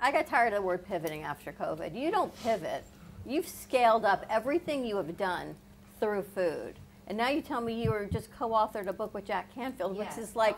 [0.00, 1.98] I got tired of the word pivoting after COVID.
[1.98, 2.84] You don't pivot.
[3.24, 5.56] You've scaled up everything you have done
[6.00, 6.74] through food.
[7.08, 10.16] And now you tell me you were just co-authored a book with Jack Canfield, Yes,
[10.16, 10.56] which is like,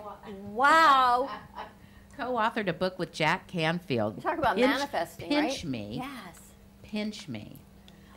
[0.52, 1.28] wow.
[2.16, 4.20] Co-authored a book with Jack Canfield.
[4.22, 5.64] Talk about Pinch- manifesting, pinch right?
[5.64, 5.96] me.
[6.02, 6.40] Yes.
[6.82, 7.60] Pinch me.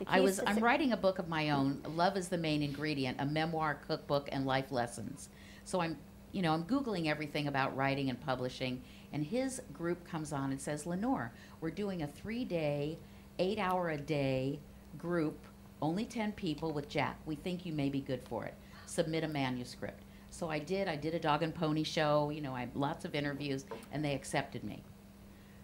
[0.08, 0.40] I was.
[0.44, 1.80] I'm writing a book of my own.
[1.86, 3.20] Love is the main ingredient.
[3.20, 5.28] A memoir, cookbook, and life lessons.
[5.64, 5.96] So I'm,
[6.32, 8.82] you know, I'm googling everything about writing and publishing.
[9.12, 12.98] And his group comes on and says, Lenore, we're doing a three-day,
[13.38, 14.58] eight-hour-a-day
[14.98, 15.38] group,
[15.80, 17.18] only ten people with Jack.
[17.26, 18.54] We think you may be good for it.
[18.86, 20.02] Submit a manuscript.
[20.30, 20.88] So I did.
[20.88, 22.30] I did a dog and pony show.
[22.30, 24.82] You know, I had lots of interviews, and they accepted me.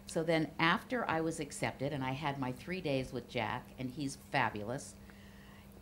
[0.06, 3.90] So then, after I was accepted and I had my three days with Jack, and
[3.90, 4.94] he's fabulous,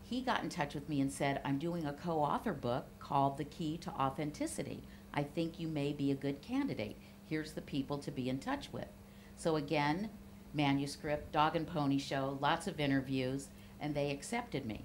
[0.03, 3.39] he got in touch with me and said, I'm doing a co author book called
[3.39, 4.83] The Key to Authenticity.
[5.15, 6.97] I think you may be a good candidate.
[7.29, 8.89] Here's the people to be in touch with.
[9.37, 10.11] So, again,
[10.55, 13.49] manuscript, dog and pony show, lots of interviews,
[13.81, 14.85] and they accepted me.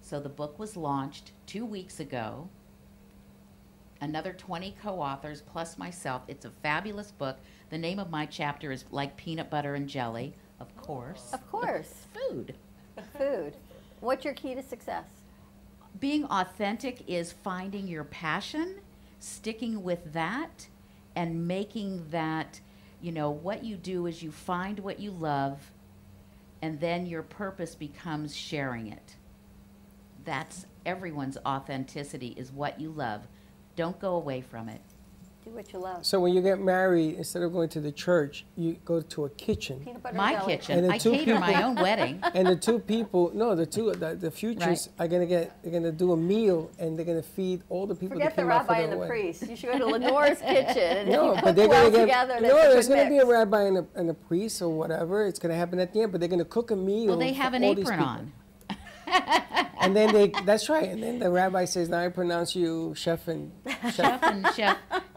[0.00, 2.48] So, the book was launched two weeks ago
[4.00, 6.22] another 20 co-authors plus myself.
[6.28, 7.38] It's a fabulous book.
[7.70, 11.30] The name of my chapter is Like Peanut Butter and Jelly, of course.
[11.32, 12.06] Of course.
[12.28, 12.54] Food.
[13.16, 13.56] Food.
[14.00, 15.06] What's your key to success?
[15.98, 18.76] Being authentic is finding your passion,
[19.18, 20.68] sticking with that,
[21.16, 22.60] and making that,
[23.00, 25.72] you know, what you do is you find what you love,
[26.62, 29.16] and then your purpose becomes sharing it.
[30.24, 33.26] That's everyone's authenticity is what you love.
[33.76, 34.82] Don't go away from it.
[35.44, 36.04] Do what you love.
[36.04, 39.30] So when you get married, instead of going to the church, you go to a
[39.30, 39.80] kitchen.
[39.80, 40.56] Peanut butter My and jelly.
[40.56, 40.86] kitchen.
[40.86, 42.22] the I two cater my own wedding.
[42.34, 45.92] And the two people, no, the two, the, the futures are gonna get, they're gonna
[45.92, 48.60] do a meal, and they're gonna feed all the people Forget that the came out
[48.68, 49.10] rabbi their and the wedding.
[49.32, 49.48] priest.
[49.48, 50.96] You should go to Lenore's kitchen.
[50.98, 52.72] And No, you but cook they're well gonna get together, no.
[52.72, 55.26] There's gonna be a rabbi and a, and a priest or whatever.
[55.26, 57.06] It's gonna happen at the end, but they're gonna cook a meal.
[57.08, 58.32] Well, they for have an apron on.
[59.80, 60.88] And then they, that's right.
[60.88, 63.50] And then the rabbi says, "Now I pronounce you chef and
[63.92, 64.76] chef and chef,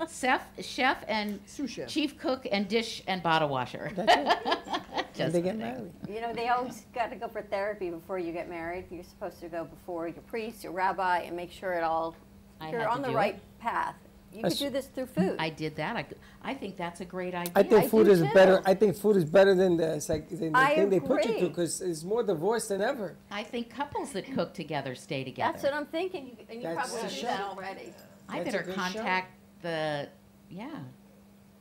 [0.09, 3.91] chef, chef and sous chef, chief cook and dish and bottle washer.
[3.97, 8.19] and Just they get married." You know, they always got to go for therapy before
[8.19, 8.85] you get married.
[8.89, 12.15] You're supposed to go before your priest, your rabbi, and make sure it all,
[12.61, 13.59] I you're on the right it.
[13.59, 13.95] path.
[14.33, 15.35] You That's- could do this through food.
[15.39, 15.95] I did that.
[15.95, 16.05] I,
[16.43, 17.53] I think that's a great idea.
[17.55, 18.33] I think food do is too.
[18.33, 18.61] better.
[18.65, 21.29] I think food is better than the psych, than the I thing they put you
[21.29, 21.39] agree.
[21.39, 23.15] through because it's more divorce than ever.
[23.29, 25.51] I think couples that cook together stay together.
[25.51, 27.27] That's what I'm thinking, You- and you That's probably the do show.
[27.27, 27.93] that already.
[28.27, 28.81] I That's a better good show.
[28.81, 29.31] contact
[29.61, 30.09] the.
[30.49, 30.69] Yeah,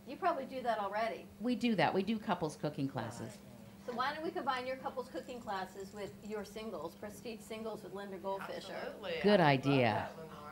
[0.08, 1.24] You probably do that already.
[1.40, 1.92] we do that.
[1.94, 3.38] We do couples cooking classes.
[3.86, 7.94] So why don't we combine your couples cooking classes with your singles, prestige singles with
[7.94, 8.92] Linda Goldfischer?
[9.22, 10.08] Good idea.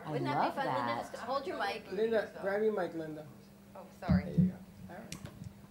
[0.07, 0.93] I Wouldn't that love be fun, Linda?
[1.03, 1.13] that.
[1.13, 1.85] Just hold your mic.
[1.93, 3.25] Linda, grab your mic, Linda.
[3.77, 4.25] Oh, sorry.
[4.25, 4.55] There you go.
[4.91, 5.17] All right.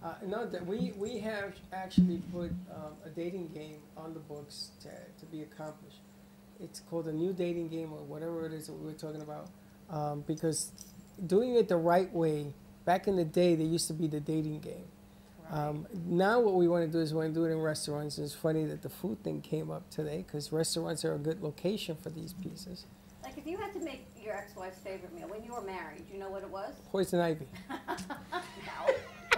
[0.02, 4.70] Uh, no, that we, we have actually put um, a dating game on the books
[4.82, 5.98] to, to be accomplished.
[6.58, 9.48] it's called a new dating game or whatever it is that we were talking about.
[9.90, 10.70] Um, because
[11.26, 12.46] doing it the right way,
[12.84, 14.84] back in the day, there used to be the dating game.
[15.50, 18.18] Um, now what we want to do is we want to do it in restaurants.
[18.18, 21.96] It's funny that the food thing came up today because restaurants are a good location
[22.00, 22.84] for these pieces.
[23.24, 26.14] Like if you had to make your ex-wife's favorite meal when you were married, do
[26.14, 26.74] you know what it was?
[26.90, 27.46] Poison ivy.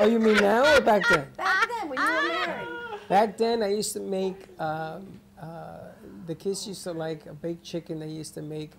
[0.01, 1.27] Oh, you mean now or back then?
[1.37, 2.69] Back then, when you were married.
[3.11, 5.81] Back then, I used to make, um, uh,
[6.27, 8.73] the kids used to like a baked chicken they used to make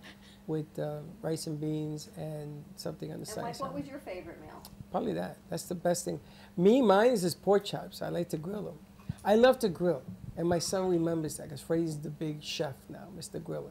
[0.48, 3.44] with uh, rice and beans and something on the And side.
[3.44, 4.60] like, what was your favorite meal?
[4.90, 5.38] Probably that.
[5.52, 6.20] That's the best thing.
[6.58, 8.02] Me, mine is just pork chops.
[8.02, 8.80] I like to grill them.
[9.24, 10.02] I love to grill.
[10.36, 13.40] And my son remembers that because Freddie's the big chef now, Mr.
[13.40, 13.70] Griller.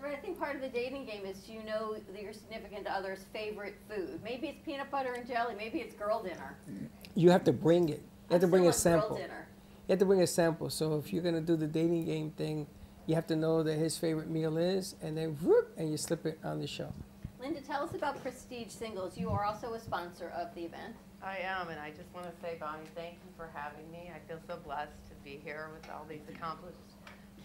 [0.00, 3.76] So I think part of the dating game is you know your significant other's favorite
[3.88, 4.20] food.
[4.24, 5.54] Maybe it's peanut butter and jelly.
[5.56, 6.56] Maybe it's girl dinner.
[7.14, 8.02] You have to bring it.
[8.28, 9.16] You have to I'm bring a still girl sample.
[9.18, 9.46] dinner.
[9.86, 10.70] You have to bring a sample.
[10.70, 12.66] So if you're gonna do the dating game thing,
[13.06, 16.24] you have to know that his favorite meal is, and then whoop, and you slip
[16.24, 16.92] it on the show.
[17.40, 19.18] Linda, tell us about Prestige Singles.
[19.18, 20.94] You are also a sponsor of the event.
[21.22, 24.10] I am, and I just want to say, Bonnie, thank you for having me.
[24.14, 26.76] I feel so blessed to be here with all these accomplished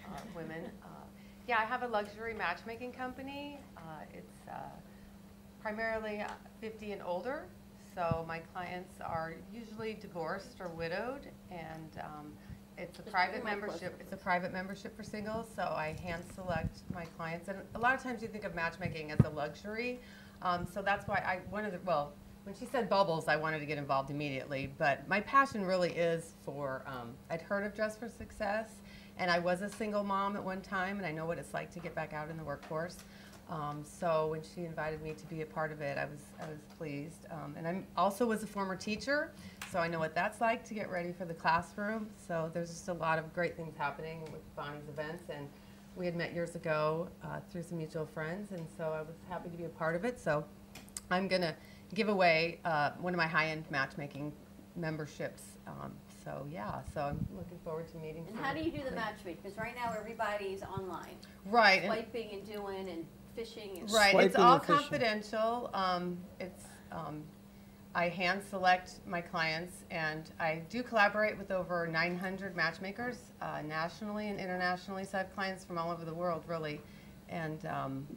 [0.06, 0.70] uh, women.
[0.84, 1.05] Uh,
[1.48, 3.60] yeah, I have a luxury matchmaking company.
[3.78, 3.82] Uh,
[4.14, 4.54] it's uh,
[5.62, 6.28] primarily uh,
[6.62, 7.46] 50 and older,
[7.94, 12.34] so my clients are usually divorced or widowed, and um,
[12.78, 13.98] it's a Just private bring my closer, membership.
[14.00, 17.48] It's a private membership for singles, so I hand select my clients.
[17.48, 20.00] And a lot of times you think of matchmaking as a luxury,
[20.42, 22.14] um, so that's why I one of the well.
[22.44, 24.72] When she said bubbles, I wanted to get involved immediately.
[24.78, 28.70] But my passion really is for, um, I'd heard of Dress for Success,
[29.18, 31.72] and I was a single mom at one time, and I know what it's like
[31.74, 32.98] to get back out in the workforce.
[33.50, 36.50] Um, so when she invited me to be a part of it, I was, I
[36.50, 37.28] was pleased.
[37.30, 39.32] Um, and I also was a former teacher,
[39.72, 42.08] so I know what that's like to get ready for the classroom.
[42.28, 45.48] So there's just a lot of great things happening with Bonnie's events, and
[45.96, 49.50] we had met years ago uh, through some mutual friends, and so I was happy
[49.50, 50.20] to be a part of it.
[50.20, 50.44] So
[51.12, 51.56] I'm to
[51.94, 54.34] give away uh, one of my high-end matchmaking
[54.76, 55.44] memberships.
[55.68, 55.94] Um,
[56.26, 58.26] so yeah, so I'm looking forward to meeting.
[58.28, 59.42] And how do you do the great- matchmaking?
[59.44, 61.16] Because right now everybody's online.
[61.46, 63.06] Right, Swiping and doing and
[63.36, 63.92] fishing and.
[63.92, 65.70] Right, it's all confidential.
[65.74, 67.24] Um, it's, um,
[67.94, 74.28] I hand select my clients, and I do collaborate with over 900 matchmakers uh, nationally
[74.30, 75.06] and internationally.
[75.06, 76.82] So I have clients from all over the world, really,
[77.30, 78.08] and um,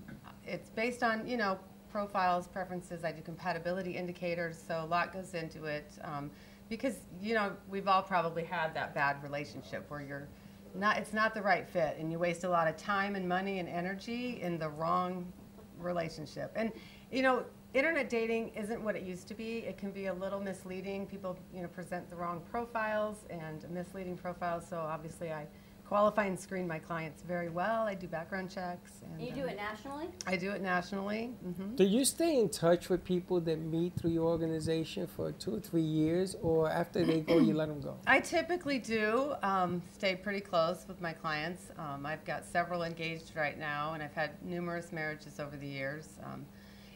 [0.46, 1.58] it's based on you know
[1.92, 3.04] profiles, preferences.
[3.04, 5.90] I do compatibility indicators, so a lot goes into it.
[6.02, 6.30] Um,
[6.68, 10.28] because you know we've all probably had that bad relationship where you're
[10.74, 13.58] not it's not the right fit and you waste a lot of time and money
[13.58, 15.30] and energy in the wrong
[15.78, 16.52] relationship.
[16.56, 16.72] And
[17.10, 17.44] you know
[17.74, 19.58] internet dating isn't what it used to be.
[19.58, 21.06] It can be a little misleading.
[21.06, 24.66] People you know present the wrong profiles and misleading profiles.
[24.68, 25.46] So obviously i
[25.88, 29.42] qualify and screen my clients very well i do background checks and And you do
[29.44, 30.08] um, it nationally?
[30.26, 34.10] i do it nationally hmm Do you stay in touch with people that meet through
[34.10, 37.94] your organization for two or three years, or after they go, you let them go?
[38.06, 41.62] I typically do um, stay pretty close with my clients.
[41.78, 46.06] Um, I've got several engaged right now, and I've had numerous marriages over the years.
[46.26, 46.44] Um,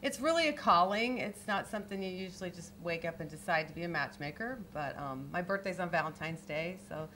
[0.03, 1.19] it's really a calling.
[1.19, 4.59] It's not something you usually just wake up and decide to be a matchmaker.
[4.75, 7.09] But um, my birthday's on Valentine's Day, so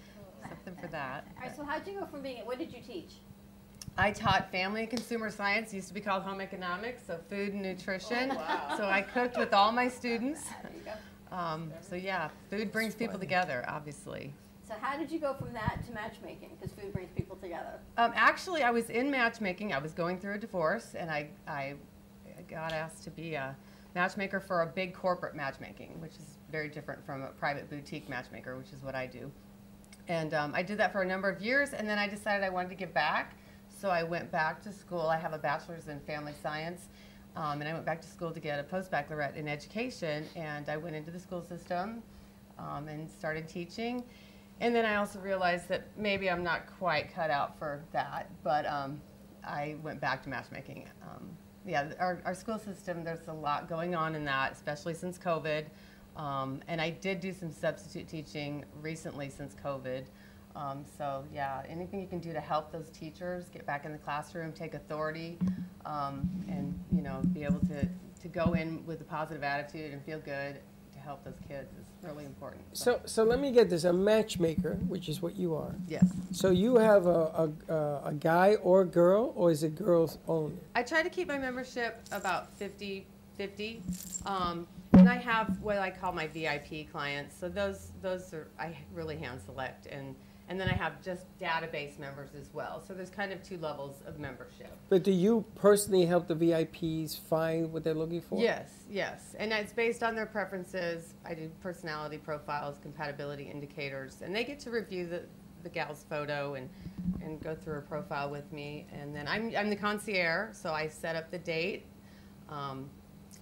[0.48, 1.26] something for that.
[1.36, 3.14] All right, so how'd you go from being, what did you teach?
[3.98, 7.62] I taught family and consumer science, used to be called home economics, so food and
[7.62, 8.30] nutrition.
[8.30, 8.74] Oh, wow.
[8.76, 10.42] So I cooked with all my students.
[10.62, 11.36] There you go.
[11.36, 14.32] Um, so yeah, food brings people together, obviously.
[14.66, 16.50] So how did you go from that to matchmaking?
[16.58, 17.78] Because food brings people together.
[17.96, 19.72] Um, actually, I was in matchmaking.
[19.72, 21.74] I was going through a divorce, and I, I
[22.48, 23.56] got asked to be a
[23.94, 28.56] matchmaker for a big corporate matchmaking, which is very different from a private boutique matchmaker,
[28.56, 29.30] which is what I do.
[30.08, 32.50] And um, I did that for a number of years, and then I decided I
[32.50, 33.36] wanted to give back.
[33.80, 35.02] So I went back to school.
[35.02, 36.88] I have a bachelor's in family science,
[37.34, 40.24] um, and I went back to school to get a post-baccalaureate in education.
[40.34, 42.02] And I went into the school system
[42.58, 44.04] um, and started teaching.
[44.60, 48.64] And then I also realized that maybe I'm not quite cut out for that, but
[48.66, 49.00] um,
[49.44, 50.88] I went back to matchmaking.
[51.02, 51.28] Um,
[51.66, 55.66] yeah, our, our school system, there's a lot going on in that, especially since COVID.
[56.16, 60.04] Um, and I did do some substitute teaching recently since COVID.
[60.54, 63.98] Um, so yeah, anything you can do to help those teachers get back in the
[63.98, 65.38] classroom, take authority,
[65.84, 67.86] um, and you know, be able to,
[68.22, 70.56] to go in with a positive attitude and feel good
[70.94, 72.62] to help those kids is really important.
[72.72, 75.74] So, so let me get this: a matchmaker, which is what you are.
[75.88, 76.06] Yes.
[76.32, 80.56] So you have a a, a, a guy or girl, or is it girls only?
[80.74, 83.04] I try to keep my membership about 50
[83.36, 83.82] 50.
[84.24, 87.36] Um, and I have what I call my VIP clients.
[87.38, 90.14] So those those are I really hand select and
[90.48, 92.80] And then I have just database members as well.
[92.86, 94.72] So there's kind of two levels of membership.
[94.88, 98.40] But do you personally help the VIPs find what they're looking for?
[98.40, 99.34] Yes, yes.
[99.40, 101.14] And it's based on their preferences.
[101.24, 105.22] I do personality profiles, compatibility indicators, and they get to review the,
[105.64, 106.70] the gal's photo and,
[107.22, 108.86] and go through her profile with me.
[108.92, 111.86] And then I'm, I'm the concierge, so I set up the date
[112.48, 112.88] um,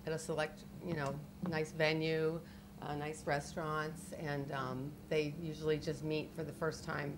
[0.07, 1.15] at a select, you know,
[1.49, 2.41] nice venue,
[2.83, 7.17] uh, nice restaurants, and um, they usually just meet for the first time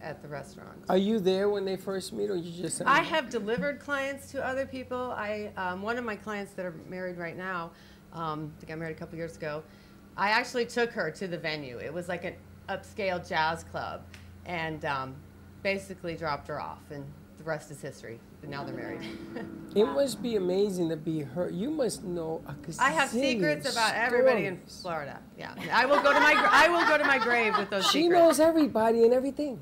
[0.00, 0.76] at the restaurant.
[0.88, 2.82] Are you there when they first meet, or you just?
[2.84, 5.12] I have delivered clients to other people.
[5.16, 7.70] I um, one of my clients that are married right now,
[8.12, 9.62] um, I I married a couple years ago.
[10.16, 11.78] I actually took her to the venue.
[11.78, 12.34] It was like an
[12.68, 14.02] upscale jazz club,
[14.46, 15.16] and um,
[15.62, 17.04] basically dropped her off, and
[17.44, 18.18] the rest is history.
[18.40, 19.02] But now they're married.
[19.74, 21.50] It must be amazing to be her.
[21.50, 24.60] You must know a I have secrets about everybody in.
[24.68, 25.18] Florida.
[25.36, 28.02] Yeah, I will go to my I will go to my grave with those She
[28.02, 28.20] secrets.
[28.20, 29.58] knows everybody and everything.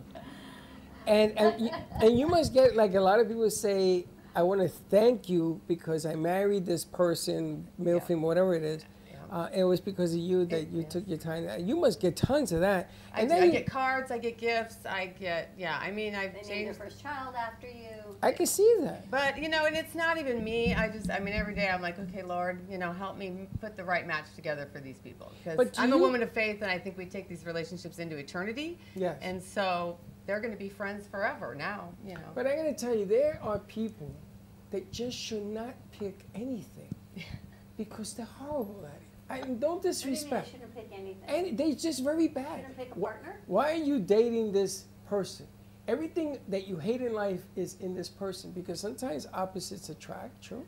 [1.07, 1.71] And and you,
[2.03, 4.05] and you must get like a lot of people say,
[4.37, 8.85] I want to thank you because I married this person, male, female, whatever it is.
[9.33, 11.49] Uh, it was because of you that you took your time.
[11.67, 12.91] You must get tons of that.
[13.15, 13.35] I, And do.
[13.35, 15.79] I then get cards, I get gifts, I get yeah.
[15.81, 16.67] I mean, I've They named changed.
[16.79, 17.89] their first child after you.
[18.23, 19.11] I can see that.
[19.11, 20.75] But you know, and it's not even me.
[20.75, 23.75] I just, I mean, every day I'm like, okay, Lord, you know, help me put
[23.75, 26.79] the right match together for these people because I'm a woman of faith, and I
[26.79, 28.79] think we take these relationships into eternity.
[28.95, 29.17] Yes.
[29.23, 31.89] And so they're going to be friends forever now.
[32.07, 32.21] You know.
[32.35, 34.15] But I'm going to tell you, there are people
[34.73, 36.95] that just should not pick anything
[37.79, 39.02] because they're horrible at it.
[39.33, 40.47] I mean, don't What do you mean disrespect.
[40.49, 41.25] you shouldn't pick anything?
[41.49, 42.61] And they just very bad.
[42.61, 43.41] Shouldn't pick a Wh- partner?
[43.47, 45.47] Why are you dating this person?
[45.89, 50.65] Everything that you hate in life is in this person because sometimes opposites attract, true?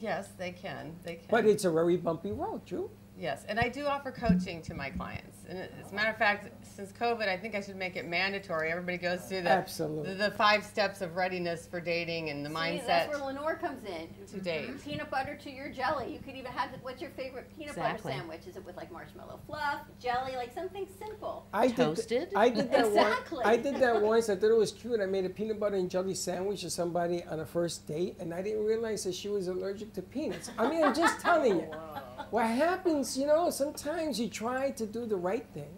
[0.00, 0.96] Yes, they can.
[1.04, 1.26] They can.
[1.30, 2.90] But it's a very bumpy road, true?
[3.16, 5.43] Yes, and I do offer coaching to my clients.
[5.48, 8.70] And as a matter of fact, since COVID, I think I should make it mandatory.
[8.70, 10.14] Everybody goes through the Absolutely.
[10.14, 12.86] the, the five steps of readiness for dating and the See, mindset.
[12.86, 14.08] that's where Lenore comes in.
[14.32, 14.68] To date.
[14.68, 14.90] Mm-hmm.
[14.90, 16.12] Peanut butter to your jelly.
[16.12, 18.12] You could even have, what's your favorite peanut Exactly.
[18.12, 18.46] butter sandwich?
[18.46, 21.46] Is it with like marshmallow fluff, jelly, like something simple?
[21.52, 22.32] I did, Toasted?
[22.34, 23.36] I did that Exactly.
[23.38, 23.48] once.
[23.48, 24.28] I did that once.
[24.28, 25.00] I thought it was cute.
[25.00, 28.32] I made a peanut butter and jelly sandwich to somebody on a first date, and
[28.32, 30.50] I didn't realize that she was allergic to peanuts.
[30.58, 31.70] I mean, I'm just telling you.
[32.16, 35.70] Oh, what happens, you know, sometimes you try to do the right thing,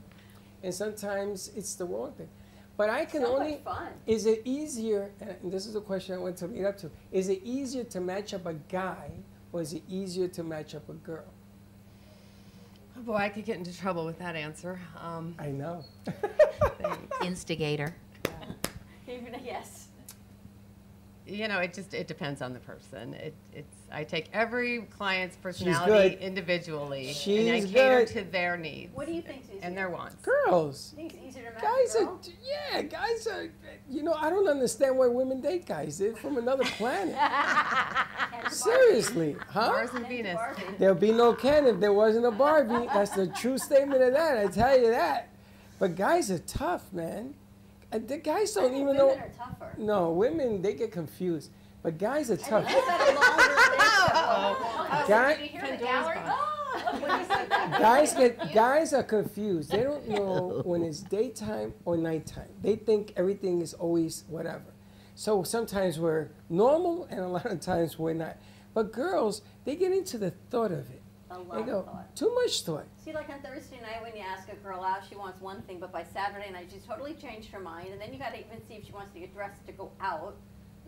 [0.62, 2.28] and sometimes it's the wrong thing.
[2.76, 3.56] But I can So much only.
[3.64, 3.88] fun.
[4.06, 5.10] Is it easier?
[5.20, 6.90] And this is a question I want to lead up to.
[7.10, 9.10] Is it easier to match up a guy,
[9.52, 11.24] or is it easier to match up a girl?
[12.98, 14.78] Oh boy, I could get into trouble with that answer.
[15.00, 15.84] Um, I know.
[17.24, 17.94] Instigator.
[19.08, 19.85] Even a yes.
[21.26, 23.14] You know, it just it depends on the person.
[23.14, 26.18] It, it's I take every client's personality good.
[26.20, 28.08] individually, and I She's cater good.
[28.08, 29.60] to their needs What do you think's easier?
[29.62, 30.16] and their wants.
[30.16, 30.92] Girls.
[30.96, 32.18] Think it's easier to Guys a are
[32.72, 33.50] yeah, guys are,
[33.90, 35.98] you know, I don't understand why women date guys.
[35.98, 37.16] They're from another planet.
[38.50, 39.68] Seriously, huh?
[39.68, 40.38] Mars and Venus.
[40.78, 42.86] There'll be no Ken if there wasn't a Barbie.
[42.92, 45.28] That's the true statement of that, I tell you that.
[45.78, 47.34] But guys are tough, man.
[47.96, 49.10] Uh, The guys don't think even women know.
[49.14, 49.74] are tougher.
[49.78, 51.50] No, women, they get confused.
[51.82, 52.64] But guys are tough.
[52.64, 53.82] Guys got a longer list.
[54.18, 56.18] Oh, Guy- did you hear the gallery?
[56.26, 57.78] Oh, when you said that.
[57.78, 59.70] guys get guys are confused.
[59.70, 62.48] They don't know when it's daytime or nighttime.
[62.62, 64.64] They think everything is always whatever.
[65.14, 68.36] So sometimes we're normal, and a lot of times we're not.
[68.74, 70.95] But girls, they get into the thought of it.
[71.36, 72.16] A lot go of thought.
[72.16, 72.86] too much thought.
[73.04, 75.78] See, like on Thursday night when you ask a girl out, she wants one thing,
[75.78, 78.66] but by Saturday night she's totally changed her mind, and then you got to even
[78.66, 80.36] see if she wants to get dressed to go out.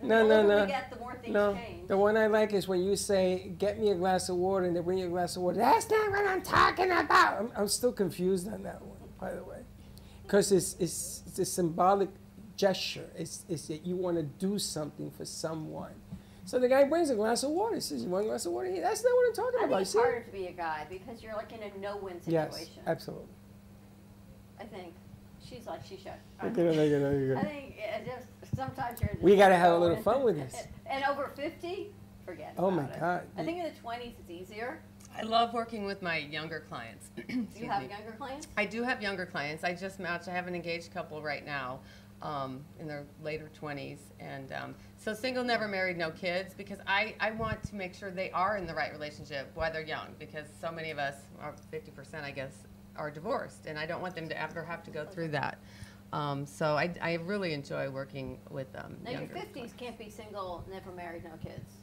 [0.03, 0.67] No, the no, no.
[0.67, 1.89] get, the more things no, change.
[1.89, 4.77] the one I like is when you say, "Get me a glass of water," and
[4.77, 5.57] they bring you a glass of water.
[5.59, 7.39] That's not what I'm talking about.
[7.41, 9.59] I'm, I'm still confused on that one, by the way,
[10.23, 12.11] because it's, it's it's a symbolic
[12.57, 13.11] gesture.
[13.17, 15.95] It's it's that you want to do something for someone.
[16.49, 17.75] So the guy brings a glass of water.
[17.75, 18.81] He says, "You want a glass of water?" Here?
[18.81, 19.71] That's not what I'm talking I about.
[19.77, 19.99] think it's See?
[19.99, 22.73] harder to be a guy because you're like in a no-win situation.
[22.75, 23.27] Yes, absolutely.
[24.59, 24.95] I think
[25.47, 26.13] she's like she should.
[26.43, 27.75] Okay, no, no, no, you're I think
[28.07, 29.11] just sometimes you're.
[29.11, 30.67] Just We gotta have a little fun with this.
[30.87, 31.93] And over fifty,
[32.25, 32.55] forget.
[32.57, 33.01] Oh my about it.
[33.01, 33.23] God.
[33.37, 34.81] I think in the twenties it's easier.
[35.15, 37.11] I love working with my younger clients.
[37.15, 37.25] Do
[37.57, 37.91] you have me.
[37.91, 38.49] younger clients?
[38.57, 39.65] I do have younger clients.
[39.65, 40.29] I just matched.
[40.29, 41.81] I have an engaged couple right now,
[42.23, 46.55] um, in their later 20s, and um, so single, never married, no kids.
[46.55, 49.83] Because I I want to make sure they are in the right relationship while they're
[49.83, 50.09] young.
[50.19, 52.53] Because so many of us, or 50%, I guess,
[52.97, 55.59] are divorced, and I don't want them to ever have to go through that.
[56.13, 58.97] Um, so I, I really enjoy working with them.
[59.05, 61.77] Now your younger fifties can't be single, never married, no kids.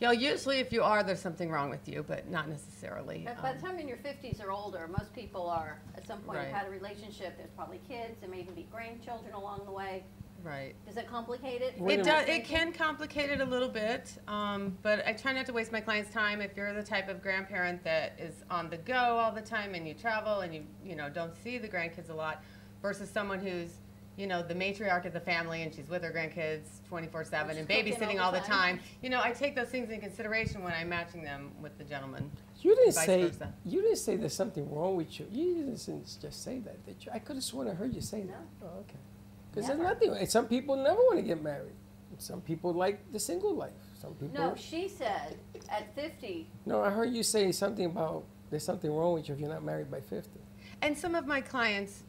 [0.00, 3.22] You know, usually if you are, there's something wrong with you, but not necessarily.
[3.24, 6.20] But by Um, the time in your 50s or older, most people are at some
[6.20, 6.48] point Right.
[6.48, 7.36] have had a relationship.
[7.36, 8.18] There's probably kids.
[8.20, 10.04] There may even be grandchildren along the way.
[10.44, 10.74] Right.
[10.86, 11.74] Does it complicate it?
[11.80, 12.28] It does.
[12.28, 15.80] It can complicate it a little bit, um, but I try not to waste my
[15.80, 16.42] clients' time.
[16.42, 19.88] If you're the type of grandparent that is on the go all the time and
[19.88, 22.44] you travel and you you know don't see the grandkids a lot,
[22.82, 23.70] versus someone who's
[24.18, 28.18] you know the matriarch of the family and she's with her grandkids 24/7 and babysitting
[28.18, 28.76] all all the the time.
[28.76, 28.80] time.
[29.02, 32.30] You know, I take those things in consideration when I'm matching them with the gentleman.
[32.60, 33.54] You didn't say versa.
[33.64, 35.26] you didn't say there's something wrong with you.
[35.32, 35.76] You didn't
[36.20, 37.10] just say that, did you?
[37.14, 38.46] I could have sworn I heard you say that.
[38.62, 38.98] Oh, okay.
[39.54, 40.26] Because there's nothing.
[40.26, 41.72] Some people never want to get married.
[42.18, 43.72] Some people like the single life.
[44.00, 44.34] Some people.
[44.34, 45.36] No, she said
[45.68, 46.48] at 50.
[46.66, 49.64] No, I heard you say something about there's something wrong with you if you're not
[49.64, 50.30] married by 50.
[50.82, 52.02] And some of my clients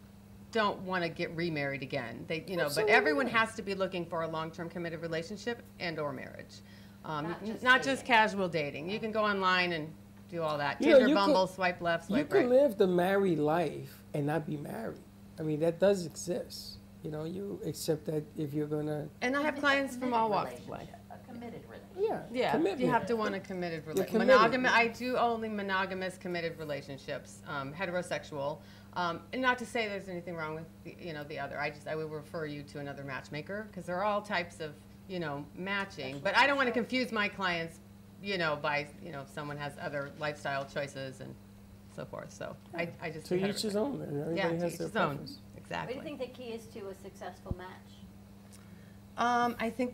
[0.51, 2.23] don't want to get remarried again.
[2.27, 2.91] They, you know, Absolutely.
[2.91, 6.61] but everyone has to be looking for a long-term committed relationship and or marriage.
[7.03, 8.89] Um, Not just not just casual dating.
[8.89, 9.91] You can go online and
[10.29, 10.81] do all that.
[10.81, 14.01] You know, Tinder, you Bumble, could- swipe left, You swipe can live the married life
[14.13, 15.01] and not be married.
[15.39, 16.77] I mean, that does exist.
[17.05, 19.07] You know, you accept that if you're gonna.
[19.21, 20.89] And I have clients from all walks of life.
[21.11, 22.31] A committed relationship.
[22.33, 22.57] Yeah.
[22.57, 24.21] Yeah, you have to want a committed relationship.
[24.21, 24.35] committed.
[24.35, 28.57] Monogam- I do only monogamous committed relationships, um, heterosexual.
[28.93, 31.59] Um, and not to say there's anything wrong with the, you know the other.
[31.59, 34.73] I just I would refer you to another matchmaker because there are all types of
[35.07, 36.19] you know matching.
[36.23, 37.81] But I don't want to confuse my clients,
[38.23, 41.35] you know, by you know if someone has other lifestyle choices and
[41.95, 42.31] so forth.
[42.31, 44.95] So I, I just To each his own, everybody yeah, has to each their his
[44.95, 45.27] own.
[45.67, 45.91] Preference.
[45.91, 45.95] Exactly.
[45.95, 47.67] What do you think the key is to a successful match?
[49.17, 49.93] Um, I think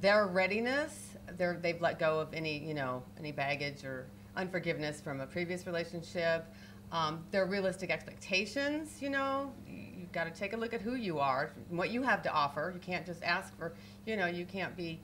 [0.00, 4.06] their readiness, they're, they've let go of any, you know, any baggage or
[4.36, 6.44] unforgiveness from a previous relationship.
[6.92, 10.96] Um, their realistic expectations, you know, you, you've got to take a look at who
[10.96, 12.72] you are, what you have to offer.
[12.74, 13.74] You can't just ask for,
[14.06, 14.98] you know, you can't be,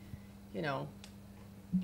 [0.53, 0.89] you know,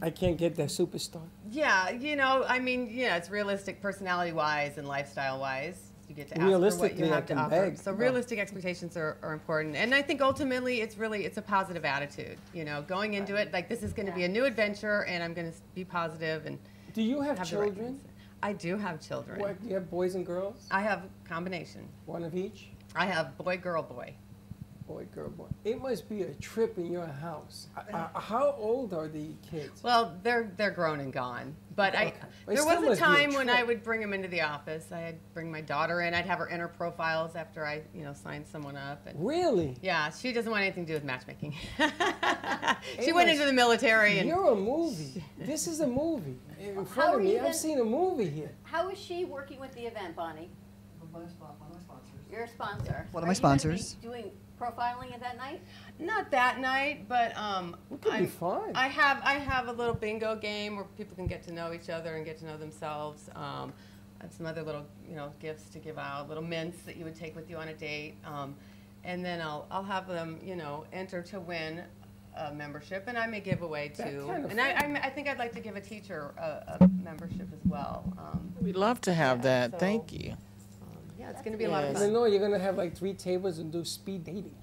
[0.01, 1.23] I can't get that superstar.
[1.51, 5.92] yeah, you know, I mean, yeah, it's realistic personality wise and lifestyle wise.
[6.13, 7.51] You get to ask for what Realistically, you I have to offer.
[7.51, 7.79] beg.
[7.79, 9.77] So Well- realistic expectations are, are important.
[9.77, 12.37] And I think ultimately it's really it's a positive attitude.
[12.53, 15.25] You know, going into it like this is going to be a new adventure and
[15.25, 16.59] I'm going to be positive and
[16.93, 18.01] Do you have, have the right children?
[18.43, 19.41] I do have children.
[19.41, 20.67] What, do you have boys and girls?
[20.71, 21.89] I have combination.
[22.05, 22.69] One of each?
[22.95, 24.15] I have boy girl boy.
[24.87, 25.47] Boy, girl, boy.
[25.65, 27.69] It must be a trip in your house.
[27.77, 29.83] Uh, uh, how old are the kids?
[29.83, 31.55] Well, they're they're grown and gone.
[31.77, 32.13] But Okay.
[32.45, 34.29] But it there was a must be a time when I would bring them into
[34.29, 34.91] the office.
[34.93, 36.15] I'd bring my daughter in.
[36.15, 39.07] I'd have her enter profiles after I, you know, signed someone up.
[39.07, 39.77] And Really?
[39.83, 41.55] Yeah, she doesn't want anything to do with matchmaking.
[41.79, 41.85] she
[43.09, 45.25] It went must- into the military and You're a movie.
[45.39, 46.37] This is a movie.
[46.61, 48.51] In front How of me, you I've seen a movie here.
[48.65, 50.51] How is she working with the event, Bonnie?
[51.11, 52.09] One of my spon- one of my sponsors.
[52.31, 53.07] You're a sponsor.
[53.13, 53.93] One of Are my you gonna sponsors.
[54.03, 54.31] Doing
[54.67, 55.61] profiling at that night?
[55.99, 59.95] not that night, but um, It could be I'm- I have I have a little
[59.95, 63.29] bingo game where people can get to know each other and get to know themselves.
[63.35, 63.73] Um,
[64.21, 67.15] and some other little you know gifts to give out, little mints that you would
[67.17, 68.15] take with you on a date.
[68.25, 68.55] Um,
[69.05, 71.83] and then I'll I'll have them you know enter to win
[72.37, 74.25] a membership, and I may give away That too.
[74.27, 74.71] kind of And I.
[74.73, 78.05] I I think I'd like to give a teacher a, a membership as well.
[78.17, 79.71] Um, We'd love to have Yeah, that.
[79.73, 80.35] so- Thank you.
[81.33, 82.13] Yeah, it's going to be a lot of I fun.
[82.13, 84.55] know you're gonna have like three tables and do speed dating.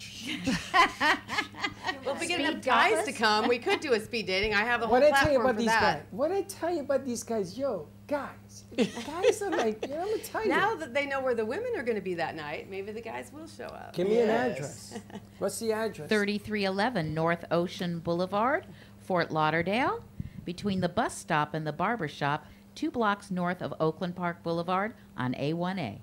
[2.05, 4.53] Well, if we get Speed enough guys to come, we could do a speed dating.
[4.53, 5.81] I have a whole What I tell you about for these that.
[5.81, 6.03] guys?
[6.11, 7.57] What I tell you about these guys?
[7.57, 10.49] Yo, guys, guys are like, you know, I'm gonna tell you.
[10.49, 13.01] Now that they know where the women are going to be that night, maybe the
[13.01, 13.93] guys will show up.
[13.93, 14.99] Give me an address.
[15.39, 16.09] What's the address?
[16.09, 18.65] 3311 North Ocean Boulevard,
[18.99, 20.03] Fort Lauderdale,
[20.45, 22.45] between the bus stop and the barber shop,
[22.75, 25.99] two blocks north of Oakland Park Boulevard on A1A.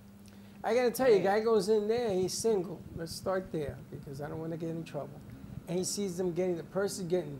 [0.67, 2.81] I gotta tell you, guy goes in there, he's single.
[2.97, 5.21] Let's start there because I don't want to get in trouble.
[5.69, 7.39] And he sees them getting the person getting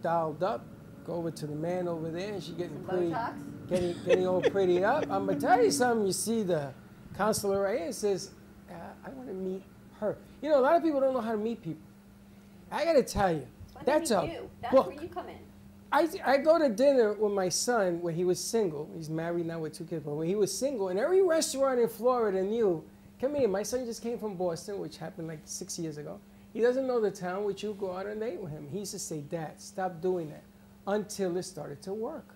[0.00, 0.64] dialed up.
[1.04, 3.68] Go over to the man over there, and she's getting pretty, Botox?
[3.68, 5.10] getting getting all pretty up.
[5.10, 6.06] I'm gonna tell you something.
[6.06, 6.72] You see the
[7.16, 8.30] counselor right here says,
[8.70, 8.74] uh,
[9.04, 9.64] "I want to meet
[9.98, 11.82] her." You know, a lot of people don't know how to meet people.
[12.70, 13.46] I gotta tell you,
[13.84, 14.50] that's a you.
[14.62, 14.86] That's book.
[14.86, 15.38] where you come in.
[15.92, 18.90] I, I go to dinner with my son when he was single.
[18.96, 21.88] He's married now with two kids, but when he was single, and every restaurant in
[21.88, 22.84] Florida knew,
[23.20, 26.18] come here, my son just came from Boston, which happened like six years ago.
[26.52, 28.66] He doesn't know the town, which you go out on a date with him.
[28.70, 30.44] He used to say, Dad, stop doing that
[30.86, 32.34] until it started to work.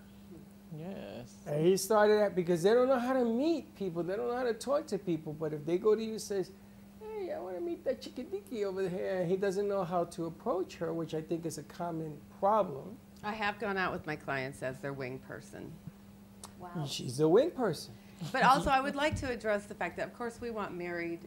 [0.77, 1.33] Yes.
[1.47, 4.03] And he started that because they don't know how to meet people.
[4.03, 5.33] They don't know how to talk to people.
[5.33, 6.51] But if they go to you and says,
[7.01, 10.27] hey, I want to meet that chickadiki over here, and he doesn't know how to
[10.27, 12.97] approach her, which I think is a common problem.
[13.23, 15.71] I have gone out with my clients as their wing person.
[16.59, 16.85] Wow.
[16.87, 17.93] She's a wing person.
[18.31, 21.19] But also, I would like to address the fact that, of course, we want married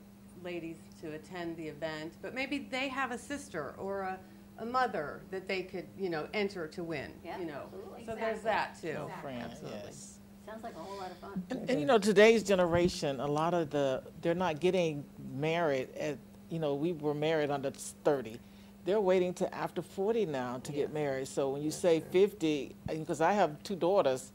[0.45, 4.19] ladies to attend the event, but maybe they have a sister or a,
[4.59, 7.63] a mother that they could, you know, enter to win, Yeah, you know.
[7.65, 8.07] absolutely.
[8.07, 8.93] So there's that too.
[8.93, 9.81] Girlfriend, Absolutely.
[9.87, 10.19] yes.
[10.47, 11.43] Sounds like a whole lot of fun.
[11.51, 16.19] And, and you know, today's generation, a lot of the, they're not getting married at,
[16.51, 18.39] you know, we were married under 30.
[18.85, 21.29] They're waiting to after 40 now to get married.
[21.29, 24.31] So when you say 50, because I have two daughters,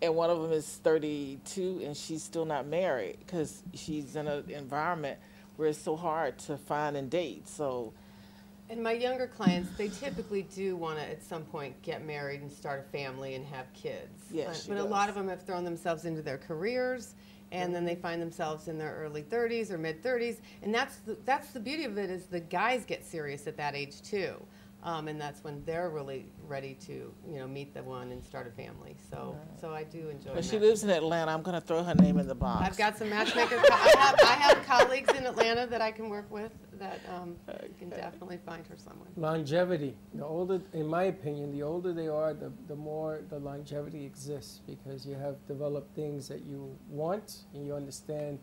[0.00, 4.50] and one of them is 32 and she's still not married because she's in an
[4.50, 5.18] environment
[5.56, 7.46] where it's so hard to find and date.
[7.48, 7.92] So
[8.68, 12.50] And my younger clients, they typically do want to at some point get married and
[12.50, 14.24] start a family and have kids.
[14.32, 17.14] Yes, But- But a lot of them have thrown themselves into their careers
[17.52, 20.38] and then they find themselves in their early 30s or mid 30s.
[20.62, 23.76] And that's the, that's the beauty of it is the guys get serious at that
[23.76, 24.34] age too.
[24.82, 28.48] Um, and that's when they're really ready to, you know, meet the one and start
[28.48, 28.96] a family.
[29.10, 30.34] So, so I do enjoy.
[30.34, 31.30] but she lives in Atlanta.
[31.30, 32.66] I'm going to throw her name in the box.
[32.66, 36.08] I've got some matchmakers co- I have, I have colleagues in Atlanta that I can
[36.08, 36.50] work with
[36.82, 37.36] that um,
[37.78, 39.08] can definitely find her someone.
[39.16, 39.96] Longevity.
[40.14, 44.60] The older, in my opinion, the older they are, the, the more the longevity exists
[44.66, 48.38] because you have developed things that you want and you understand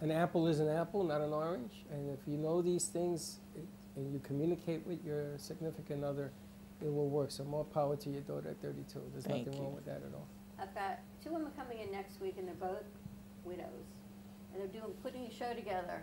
[0.00, 1.84] an apple is an apple, not an orange.
[1.90, 6.30] And if you know these things it, and you communicate with your significant other,
[6.80, 7.30] it will work.
[7.30, 9.00] So more power to your daughter at 32.
[9.12, 9.64] There's Thank nothing you.
[9.64, 10.26] wrong with that at all.
[10.58, 12.84] I've got two women coming in next week, and they're both
[13.44, 13.86] widows,
[14.52, 16.02] and they're doing putting a show together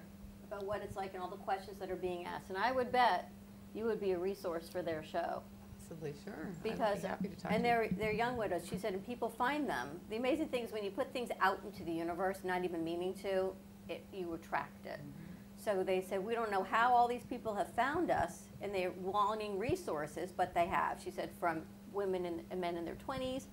[0.52, 2.50] about what it's like and all the questions that are being asked.
[2.50, 3.32] And I would bet
[3.74, 5.44] you would be a resource for their show
[5.90, 6.48] Possibly, sure.
[6.64, 8.62] Be because happy to talk and they're they're young widows.
[8.70, 10.00] She said, and people find them.
[10.10, 13.14] The amazing thing is when you put things out into the universe, not even meaning
[13.24, 13.54] to,
[13.88, 15.00] it, you attract it.
[15.00, 15.64] Mm-hmm.
[15.64, 18.94] So they said, we don't know how all these people have found us, and they're
[19.02, 21.02] wanting resources, but they have.
[21.04, 23.46] She said, from women and men in their 20s,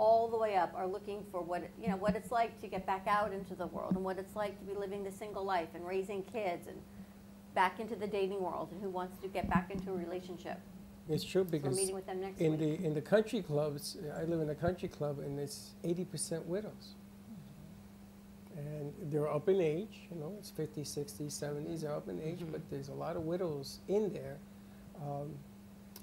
[0.00, 2.86] all the way up, are looking for what you know what it's like to get
[2.86, 5.68] back out into the world, and what it's like to be living the single life
[5.74, 6.78] and raising kids, and
[7.54, 10.58] back into the dating world, and who wants to get back into a relationship.
[11.08, 12.80] It's true because meeting with them next in week.
[12.80, 16.94] the in the country clubs, I live in a country club, and it's 80% widows.
[18.56, 22.40] And they're up in age, you know, it's 50s, 60s, 70s, they're up in age,
[22.50, 24.36] but there's a lot of widows in there.
[25.00, 25.34] Um,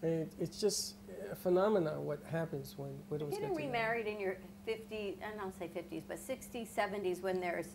[0.02, 0.96] and it, it's just
[1.32, 4.38] a phenomenon what happens when widows Getting get remarried in your
[4.68, 7.68] 50s, and I don't say 50s, but 60s, 70s, when there's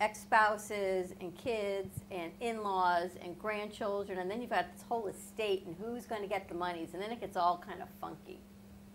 [0.00, 5.74] ex-spouses and kids and in-laws and grandchildren, and then you've got this whole estate and
[5.80, 8.38] who's going to get the monies, and then it gets all kind of funky,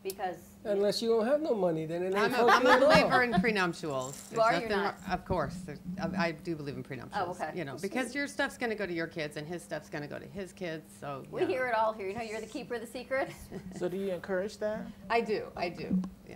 [0.04, 2.86] because Unless you don't have no money, then it ain't I'm a, funky I'm a
[2.86, 4.30] believer in prenuptials.
[4.30, 5.00] There's You are, you're nothing not?
[5.12, 5.56] Of course,
[6.00, 7.38] I, I do believe in prenuptials.
[7.40, 7.58] Oh, okay.
[7.58, 10.04] You know, because your stuff's going to go to your kids, and his stuff's going
[10.04, 10.94] to go to his kids.
[11.00, 11.48] So we yeah.
[11.48, 12.08] hear it all here.
[12.08, 13.34] You know, you're the keeper of the secrets.
[13.78, 14.86] So do you encourage that?
[15.10, 16.00] I do, I do.
[16.30, 16.36] Yeah,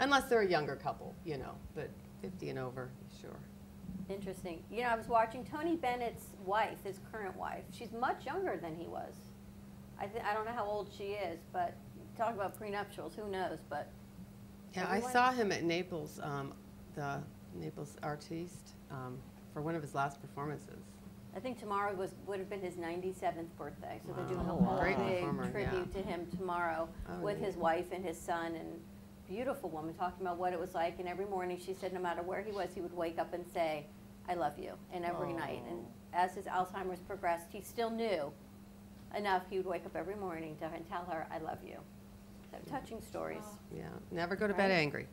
[0.00, 1.90] unless they're a younger couple, you know, but
[2.22, 3.30] 50 and over, sure.
[4.08, 4.62] Interesting.
[4.70, 7.62] You know, I was watching Tony Bennett's wife, his current wife.
[7.72, 9.12] She's much younger than he was.
[9.98, 11.74] I, th- I don't know how old she is, but
[12.16, 13.58] talk about prenuptials, who knows?
[13.68, 13.88] But
[14.74, 16.52] Yeah, I saw him at Naples, um,
[16.94, 17.20] the
[17.54, 18.56] Naples Artis,
[18.90, 19.18] um,
[19.52, 20.82] for one of his last performances.
[21.34, 24.64] I think tomorrow was would have been his 97th birthday, so they're doing a Wow.
[24.66, 26.02] whole Great big tribute yeah.
[26.02, 27.46] to him tomorrow Oh, with neat.
[27.46, 28.82] his wife and his son and
[29.26, 30.98] beautiful woman talking about what it was like.
[30.98, 33.46] And every morning she said, no matter where he was, he would wake up and
[33.46, 33.86] say,
[34.28, 35.62] "I love you," and every night.
[35.70, 38.30] And as his Alzheimer's progressed, he still knew
[39.16, 39.42] enough.
[39.48, 41.78] He would wake up every morning to and tell her, "I love you."
[42.52, 43.42] So touching stories.
[43.44, 43.58] Oh.
[43.74, 44.76] Yeah, never go to bed Right.
[44.76, 45.08] angry.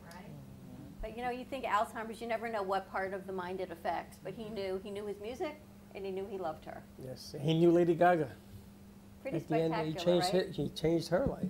[1.00, 3.70] But you know, you think Alzheimer's, you never know what part of the mind it
[3.70, 4.18] affects.
[4.22, 4.78] But he knew.
[4.82, 5.58] He knew his music,
[5.94, 6.82] and he knew he loved her.
[7.02, 8.28] Yes, he knew Lady Gaga.
[9.22, 10.46] Pretty At the end, he changed right?
[10.46, 11.48] her, he changed her life,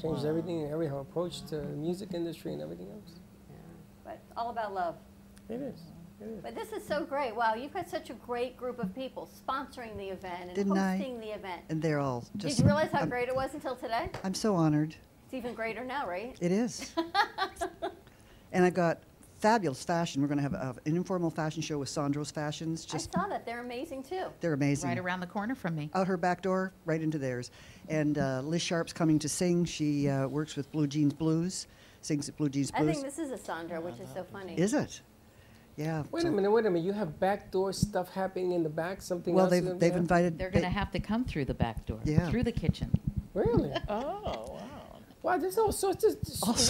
[0.00, 0.28] changed Wow.
[0.28, 3.14] everything, every her approach to the music industry and everything else.
[3.50, 3.56] Yeah.
[4.04, 4.96] But it's all about love.
[5.48, 5.80] It is.
[6.20, 6.42] It is.
[6.42, 7.34] But this is so great.
[7.34, 10.96] Wow, you've got such a great group of people sponsoring the event and Didn't I?
[10.96, 11.62] hosting the event.
[11.68, 12.56] And they're all just.
[12.56, 14.10] Did you realize how I'm- great it was until today?
[14.24, 14.96] I'm so honored.
[15.28, 16.34] It's even greater now, right?
[16.40, 16.90] It is.
[18.52, 19.00] and I got
[19.40, 20.22] fabulous fashion.
[20.22, 22.86] We're going to have a, an informal fashion show with Sandro's Fashions.
[22.86, 23.44] Just I saw that.
[23.44, 24.28] They're amazing too.
[24.40, 24.88] they're amazing.
[24.88, 25.90] Right around the corner from me.
[25.92, 27.50] Out her back door, right into theirs.
[27.90, 29.66] And uh, Liz Sharp's coming to sing.
[29.66, 31.66] She uh, works with Blue Jeans Blues,
[32.00, 32.88] sings at Blue Jeans Blues.
[32.88, 34.54] I think this is a Sandra, which is so funny.
[34.58, 35.02] Is it?
[35.76, 36.04] Yeah.
[36.10, 36.86] Wait so- a minute, wait a minute.
[36.86, 39.02] You have backdoor stuff happening in the back.
[39.02, 39.50] Something Well, else.
[39.50, 42.30] they've- they've invited- They're going to have to come through the back door, Yeah.
[42.30, 42.90] through the kitchen.
[43.34, 43.72] Really?
[43.90, 44.77] Oh, wow.
[45.28, 46.16] Wow, there's all sorts of.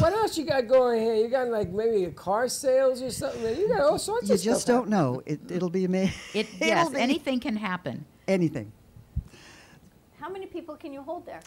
[0.00, 1.14] What else you got going here?
[1.14, 3.56] You got like maybe a car sales or something.
[3.56, 4.46] You got all sorts You of stuff.
[4.46, 5.22] You just don't know.
[5.26, 6.18] It, it'll be amazing.
[6.34, 8.04] It, yes, anything can happen.
[8.26, 8.72] Anything.
[10.18, 11.40] How many people can you hold there?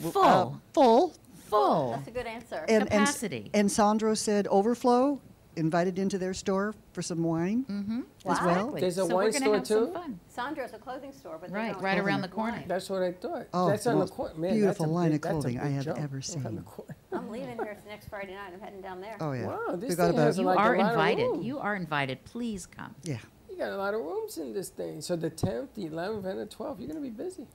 [0.00, 0.24] Full.
[0.24, 1.14] Uh, full.
[1.48, 1.92] Full.
[1.92, 2.64] That's a good answer.
[2.68, 5.20] And, and, and Sandro said overflow.
[5.56, 8.00] Invited into their store for some wine Mm-hmm.
[8.30, 8.70] as well.
[8.72, 9.92] There's a So wine store have some too.
[9.92, 10.20] fun.
[10.28, 12.52] Sandra's a clothing store, but Right, right have around the wine.
[12.52, 12.64] corner.
[12.66, 13.46] That's what I thought.
[13.52, 14.34] Oh, that's on the most corner.
[14.34, 16.00] Man, beautiful that's a line big, of clothing I have jump.
[16.00, 16.64] ever seen.
[17.12, 18.52] I'm leaving here next Friday night.
[18.54, 19.16] I'm heading down there.
[19.20, 19.46] Oh yeah.
[19.46, 21.24] Wow, this We got thing about has You like are a lot invited.
[21.26, 21.42] Of room.
[21.42, 22.24] You are invited.
[22.24, 22.94] Please come.
[23.04, 23.18] Yeah.
[23.50, 25.02] You got a lot of rooms in this thing.
[25.02, 27.46] So the 10th, the 11th, and the 12th, you're going to be busy.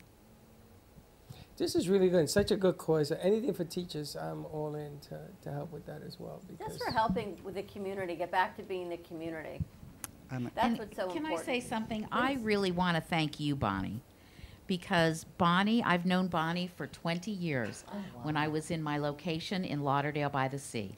[1.57, 2.29] This is really good.
[2.29, 3.11] Such a good cause.
[3.11, 6.39] Anything for teachers, I'm all in to, to help with that as well.
[6.47, 9.59] Because Just for helping with the community, get back to being the community.
[10.29, 11.45] I'm That's what's so Can important.
[11.45, 12.07] Can I say something?
[12.11, 14.01] I really want to thank you, Bonnie,
[14.67, 19.65] because Bonnie, I've known Bonnie for 20 years oh, when I was in my location
[19.65, 20.95] in Lauderdale by the Sea.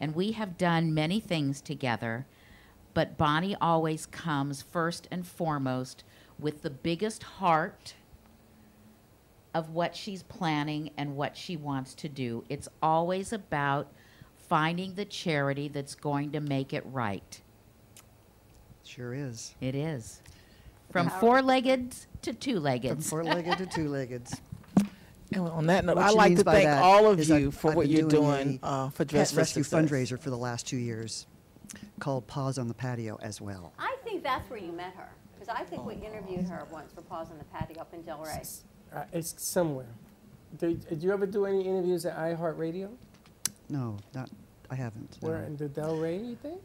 [0.00, 2.26] And we have done many things together,
[2.94, 6.02] but Bonnie always comes first and foremost
[6.38, 7.94] with the biggest heart
[9.54, 12.44] of what she's planning and what she wants to do.
[12.48, 13.86] It's always about
[14.36, 17.40] finding the charity that's going to make it right.
[18.84, 19.54] Sure is.
[19.60, 20.20] It is.
[20.90, 22.90] From four-legged to two-legged.
[22.90, 24.28] From four-legged to two-legged.
[25.32, 27.70] And on that note, What I'd like to thank that all of you I've- for
[27.72, 29.90] I've what you're doing doing uh, for pet Dress for rescue Success.
[29.90, 31.26] fundraiser for the last two years,
[31.98, 33.72] called Paws on the Patio as well.
[33.76, 35.08] I think that's where you met her.
[35.32, 38.60] Because I think we interviewed her once for Paws on the Patio up in Delray.
[38.94, 39.86] Uh, it's somewhere.
[40.58, 42.90] Did, did you ever do any interviews at iHeartRadio?
[43.68, 44.30] No, not.
[44.70, 45.18] I haven't.
[45.22, 45.28] no.
[45.28, 46.60] Where in the Delray, you think?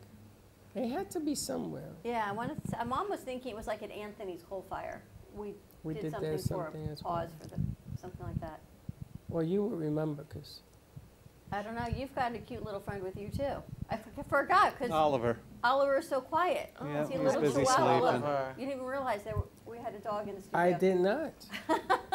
[0.75, 1.89] It had to be somewhere.
[2.03, 5.01] Yeah, I wanted to, mom was thinking it was like at Anthony's Coal Fire.
[5.35, 5.53] We,
[5.83, 7.27] We did, did something there for something as well.
[7.41, 7.55] For the,
[7.99, 8.59] something like that.
[9.29, 10.59] Well, you will remember because
[11.51, 11.87] I don't know.
[11.95, 13.63] You've got a cute little friend with you too.
[13.89, 15.37] I f- forgot because Oliver.
[15.63, 16.71] Oliver's so quiet.
[16.83, 18.11] Yeah, See a he's little busy chihuahua.
[18.11, 18.29] sleeping.
[18.59, 20.59] You didn't even realize there were, we had a dog in the studio.
[20.59, 21.33] I did not.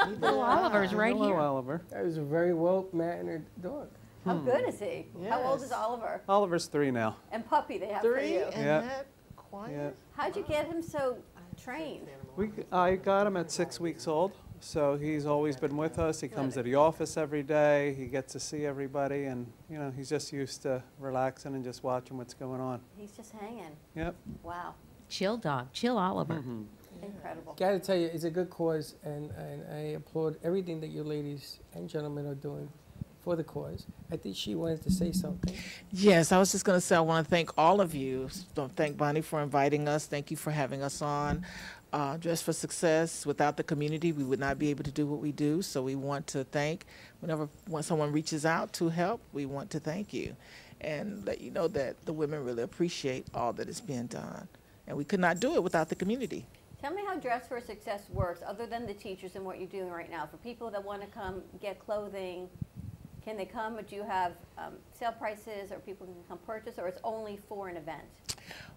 [0.21, 1.39] Little Oliver's right Hello, here.
[1.39, 1.83] Oliver.
[1.91, 3.89] That was a very well mannered dog.
[4.25, 5.07] How good is he?
[5.29, 6.23] How old is Oliver?
[6.29, 7.17] Oliver's three now.
[7.31, 8.45] And puppy they have for Three you.
[8.45, 8.81] and Yeah.
[8.81, 9.07] that
[9.37, 9.73] quiet.
[9.73, 9.91] Yeah.
[10.17, 11.19] How'd you get him so
[11.63, 12.09] trained?
[12.37, 16.21] We, I got him at six weeks old, so he's always been with us.
[16.23, 17.95] He comes to the office every day.
[17.99, 21.85] He gets to see everybody, and you know he's just used to relaxing and just
[21.85, 22.81] watching what's going on.
[22.97, 23.77] He's just hanging.
[23.95, 24.15] Yep.
[24.43, 24.75] Wow.
[25.11, 25.71] Chill dog.
[25.75, 26.35] Chill Oliver.
[26.37, 26.63] Mm-hmm.
[27.03, 27.55] Incredible.
[27.55, 31.03] Got to tell you, it's a good cause, and, and I applaud everything that you
[31.03, 32.69] ladies and gentlemen are doing
[33.23, 33.87] for the cause.
[34.13, 35.57] I think she wanted to say something.
[35.91, 38.29] Yes, I was just going to say I want to thank all of you.
[38.55, 40.07] So thank Bonnie for inviting us.
[40.07, 41.45] Thank you for having us on.
[41.93, 43.25] Uh, Dress for Success.
[43.25, 45.63] Without the community, we would not be able to do what we do.
[45.63, 46.85] So we want to thank.
[47.21, 50.37] Whenever when someone reaches out to help, we want to thank you,
[50.81, 54.49] and let you know that the women really appreciate all that is being done,
[54.87, 56.47] and we could not do it without the community.
[56.85, 59.89] Tell me how Dress for Success works, other than the teachers and what you're doing
[59.89, 60.27] right now.
[60.27, 62.47] For people that want to come get clothing,
[63.25, 63.79] can they come?
[63.89, 67.71] Do you have um, sale prices, or people can come purchase, or it's only for
[67.71, 68.03] an event?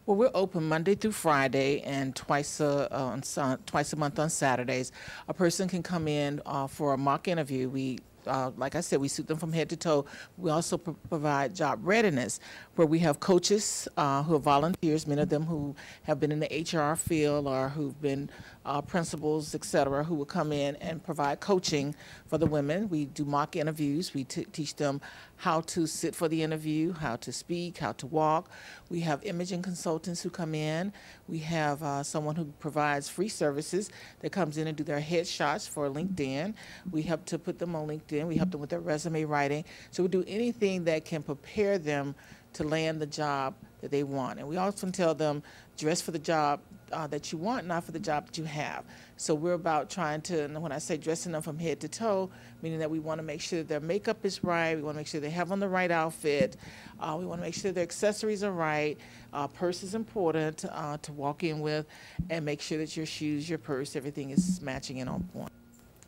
[0.05, 4.29] Well, we're open Monday through Friday and twice a, uh, on, twice a month on
[4.29, 4.93] Saturdays.
[5.27, 7.67] A person can come in uh, for a mock interview.
[7.67, 10.05] We, uh, like I said, we suit them from head to toe.
[10.37, 12.39] We also pro- provide job readiness,
[12.75, 16.39] where we have coaches uh, who are volunteers, many of them who have been in
[16.39, 18.29] the HR field or who've been
[18.67, 21.95] uh, principals, et cetera, who will come in and provide coaching
[22.27, 22.89] for the women.
[22.89, 24.13] We do mock interviews.
[24.13, 25.01] We teach them
[25.37, 28.49] how to sit for the interview, how to speak, how to walk.
[28.89, 30.91] We have imaging consultants who come in.
[31.27, 33.89] We have uh, someone who provides free services
[34.19, 36.53] that comes in and do their headshots for LinkedIn.
[36.91, 38.27] We help to put them on LinkedIn.
[38.27, 39.63] We help them with their resume writing.
[39.91, 42.15] So we do anything that can prepare them
[42.53, 44.39] to land the job that they want.
[44.39, 45.43] And we often tell them,
[45.77, 46.59] dress for the job
[46.91, 48.83] uh, that you want, not for the job that you have.
[49.17, 52.29] So we're about trying to, and when I say dressing them from head to toe,
[52.61, 54.99] meaning that we want to make sure that their makeup is right, we want to
[54.99, 56.57] make sure they have on the right outfit,
[56.99, 58.97] uh, we want to make sure their accessories are right,
[59.33, 61.85] uh, purse is important uh, to walk in with,
[62.29, 65.51] and make sure that your shoes, your purse, everything is matching and on point.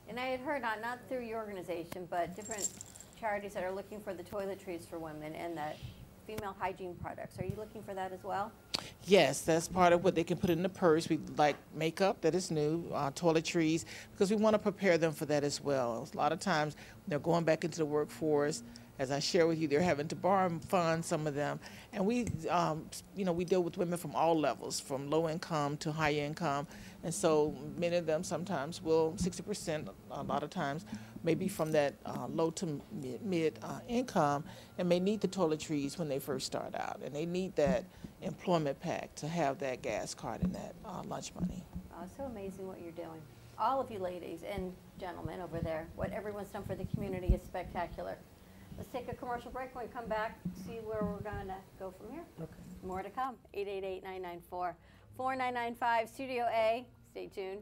[0.07, 2.69] And I had heard, not, not through your organization, but different
[3.19, 5.73] charities that are looking for the toiletries for women and the
[6.29, 7.39] female hygiene products.
[7.39, 8.51] Are you looking for that as well?
[9.05, 11.09] Yes, that's part of what they can put in the purse.
[11.09, 15.25] We like makeup that is new, uh, toiletries, because we want to prepare them for
[15.25, 16.07] that as well.
[16.13, 16.75] A lot of times
[17.07, 18.61] they're going back into the workforce,
[18.99, 21.59] as I share with you, they're having to borrow funds, some of them.
[21.93, 22.85] And we, um,
[23.15, 26.67] you know, we deal with women from all levels, from low income to high income.
[27.03, 30.85] And so many of them sometimes will, 60% a lot of times,
[31.23, 34.43] maybe from that uh, low to mid, mid uh, income
[34.77, 36.99] and may need the toiletries when they first start out.
[37.03, 37.85] And they need that
[38.21, 41.63] employment pack to have that gas card and that uh, lunch money.
[41.93, 43.21] Oh, it's so amazing what you're doing.
[43.57, 47.41] All of you ladies and gentlemen over there, what everyone's done for the community is
[47.43, 48.17] spectacular.
[48.77, 49.75] Let's take a commercial break.
[49.75, 52.23] When we come back, see where we're going to go from here.
[52.41, 52.53] Okay.
[52.83, 53.35] More to come.
[55.19, 56.85] 888-994-4995, Studio A.
[57.11, 57.61] Stay tuned.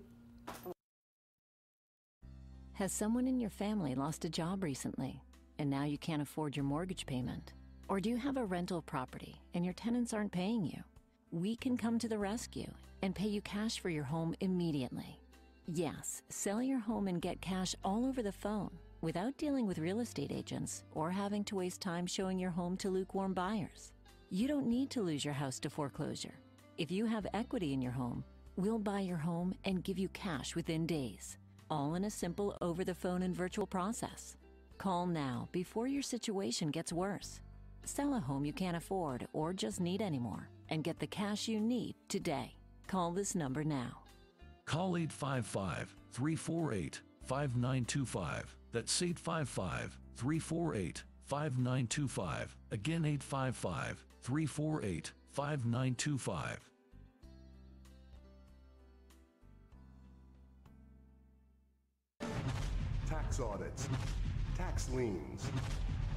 [2.74, 5.24] Has someone in your family lost a job recently
[5.58, 7.54] and now you can't afford your mortgage payment?
[7.90, 10.84] Or do you have a rental property and your tenants aren't paying you?
[11.32, 12.72] We can come to the rescue
[13.02, 15.20] and pay you cash for your home immediately.
[15.68, 18.72] Yes, sell your home and get cash all over the phone
[19.02, 22.90] without dealing with real estate agents or having to waste time showing your home to
[22.90, 23.92] lukewarm buyers.
[24.30, 26.36] You don't need to lose your house to foreclosure.
[26.78, 28.24] If you have equity in your home,
[28.56, 31.40] we'll buy your home and give you cash within days,
[31.72, 34.38] all in a simple over the phone and virtual process.
[34.78, 37.42] Call now before your situation gets worse.
[37.84, 41.60] Sell a home you can't afford or just need anymore and get the cash you
[41.60, 42.54] need today.
[42.86, 44.04] Call this number now.
[44.66, 48.56] Call 855 348 5925.
[48.72, 52.56] That's 855 348 5925.
[52.70, 56.60] Again, 855 348 5925.
[63.08, 63.88] Tax audits,
[64.58, 65.52] tax liens,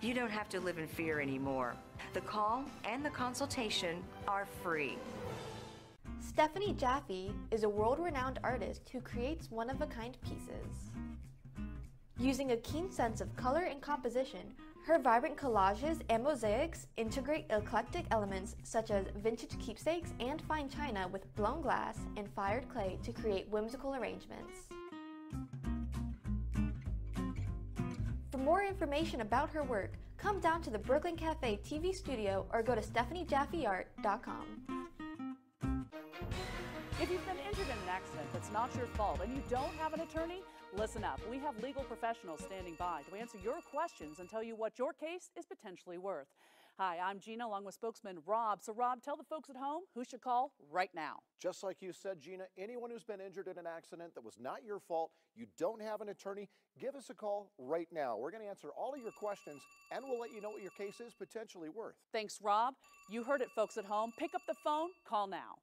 [0.00, 1.74] You don't have to live in fear anymore.
[2.12, 4.98] The call and the consultation are free.
[6.20, 10.90] Stephanie Jaffe is a world renowned artist who creates one of a kind pieces.
[12.18, 14.54] Using a keen sense of color and composition,
[14.86, 21.08] her vibrant collages and mosaics integrate eclectic elements such as vintage keepsakes and fine china
[21.08, 24.68] with blown glass and fired clay to create whimsical arrangements.
[28.44, 32.62] For more information about her work, come down to the Brooklyn Cafe TV studio or
[32.62, 34.44] go to stephaniejaffeart.com.
[37.00, 39.94] If you've been injured in an accident that's not your fault and you don't have
[39.94, 40.42] an attorney,
[40.76, 41.22] listen up.
[41.30, 44.92] We have legal professionals standing by to answer your questions and tell you what your
[44.92, 46.28] case is potentially worth.
[46.76, 48.60] Hi, I'm Gina along with spokesman Rob.
[48.60, 51.18] So, Rob, tell the folks at home who should call right now.
[51.40, 54.64] Just like you said, Gina, anyone who's been injured in an accident that was not
[54.64, 56.48] your fault, you don't have an attorney,
[56.80, 58.16] give us a call right now.
[58.16, 60.72] We're going to answer all of your questions and we'll let you know what your
[60.72, 61.94] case is potentially worth.
[62.12, 62.74] Thanks, Rob.
[63.08, 64.12] You heard it, folks at home.
[64.18, 65.54] Pick up the phone, call now.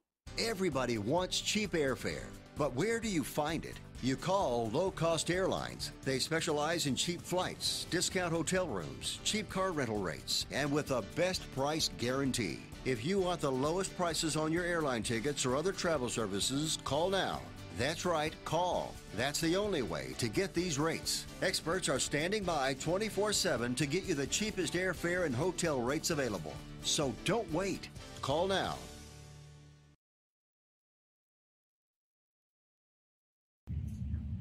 [0.44, 2.26] Everybody wants cheap airfare,
[2.58, 3.76] but where do you find it?
[4.02, 5.92] You call Low Cost Airlines.
[6.04, 11.04] They specialize in cheap flights, discount hotel rooms, cheap car rental rates, and with a
[11.16, 12.58] best price guarantee.
[12.86, 17.12] If you want the lowest prices on your airline tickets or other travel services, call
[17.12, 17.40] now.
[17.78, 18.96] That's right, call.
[19.16, 21.28] That's the only way to get these rates.
[21.44, 26.10] Experts are standing by 24 7 to get you the cheapest airfare and hotel rates
[26.10, 26.56] available.
[26.82, 27.90] So don't wait.
[28.24, 28.76] Call now.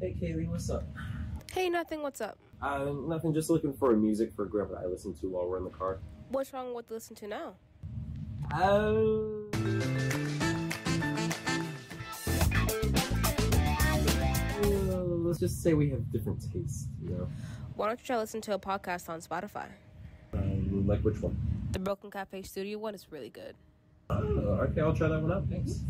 [0.01, 0.85] Hey Kaylee, what's up?
[1.53, 2.39] Hey, nothing, what's up?
[2.63, 5.65] Uh, nothing, just looking for music for grandpa that I listen to while we're in
[5.65, 5.99] the car.
[6.31, 7.57] What's wrong with listen to now?
[8.55, 9.45] Oh.
[14.63, 17.29] Uh, let's just say we have different tastes, you know?
[17.77, 19.67] Why don't you try listen to a podcast on Spotify?
[20.33, 21.37] Um, like which one?
[21.73, 23.55] The Brooklyn Cafe Studio one is really good.
[24.09, 25.81] Uh, okay, I'll try that one out, thanks.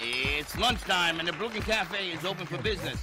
[0.00, 3.02] It's lunchtime, and the Brooklyn Cafe is open for business.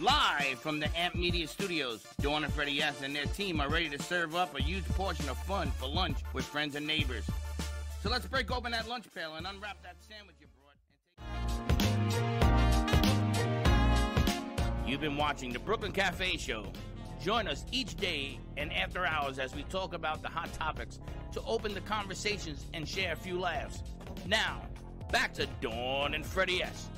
[0.00, 3.02] Live from the Amp Media Studios, Dawn and Freddie S.
[3.02, 6.18] and their team are ready to serve up a huge portion of fun for lunch
[6.32, 7.24] with friends and neighbors.
[8.02, 10.76] So let's break open that lunch pail and unwrap that sandwich you brought.
[14.50, 16.66] Take- You've been watching the Brooklyn Cafe Show.
[17.22, 21.00] Join us each day and after hours as we talk about the hot topics
[21.32, 23.82] to open the conversations and share a few laughs.
[24.26, 24.62] Now,
[25.12, 26.88] Back to Dawn and Freddy S.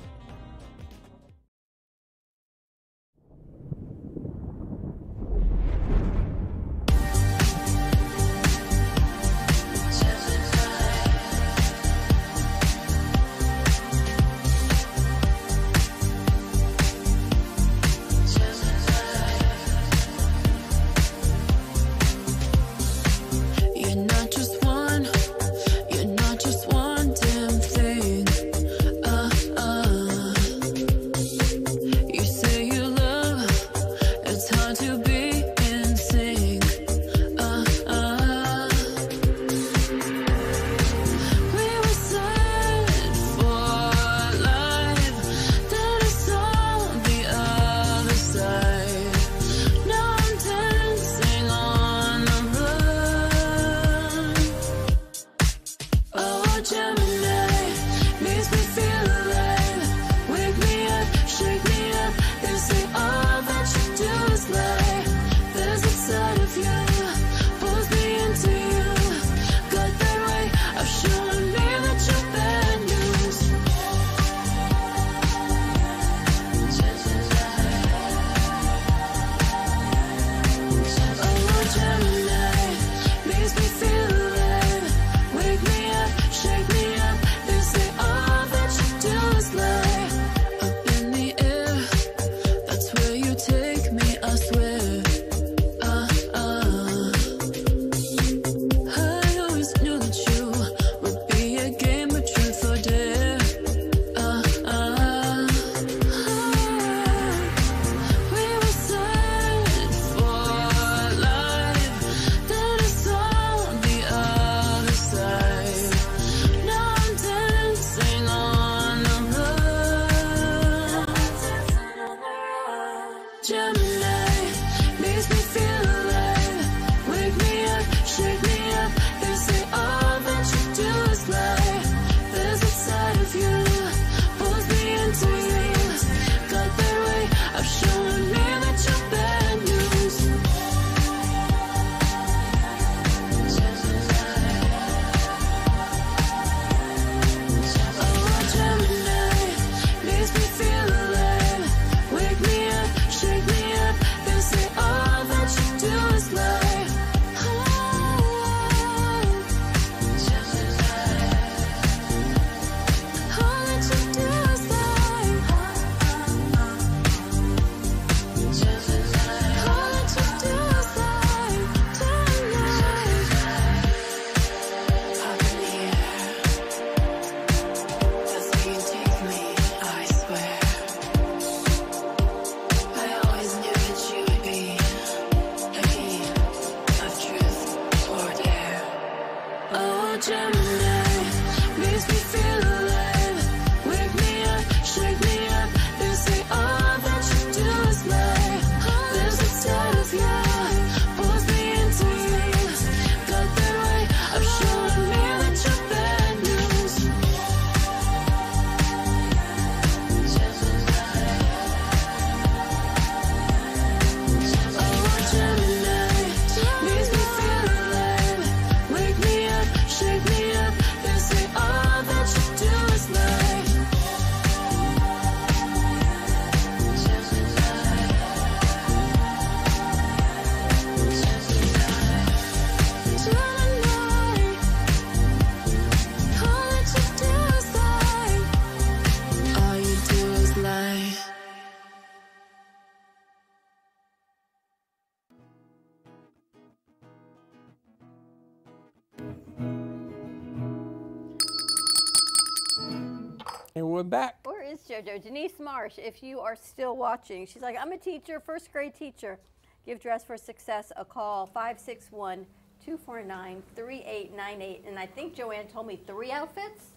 [254.89, 255.21] JoJo.
[255.21, 259.37] Denise Marsh, if you are still watching, she's like, I'm a teacher, first grade teacher.
[259.85, 262.45] Give Dress for Success a call, 561
[262.83, 264.85] 249 3898.
[264.87, 266.87] And I think Joanne told me three outfits?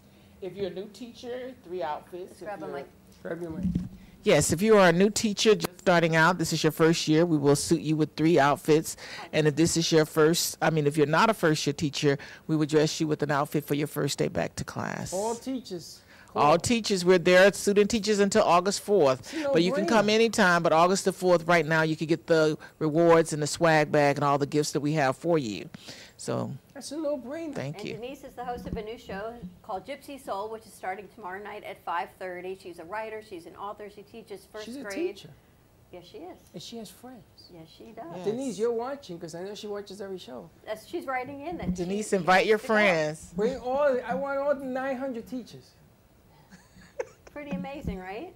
[0.40, 2.40] If you're a new teacher, three outfits.
[2.40, 2.86] If grab a mic.
[3.22, 3.66] Grab your mic.
[4.22, 7.26] Yes, if you are a new teacher just starting out, this is your first year,
[7.26, 8.96] we will suit you with three outfits.
[9.32, 12.16] And if this is your first, I mean, if you're not a first year teacher,
[12.46, 15.12] we will dress you with an outfit for your first day back to class.
[15.12, 16.01] All teachers.
[16.34, 19.34] All teachers, we're there, student teachers until August 4th.
[19.42, 22.26] no But you can come anytime, but August the 4th, right now, you can get
[22.26, 25.68] the rewards and the swag bag and all the gifts that we have for you.
[26.16, 27.54] So, That's a no-brainer.
[27.54, 27.94] thank and you.
[27.94, 31.42] Denise is the host of a new show called Gypsy Soul, which is starting tomorrow
[31.42, 32.56] night at 5:30.
[32.62, 35.16] She's a writer, she's an author, she teaches first She's a grade.
[35.16, 35.30] teacher.
[35.92, 36.38] Yes, she is.
[36.54, 37.22] And she has friends.
[37.52, 38.24] Yes, she does.
[38.24, 40.48] Denise, you're watching because I know she watches every show.
[40.64, 41.74] That's, she's writing in that.
[41.74, 42.74] Denise, she invite your wants to go.
[42.74, 43.32] friends.
[43.36, 43.98] Bring all.
[44.06, 45.72] I want all the 900 teachers.
[47.32, 48.32] Pretty amazing, right?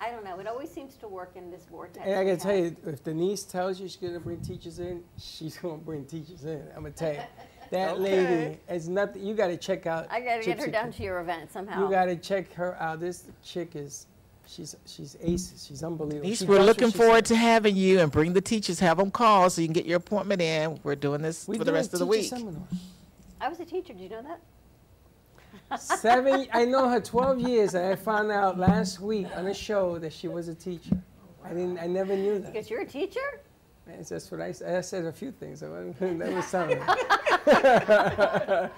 [0.00, 0.38] I don't know.
[0.40, 2.04] It always seems to work in this vortex.
[2.04, 5.02] And I we can tell you, if Denise tells you she's gonna bring teachers in,
[5.18, 6.62] she's gonna bring teachers in.
[6.76, 7.20] I'm gonna tell you,
[7.70, 9.24] that lady is nothing.
[9.24, 10.08] You gotta check out.
[10.10, 10.96] I gotta get her down Kid.
[10.98, 11.84] to your event somehow.
[11.84, 13.00] You gotta check her out.
[13.00, 14.06] This chick is,
[14.46, 15.64] she's she's aces.
[15.66, 16.22] She's unbelievable.
[16.24, 19.12] Denise, She we're looking she forward to having you and bring the teachers, have them
[19.12, 20.80] call so you can get your appointment in.
[20.82, 22.28] We're doing this We for the doing rest of the teacher week.
[22.28, 22.62] seminars.
[23.40, 23.92] I was a teacher.
[23.92, 24.40] Did you know that?
[25.78, 26.46] Seven.
[26.52, 30.12] I know her 12 years, and I found out last week on a show that
[30.12, 30.96] she was a teacher.
[31.44, 31.78] I didn't.
[31.78, 32.52] I never knew that.
[32.52, 33.40] Because you're a teacher?
[33.86, 34.76] That's just what I said.
[34.76, 35.60] I said a few things.
[35.60, 36.80] that was something.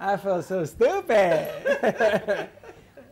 [0.00, 1.48] I felt so stupid.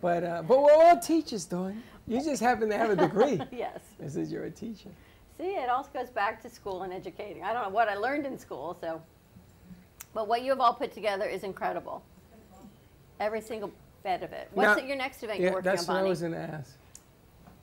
[0.00, 1.82] but uh, but we're all teachers, Dawn.
[2.06, 3.40] You just happen to have a degree.
[3.52, 3.80] yes.
[3.98, 4.90] This is you're a teacher.
[5.38, 7.44] See, it also goes back to school and educating.
[7.44, 9.00] I don't know what I learned in school, so.
[10.14, 12.02] But what you have all put together is incredible.
[13.20, 13.72] Every single
[14.02, 14.48] bit of it.
[14.52, 16.10] What's Now- your next event Yeah, you're working that's on, what I Bonnie?
[16.10, 16.76] was gonna ask.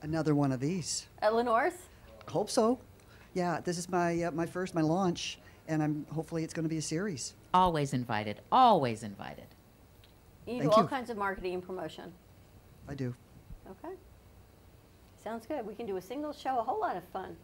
[0.02, 1.08] Another one of these.
[1.22, 1.74] At Lenore's?
[2.28, 2.80] Hope so.
[3.34, 6.70] Yeah, this is my uh, my first, my launch, and I'm hopefully it's going to
[6.70, 7.34] be a series.
[7.54, 8.42] Always invited.
[8.52, 9.46] Always invited.
[10.46, 10.88] You do all you.
[10.88, 12.14] kinds of marketing and promotion.
[12.88, 13.14] I do.
[13.70, 13.94] Okay.
[15.24, 15.66] Sounds good.
[15.66, 17.36] We can do a single show, a whole lot of fun.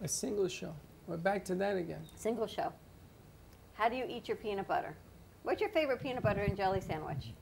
[0.00, 0.72] A single show.
[1.06, 2.00] We're back to that again.
[2.14, 2.72] Single show.
[3.74, 4.94] How do you eat your peanut butter?
[5.42, 7.32] What's your favorite peanut butter and jelly sandwich?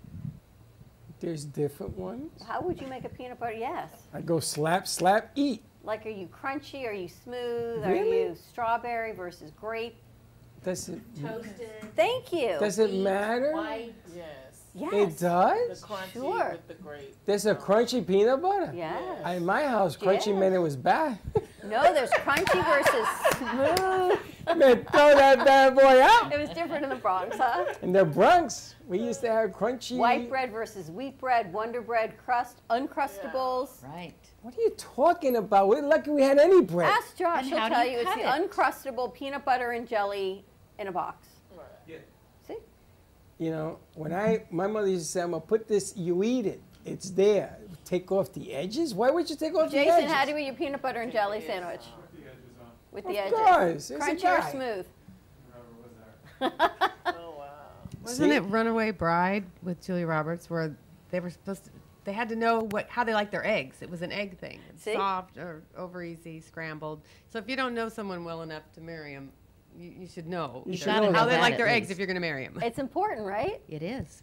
[1.20, 2.42] There's different ones.
[2.46, 3.52] How would you make a peanut butter?
[3.52, 3.90] Yes.
[4.14, 5.62] I go slap, slap, eat.
[5.82, 6.86] Like, are you crunchy?
[6.86, 7.84] Are you smooth?
[7.84, 9.96] Are you strawberry versus grape?
[10.64, 11.00] Does it?
[11.20, 11.70] Toasted.
[11.96, 12.56] Thank you.
[12.60, 13.52] Does it matter?
[13.52, 13.94] White.
[14.14, 14.47] Yes.
[14.78, 14.92] Yes.
[14.92, 15.80] It does.
[15.80, 16.50] The crunchy Sure.
[16.52, 17.16] with the grape.
[17.26, 18.72] There's a crunchy peanut butter.
[18.74, 19.36] Yes.
[19.36, 21.18] In my house, crunchy meant it was bad.
[21.64, 24.56] No, there's crunchy versus smooth.
[24.58, 26.32] Man, throw that bad boy out.
[26.32, 27.74] It was different in the Bronx, huh?
[27.82, 29.98] In the Bronx, we used to have crunchy.
[29.98, 33.82] White bread versus wheat bread, Wonder Bread crust, Uncrustables.
[33.84, 34.14] Right.
[34.42, 35.68] What are you talking about?
[35.68, 36.88] We're lucky we had any bread.
[36.90, 38.48] Ask Josh, And he'll tell you you it's cut the?
[38.48, 40.44] Uncrustable peanut butter and jelly
[40.78, 41.26] in a box.
[43.38, 43.44] See?
[43.44, 45.96] You know, when I my mother used to say, "I'm gonna put this.
[45.96, 46.60] You eat it.
[46.84, 47.56] It's there.
[47.84, 48.94] Take off the edges.
[48.94, 49.94] Why would you take off the edges?
[49.94, 51.82] Jason, how do you eat your peanut butter and jelly sandwich?
[52.92, 53.38] With the Of edges.
[53.38, 54.50] course, it's a Crunchy or guy.
[54.50, 54.86] smooth?
[58.02, 58.36] Wasn't See?
[58.36, 60.74] it Runaway Bride with Julia Roberts where
[61.10, 61.70] they were supposed to,
[62.04, 63.82] they had to know what how they like their eggs.
[63.82, 64.60] It was an egg thing.
[64.76, 64.94] See?
[64.94, 67.02] Soft or over easy, scrambled.
[67.28, 69.30] So if you don't know someone well enough to marry them,
[69.78, 72.06] you, you should know, You should know how they like at their eggs if you're
[72.06, 72.58] going to marry them.
[72.62, 73.60] It's important, right?
[73.68, 74.22] It is.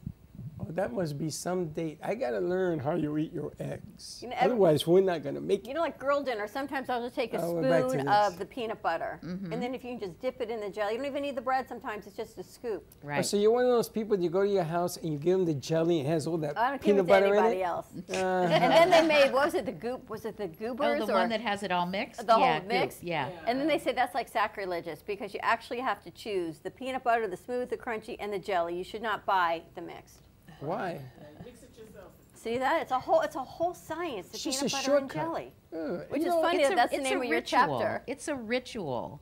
[0.68, 2.00] Oh, that must be some date.
[2.04, 4.20] I gotta learn how you eat your eggs.
[4.22, 5.68] You know, every- Otherwise, we're not gonna make.
[5.68, 8.08] You know, like girl dinner, sometimes I'll just take a Oh, we're back to spoon
[8.08, 9.20] of the peanut butter.
[9.24, 9.54] Mm-hmm.
[9.54, 11.36] And then if you can just dip it in the jelly, you don't even need
[11.36, 12.84] the bread sometimes, it's just a scoop.
[13.04, 13.26] Oh, Right.
[13.26, 14.16] so you're one of those people.
[14.18, 16.28] That you go to your house and you give them the jelly and it has
[16.28, 17.64] all that I don't give peanut it to butter in anybody it.
[17.64, 17.88] else.
[18.10, 20.10] Uh, and then they made, what was it, the goop?
[20.10, 21.02] Was it the goobers?
[21.02, 22.26] Oh, the or one that has it all mixed?
[22.26, 23.04] the whole yeah, goop, mix?
[23.04, 23.30] Yeah.
[23.48, 27.04] And then they say that's like sacrilegious because you actually have to choose the peanut
[27.04, 28.78] butter, the smooth, the crunchy, and the jelly.
[28.78, 30.25] You should not buy the mixed.
[30.60, 31.00] Why?
[32.34, 32.82] See that?
[32.84, 35.54] It's a whole it's a whole science, the It's just peanut a butter and jelly.
[35.74, 37.80] Ugh, Which you is know, funny It's that a- that's the name of your ritual.
[37.80, 38.04] chapter.
[38.06, 39.20] It's a ritual,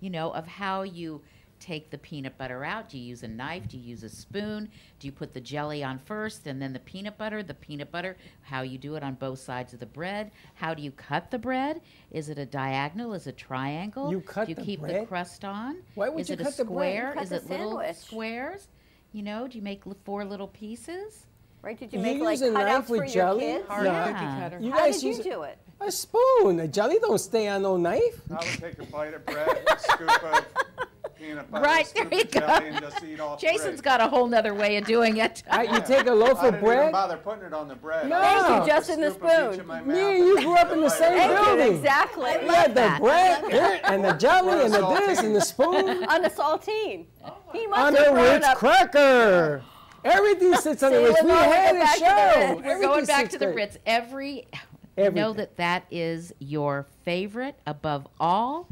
[0.00, 1.22] you know, of how you
[1.60, 2.90] take the peanut butter out.
[2.90, 3.66] Do you use a knife?
[3.68, 4.68] Do you use a spoon?
[5.00, 7.42] Do you put the jelly on first and then the peanut butter?
[7.42, 10.30] The peanut butter, how you do it on both sides of the bread?
[10.54, 11.80] How do you cut the bread?
[12.10, 13.14] Is it a diagonal?
[13.14, 14.10] Is it a triangle?
[14.10, 15.08] You cut do you the keep the bread?
[15.08, 15.78] crust on?
[15.94, 16.92] Why would Is you it a cut the bread?
[16.92, 17.12] You square?
[17.14, 17.96] cut Is the it little sandwich.
[17.96, 18.68] squares?
[19.12, 21.26] You know, do you make li- four little pieces?
[21.62, 21.78] Right?
[21.78, 23.40] Did you You make like use a knife cutouts with for your jelly?
[23.40, 23.66] kids?
[23.68, 24.40] Hard Yeah.
[24.40, 24.58] cutter.
[24.60, 25.58] You How guys did you do it?
[25.80, 26.56] a spoon.
[26.56, 28.20] The jelly don't stay on no knife.
[28.30, 30.44] I would take a bite of bread, a scoop of
[31.18, 32.66] peanut butter, Right, there you of jelly, go.
[32.66, 33.98] and just eat off Jason's bread.
[33.98, 35.42] got a whole nother way of doing it.
[35.50, 36.92] I- you take a loaf I of didn't even bread.
[36.92, 38.08] bother putting it on the bread.
[38.08, 38.20] No.
[38.20, 39.88] Just Thank you, put a Justin the scoop of each spoon.
[39.88, 41.18] Me and you grew up in the same it.
[41.18, 41.76] Thank you, building.
[41.76, 42.30] exactly.
[42.32, 43.00] You had the that.
[43.00, 47.06] bread eh, and the jelly and the this and the spoon on the saltine.
[47.24, 48.56] Oh he must on have a Ritz up.
[48.58, 49.62] cracker.
[50.04, 51.22] Everything sits on the See, Ritz.
[51.22, 52.62] we're We going had a the show.
[52.64, 53.48] We're going back to the.
[53.48, 53.78] Ritz.
[53.84, 54.46] Every,
[54.96, 58.68] you know that that is your favorite above all.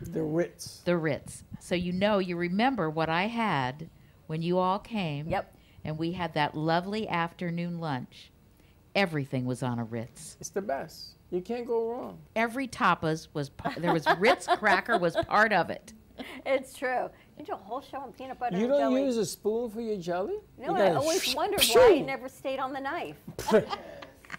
[0.00, 0.80] The Ritz.
[0.84, 1.44] The Ritz.
[1.60, 3.88] So you know, you remember what I had
[4.26, 5.28] when you all came.
[5.28, 5.54] Yep.
[5.84, 8.30] And we had that lovely afternoon lunch.
[8.94, 10.36] Everything was on a Ritz.
[10.40, 11.10] It's the best.
[11.30, 12.18] You can't go wrong.
[12.34, 15.92] Every tapas was there was Ritz cracker was part of it.
[16.44, 17.08] It's true.
[17.38, 18.58] You do a whole show on peanut butter.
[18.58, 19.04] You don't jelly.
[19.06, 20.34] use a spoon for your jelly?
[20.58, 21.78] no, You I gotta always wondered shoo.
[21.78, 23.16] why it never stayed on the knife.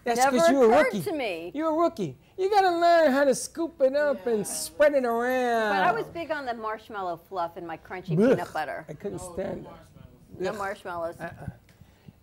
[0.04, 1.02] That's Never because you're a occurred rookie.
[1.04, 1.52] to me.
[1.54, 2.18] You're a rookie.
[2.38, 5.76] You gotta learn how to scoop it up and spread it around.
[5.76, 8.86] But I was big on the marshmallow fluff in my crunchy Ugh, peanut butter.
[8.90, 10.42] I couldn't stand it.
[10.42, 10.58] No Ugh.
[10.58, 11.16] marshmallows.
[11.20, 11.30] Uh-uh.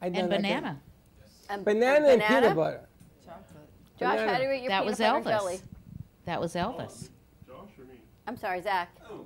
[0.02, 0.80] I And done that banana.
[1.50, 2.80] And- Banana and peanut butter.
[3.24, 3.46] Chocolate.
[3.98, 4.32] Josh, Banana.
[4.32, 5.24] how do you eat your That peanut was butter Elvis.
[5.38, 5.60] jelly?
[6.24, 6.80] That was Elvis.
[7.04, 7.08] Um,
[7.46, 8.00] Josh or me?
[8.26, 8.90] I'm sorry, Zach.
[9.08, 9.24] Oh,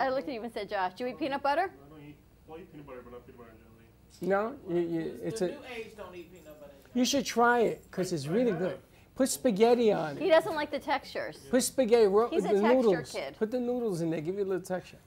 [0.00, 1.62] I I looked at you and said, Josh, do you eat peanut butter?
[1.72, 4.28] I don't eat, well, I eat peanut butter, but not peanut butter and jelly.
[4.30, 5.48] No, you, you, it's the a.
[5.50, 6.53] new age don't eat peanut butter.
[6.94, 8.78] You should try it because it's really good.
[9.16, 10.22] Put spaghetti on it.
[10.22, 11.38] He doesn't like the textures.
[11.50, 12.06] Put spaghetti.
[12.06, 13.12] Ro- He's a the texture noodles.
[13.12, 13.36] kid.
[13.38, 14.20] Put the noodles in there.
[14.20, 14.98] Give you a little texture.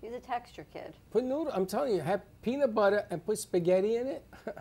[0.00, 0.94] He's a texture kid.
[1.10, 1.50] Put noodle.
[1.52, 4.24] I'm telling you, have peanut butter and put spaghetti in it.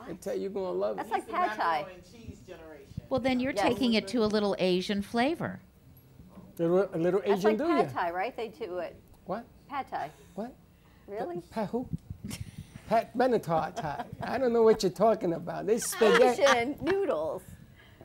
[0.00, 1.12] I tell you, you're gonna love That's it.
[1.12, 1.78] like pad thai.
[1.80, 3.02] Macaroni and cheese generation.
[3.10, 3.62] Well, then you're Yes.
[3.62, 5.60] taking it to a little Asian flavor.
[6.58, 8.36] Little, a little Asian That's Asian like pad thai, right?
[8.36, 8.96] They do it.
[9.26, 9.44] What?
[9.68, 10.10] Pad thai.
[10.34, 10.54] What?
[11.06, 11.42] Really?
[11.50, 11.86] Pat who?
[12.88, 14.04] Pat Benatar Thai.
[14.22, 15.66] I don't know what you're talking about.
[15.66, 16.42] They spaghetti.
[16.42, 17.42] Asian noodles.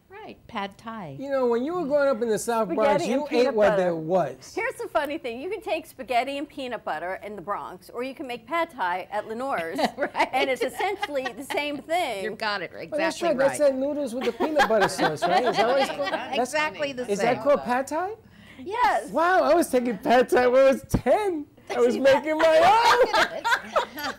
[0.10, 1.18] Right, pad thai.
[1.19, 3.53] You know, when you were growing up in the South Bronx, you and peanut ate
[3.55, 4.53] what there was.
[4.55, 8.03] Here's the funny thing: you can take spaghetti and peanut butter in the Bronx, or
[8.03, 9.80] you can make pad thai at Lenore's,
[10.34, 12.23] and it's essentially the same thing.
[12.23, 13.47] You got it right, Well, that's exactly right.
[13.47, 15.43] That's that noodles with the peanut butter sauce, right?
[15.45, 15.99] Is that what it's called?
[16.11, 17.14] That's- Exactly the Is same.
[17.14, 18.11] Is that called pad thai?
[18.60, 19.10] Yes.
[19.11, 21.45] Wow, I was taking pad thai when I was 10.
[21.69, 23.44] I was making my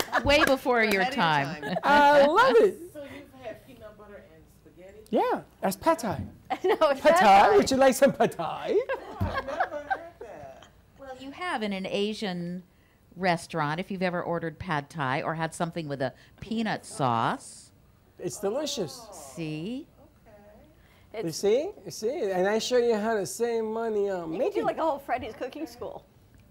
[0.16, 0.24] own.
[0.24, 1.76] Way before your Ahead of time.
[1.82, 2.78] I love it.
[2.92, 4.98] So you've had peanut butter and spaghetti?
[5.10, 6.22] Yeah, that's pad thai.
[6.64, 7.48] no, it's Pad pad thai?
[7.48, 7.56] thai.
[7.56, 8.74] Would you like some pad thai?
[8.76, 10.66] Oh, I've never heard that.
[10.98, 12.62] Well, you have in an Asian
[13.16, 17.70] restaurant, if you've ever ordered pad thai or had something with a peanut sauce.
[18.18, 19.06] It's delicious.
[19.34, 19.86] See?
[20.00, 21.26] Oh, okay.
[21.26, 21.70] You see?
[21.84, 22.30] You see?
[22.30, 24.62] And I show you how to save money on You can making.
[24.62, 26.04] do like a whole Freddie's cooking school.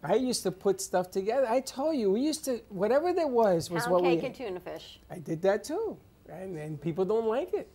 [0.04, 1.48] I used to put stuff together.
[1.48, 4.40] I told you, we used to, whatever there was, was Pound what we Pound cake
[4.40, 5.00] and tuna fish.
[5.10, 5.98] I did that too.
[6.30, 7.70] And, and people don't like it.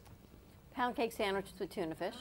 [0.75, 2.15] Pound cake sandwiches with tuna fish.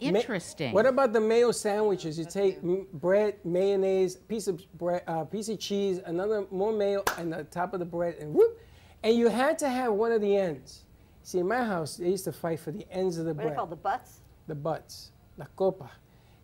[0.00, 0.72] Ma- Interesting.
[0.72, 2.18] what about the mayo sandwiches?
[2.18, 7.04] You take m- bread, mayonnaise, piece of bread, uh, piece of cheese, another more mayo,
[7.18, 8.58] and the top of the bread, and whoop,
[9.04, 10.84] and you had to have one of the ends.
[11.22, 13.44] See, in my house, they used to fight for the ends of the bread.
[13.44, 13.70] What are they bread, called?
[13.70, 14.20] The butts?
[14.48, 15.88] the butts, la copa,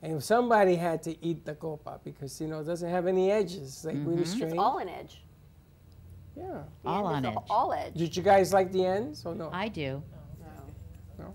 [0.03, 3.31] and if somebody had to eat the copa because you know it doesn't have any
[3.31, 4.27] edges, it's like really Mhm.
[4.27, 4.53] strange.
[4.53, 5.23] It's all an edge.
[6.37, 6.63] yeah.
[6.83, 7.43] The All end on edge.
[7.51, 7.95] All edge.
[7.95, 9.51] Did you guys like the ends or no?
[9.53, 10.03] I do.
[11.19, 11.35] No.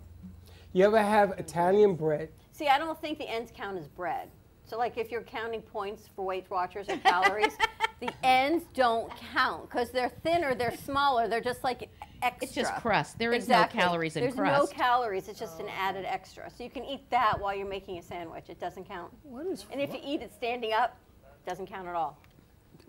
[0.71, 2.29] You ever have Italian bread?
[2.51, 4.29] See, I don't think the ends count as bread.
[4.65, 7.53] So, like, if you're counting points for Weight Watchers or calories,
[7.99, 11.89] the ends don't count because they're thinner, they're smaller, they're just like
[12.23, 12.45] extra.
[12.45, 13.19] It's just crust.
[13.19, 14.71] There is no calories in There's crust.
[14.71, 15.27] no calories.
[15.27, 15.77] It's just an oh.
[15.77, 16.49] added extra.
[16.49, 18.45] So you can eat that while you're making a sandwich.
[18.49, 19.11] It doesn't count.
[19.23, 22.17] What is And if you eat it standing up, it doesn't count at all.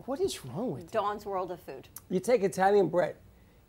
[0.07, 0.89] what is wrong with you?
[0.93, 1.89] Dawn's World of Food.
[2.11, 3.17] You take Italian bread.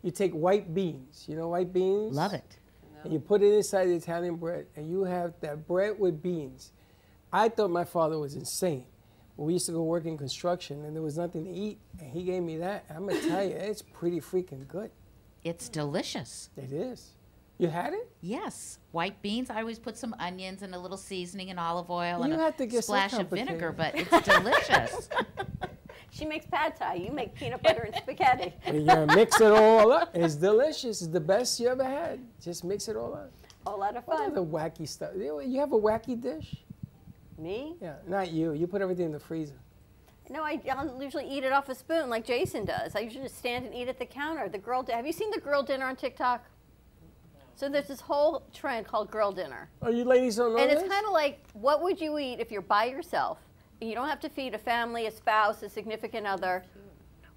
[0.02, 1.24] You take white beans.
[1.26, 2.14] You know white beans?
[2.14, 2.58] Love it.
[3.02, 6.72] And you put it inside the Italian bread, and you have that bread with beans.
[7.32, 8.84] I thought my father was insane.
[9.36, 12.24] We used to go work in construction, and there was nothing to eat, and he
[12.24, 12.84] gave me that.
[12.88, 14.90] I'm gonna tell you, it's pretty freaking good.
[15.46, 16.50] It's delicious.
[16.56, 17.14] It is.
[17.58, 18.10] You had it?
[18.20, 18.80] Yes.
[18.90, 19.48] White beans.
[19.48, 22.42] I always put some onions and a little seasoning and olive oil and You a
[22.42, 25.08] have to get so splash of vinegar, but it's delicious.
[26.10, 26.94] She makes pad thai.
[26.94, 28.54] You make peanut butter and spaghetti.
[28.64, 30.16] And you mix it all up.
[30.16, 31.02] It's delicious.
[31.02, 32.20] It's the best you ever had.
[32.42, 33.30] Just mix it all up.
[33.66, 34.14] A lot of fun.
[34.14, 34.32] What fun.
[34.32, 35.10] other wacky stuff?
[35.14, 36.56] You you have a wacky dish?
[37.36, 37.76] Me?
[37.82, 38.52] Yeah, not you.
[38.52, 39.60] You put everything in the freezer.
[40.28, 40.60] No, I,
[41.00, 42.96] usually eat it off a spoon like Jason does.
[42.96, 44.48] I usually just stand and eat at the counter.
[44.48, 46.44] The girl, have you seen the girl dinner on TikTok?
[47.54, 49.70] So there's this whole trend called girl dinner.
[49.80, 52.60] Oh, you ladies don't And it's kind of like, what would you eat if you're
[52.60, 53.38] by yourself?
[53.80, 56.64] You don't have to feed a family, a spouse, a significant other.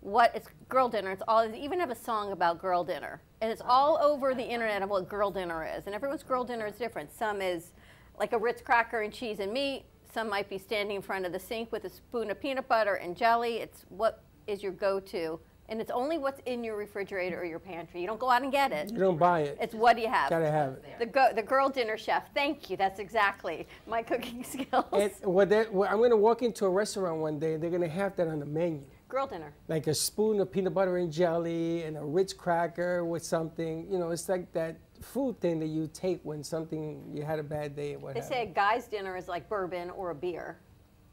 [0.02, 1.12] What it's girl dinner.
[1.12, 1.48] It's all.
[1.48, 4.90] They even have a song about girl dinner, and it's all over the internet of
[4.90, 5.88] what girl dinner is.
[5.88, 7.12] And everyone's girl dinner is different.
[7.12, 7.74] Some is
[8.18, 9.84] like a Ritz cracker and cheese and meat.
[10.12, 12.96] Some might be standing in front of the sink with a spoon of peanut butter
[12.96, 13.58] and jelly.
[13.58, 18.02] It's what is your go-to, and it's only what's in your refrigerator or your pantry.
[18.02, 18.92] You don't go out and get it.
[18.92, 19.58] You don't buy it.
[19.62, 20.32] It's what do you have?
[20.32, 20.84] Gotta have it.
[20.98, 22.34] The go, the girl dinner chef.
[22.34, 22.78] Thank you.
[22.78, 24.86] That's exactly my cooking skills.
[24.94, 27.58] And what what, I'm going to walk into a restaurant one day.
[27.58, 29.54] They're going to have that on the menu, girl dinner.
[29.68, 33.86] like a spoon of peanut butter and jelly and a Ritz cracker with something.
[33.92, 37.44] You know, it's like that food thing that you take when something you had a
[37.44, 40.58] bad day or what They say a guy's dinner is like bourbon or a beer.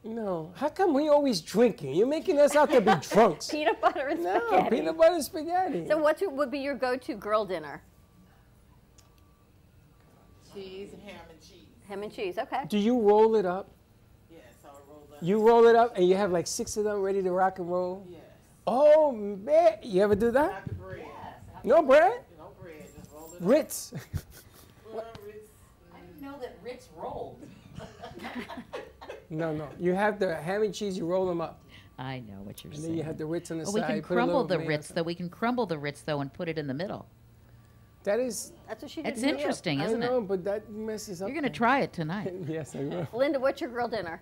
[0.04, 0.52] No.
[0.54, 1.94] How come we always drinking?
[1.94, 3.48] You're making us out to be drunks.
[3.50, 4.76] Peanut butter and No, spaghetti.
[4.76, 5.86] peanut butter and spaghetti.
[5.88, 7.82] So what would be your go-to girl dinner?
[10.54, 11.66] Cheese and ham and cheese.
[11.88, 12.38] Ham and cheese.
[12.38, 12.62] Okay.
[12.68, 13.68] Do you roll it up?
[14.30, 15.22] Yes, I'll roll that.
[15.24, 17.70] You roll it up and you have like six of them ready to rock and
[17.70, 18.06] roll?
[18.08, 18.20] Yes.
[18.66, 19.78] Oh, man.
[19.82, 20.50] You ever do that?
[20.52, 21.00] Not the bread.
[21.64, 21.82] No bread?
[21.82, 22.20] No bread,
[23.40, 23.92] Ritz.
[24.92, 25.48] Well, Ritz,
[25.94, 27.40] I didn't know that Ritz rolled.
[29.30, 29.68] no, no.
[29.78, 31.60] You have the ham and cheese, you roll them up.
[31.98, 32.92] I know what you're And saying.
[32.92, 33.80] then you have the Ritz on the Well, side.
[33.88, 35.02] we can crumble the Ritz, on though.
[35.02, 37.06] We can crumble the Ritz, though, and put it in the middle.
[38.04, 38.52] That is.
[38.68, 39.14] That's what she did.
[39.14, 40.06] It's in New interesting, isn't it?
[40.06, 40.28] I know, it?
[40.28, 41.28] but that messes up.
[41.28, 42.32] You're going to try it tonight.
[42.46, 43.08] yes, I will.
[43.12, 44.20] Linda, what's your girl dinner?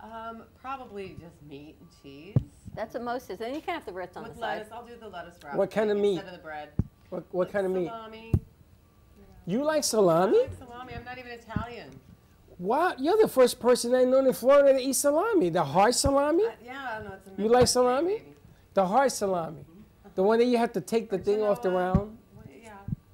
[0.00, 2.36] Um, probably just meat and cheese.
[2.74, 3.38] That's what most is.
[3.38, 4.58] Then you can have the Ritz on With the side.
[4.58, 5.56] lettuce, I'll do the lettuce wrap.
[5.56, 6.16] What kind of meat?
[6.18, 6.68] Instead of the bread.
[7.08, 7.86] What, what kind of meat?
[7.88, 8.32] Salami.
[9.46, 10.38] You like salami?
[10.38, 10.94] I like salami.
[10.94, 11.90] I'm not even Italian.
[12.58, 15.50] Wow, you're the first person I know in Florida to eat salami.
[15.50, 16.44] The hard salami?
[16.44, 17.12] Uh, yeah, I know.
[17.14, 18.22] It's a You like Midwest thing, salami?
[18.74, 19.64] The hard salami.
[20.14, 22.16] The one that you have to take the thing off the round?
[22.34, 22.70] Well, yeah.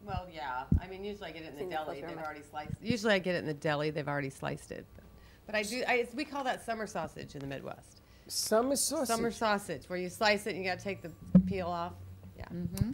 [0.07, 0.63] Well, yeah.
[0.81, 2.01] I mean, usually I get it in the it deli.
[2.01, 2.71] They've already sliced.
[2.81, 3.91] Usually I get it in the deli.
[3.91, 4.87] They've already sliced it.
[4.95, 5.05] But,
[5.47, 5.83] but I do.
[5.89, 8.01] I, it's- we call that summer sausage in the Midwest.
[8.29, 9.09] Summer sausage.
[9.09, 11.11] Summer sausage, where you slice it and you got to take the
[11.41, 11.95] peel off.
[12.39, 12.45] Yeah.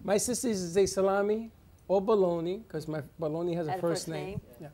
[0.03, 1.51] My sister used to say salami
[1.89, 4.27] or bologna, because my bologna has a first first name.
[4.27, 4.41] name.
[4.61, 4.69] Yeah.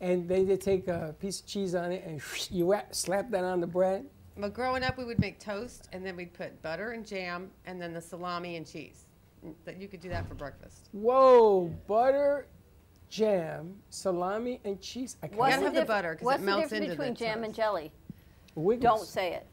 [0.00, 2.20] And then they take a piece of cheese on it and
[2.50, 4.04] you wrap, slap that on the bread.
[4.36, 7.80] But growing up, we would make toast, and then we'd put butter and jam, and
[7.80, 9.04] then the salami and cheese.
[9.64, 10.88] That you could do that for breakfast.
[10.92, 12.46] Whoa, butter,
[13.10, 15.16] jam, salami, and cheese.
[15.22, 17.14] I can't what's have the diff- butter because What's it the melts difference into between
[17.14, 17.46] the jam toast.
[17.46, 17.92] and jelly?
[18.54, 18.82] Wiggles.
[19.00, 19.46] Don't say it.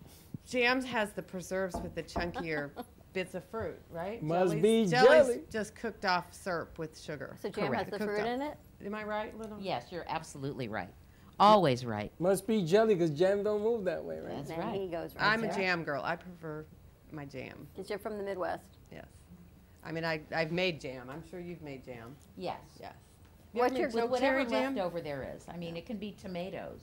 [0.47, 2.69] Jams has the preserves with the chunkier
[3.13, 4.21] bits of fruit, right?
[4.21, 5.41] Must Jelly's- be jelly's jelly.
[5.51, 7.35] just cooked off syrup with sugar.
[7.41, 7.83] So jam Correct.
[7.85, 8.27] has the Cooked fruit up.
[8.27, 8.57] in it.
[8.85, 9.57] Am I right, Little?
[9.59, 10.93] Yes, you're absolutely right.
[11.39, 12.11] Always right.
[12.19, 14.45] Must be jelly because jam don't move that way, right?
[14.45, 14.79] That's right.
[14.79, 15.23] he goes right.
[15.25, 16.01] I'm a jam girl.
[16.03, 16.65] I prefer
[17.11, 17.67] my jam.
[17.73, 18.65] Because you're from the Midwest.
[18.91, 19.05] Yes.
[19.83, 21.09] I mean, I, I've made jam.
[21.09, 22.15] I'm sure you've made jam.
[22.37, 22.59] Yes.
[22.79, 22.93] Yes.
[23.53, 24.75] What's ever your made With whatever cherry jam?
[24.75, 25.45] leftover there is.
[25.51, 26.81] I mean, it can be tomatoes,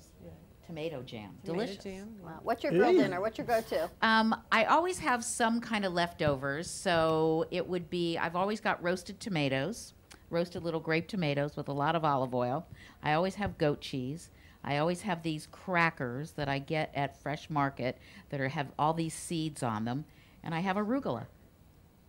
[0.67, 1.31] tomato jam.
[1.45, 1.85] Tomato Delicious.
[1.85, 2.17] jam.
[2.23, 2.41] Wow.
[2.43, 2.99] What's your girl Ew.
[2.99, 3.21] dinner?
[3.21, 3.89] What's your go-to?
[4.03, 8.83] Um, I always have some kind of leftovers, so it would be I've always got
[8.83, 9.95] roasted tomatoes,
[10.31, 12.67] roasted little grape tomatoes with a lot of olive oil.
[13.03, 14.31] I always have goat cheese.
[14.65, 17.99] I always have these crackers that I get at Fresh Market
[18.31, 20.05] that are have all these seeds on them,
[20.43, 21.27] and I have arugula.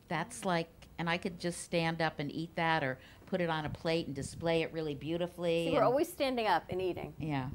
[0.08, 0.68] That's like,
[0.98, 2.98] and I could just stand up and eat that, or
[3.28, 5.68] put it on a plate and display it really beautifully.
[5.68, 7.14] See, we're always standing up and eating.
[7.20, 7.50] yeah.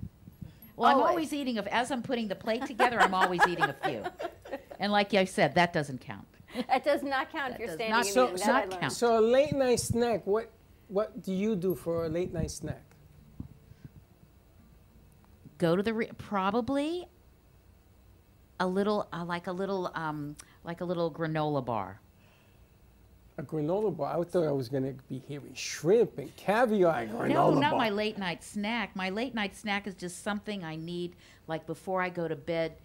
[0.76, 1.10] Well, I'm Always.
[1.10, 1.58] always eating.
[1.58, 4.02] Of, as I'm putting the plate together, I'm always eating a few.
[4.80, 6.26] And like I said, that doesn't count.
[6.56, 8.92] It does not count if you're does standing not So, so, not count.
[8.92, 10.50] so a late night snack, what,
[10.88, 12.82] what do you do for a late night snack?
[15.58, 17.06] Go to the re- probably
[18.58, 20.34] a little uh, like a little um,
[20.64, 22.00] like a little granola bar.
[23.38, 24.20] A granola bar.
[24.20, 27.60] I thought I was going to be hearing shrimp and caviar and granola no, bar.
[27.60, 28.94] not my late night snack.
[28.94, 32.76] My late night snack is just something I need like before I go to bed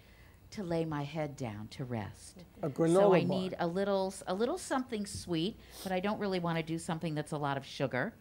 [0.52, 2.44] to lay my head down to rest.
[2.62, 3.40] A granola so I bar.
[3.40, 7.14] need a little a little something sweet, but I don't really want to do something
[7.14, 8.14] that's a lot of sugar.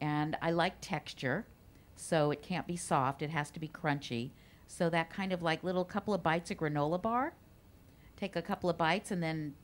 [0.00, 1.46] And I like texture,
[1.94, 3.22] so it can't be soft.
[3.22, 4.30] It has to be crunchy.
[4.66, 7.34] So that kind of like little couple of bites of granola bar.
[8.16, 9.54] Take a couple of bites and then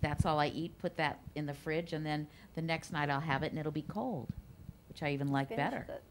[0.00, 0.78] that's all I eat.
[0.78, 3.72] Put that in the fridge and then the next night I'll have it and it'll
[3.72, 4.28] be cold,
[4.88, 5.86] which I even like Finish better.
[5.88, 6.02] it.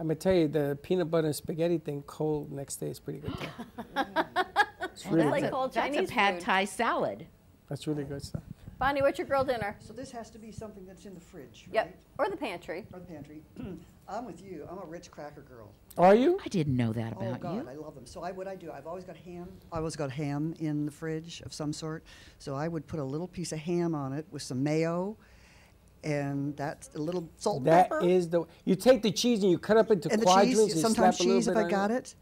[0.00, 2.98] I'm going to tell you, the peanut butter and spaghetti thing cold next day is
[2.98, 3.34] pretty good.
[3.38, 3.46] too.
[4.82, 5.52] it's Well, really like good.
[5.52, 6.42] cold That's a Chinese pad food.
[6.42, 7.26] thai salad.
[7.68, 8.42] That's really good stuff.
[8.82, 9.76] Bonnie, what's your girl dinner?
[9.78, 11.74] So this has to be something that's in the fridge, right?
[11.86, 11.98] Yep.
[12.18, 12.84] Or the pantry.
[12.92, 13.40] Or the pantry.
[14.08, 14.66] I'm with you.
[14.68, 15.70] I'm a Ritz cracker girl.
[15.96, 16.40] Are you?
[16.44, 17.68] I didn't know that about Oh about God, you.
[17.70, 18.06] I love them.
[18.06, 19.46] So I, what I do, I've always got ham.
[19.70, 22.02] I always got ham in the fridge of some sort.
[22.40, 25.16] So I would put a little piece of ham on it with some mayo,
[26.02, 28.04] and that's a little salt and That pepper.
[28.04, 28.46] is the.
[28.64, 30.58] You take the cheese and you cut up into and the quadrants.
[30.58, 30.72] cheese.
[30.72, 32.16] and Sometimes slap a little cheese, if bit I got it.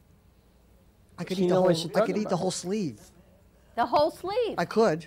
[1.19, 1.65] I could eat the whole.
[1.73, 3.01] what I could eat the whole sleeve.
[3.77, 4.57] The whole sleeve.
[4.59, 5.07] I could.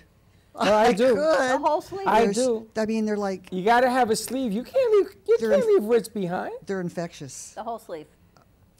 [0.56, 1.14] Oh, I do.
[1.14, 1.16] Could.
[1.18, 2.06] the whole sleeve.
[2.06, 2.68] I There's- do.
[2.76, 4.52] I mean, they're like You got to have a sleeve.
[4.52, 5.16] You can't leave.
[5.26, 6.52] You They're can't in- leave Ritz behind.
[6.66, 7.52] they're infectious.
[7.54, 8.06] The whole sleeve.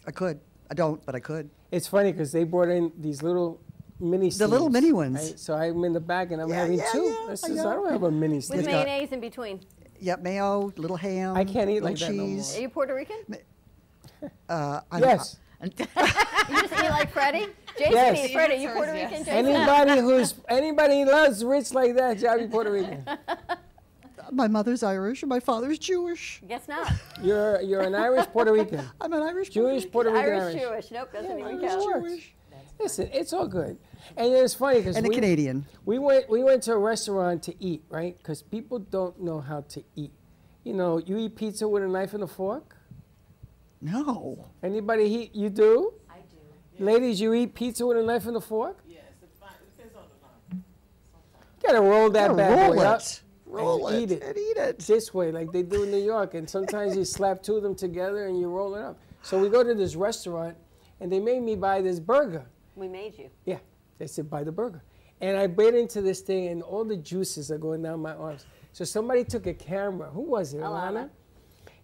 [0.07, 0.39] I could.
[0.71, 1.51] I don't, but I could.
[1.73, 3.61] It's funny because they brought in these little
[3.99, 4.31] mini.
[4.31, 5.17] The little mini ones.
[5.31, 5.39] right?
[5.39, 7.03] So I'm in the back and I'm Yeah, having yeah, two.
[7.03, 8.67] yeah, I, I says, I, don't have a mini With sleeve.
[8.67, 9.61] mayonnaise in between.
[10.01, 11.37] Yep, mayo, little ham.
[11.37, 12.57] I can't eat little like that no cheese.
[12.57, 13.17] Are you Puerto Rican?
[14.49, 15.39] Uh, I'm- Yes.
[15.63, 17.47] you just eat like Freddie?
[17.79, 18.25] Jason Yes.
[18.25, 18.63] eats Freddie.
[18.63, 19.29] You Puerto Rican, Jason?
[19.47, 23.05] Anybody who's anybody loves Ritz like that, you be Puerto Rican.
[24.33, 26.41] My mother's Irish and my father's Jewish.
[26.49, 26.91] Guess not.
[27.23, 28.81] You're you're an Irish Puerto Rican.
[29.01, 30.63] I'm an Irish Jewish Puerto Rican Irish, Irish.
[30.63, 30.91] Jewish.
[30.91, 32.05] Nope, doesn't even Irish count.
[32.07, 32.35] Jewish.
[32.81, 33.79] Listen, it's all good,
[34.17, 35.65] and it's funny because And a we, Canadian.
[35.85, 38.17] We went we went to a restaurant to eat, right?
[38.17, 40.13] Because people don't know how to eat.
[40.65, 42.77] You know, you eat pizza with a knife and a fork.
[43.81, 44.47] No.
[44.63, 45.35] Anybody eat?
[45.35, 45.93] You do?
[46.81, 46.83] I.
[46.83, 48.79] Ladies, you eat pizza with a knife and a fork?
[48.89, 49.51] Yes, it's fine.
[49.63, 50.27] It depends on the
[50.57, 50.65] time.
[51.63, 53.01] You gotta roll that Gotta bad roll boy up.
[53.01, 53.21] it.
[53.47, 54.23] Roll and it eat it.
[54.23, 54.79] and eat it.
[54.81, 56.35] This way, like they do in New York.
[56.35, 58.99] And sometimes you slap two of them together and you roll it up.
[59.23, 60.57] So we go to this restaurant
[61.01, 62.45] and they made me buy this burger.
[62.75, 63.31] We made you.
[63.45, 63.59] Yeah,
[63.99, 64.83] they said buy the burger.
[65.21, 68.45] And I bit into this thing and all the juices are going down my arms.
[68.73, 70.11] So somebody took a camera.
[70.11, 70.93] Who was it, Alana?
[70.93, 71.11] Alana.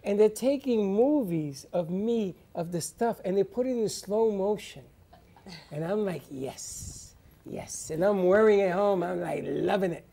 [0.05, 4.31] And they're taking movies of me, of the stuff, and they put it in slow
[4.31, 4.83] motion.
[5.71, 7.15] And I'm like, yes,
[7.45, 7.91] yes.
[7.91, 9.03] And I'm wearing it home.
[9.03, 10.07] I'm like loving it.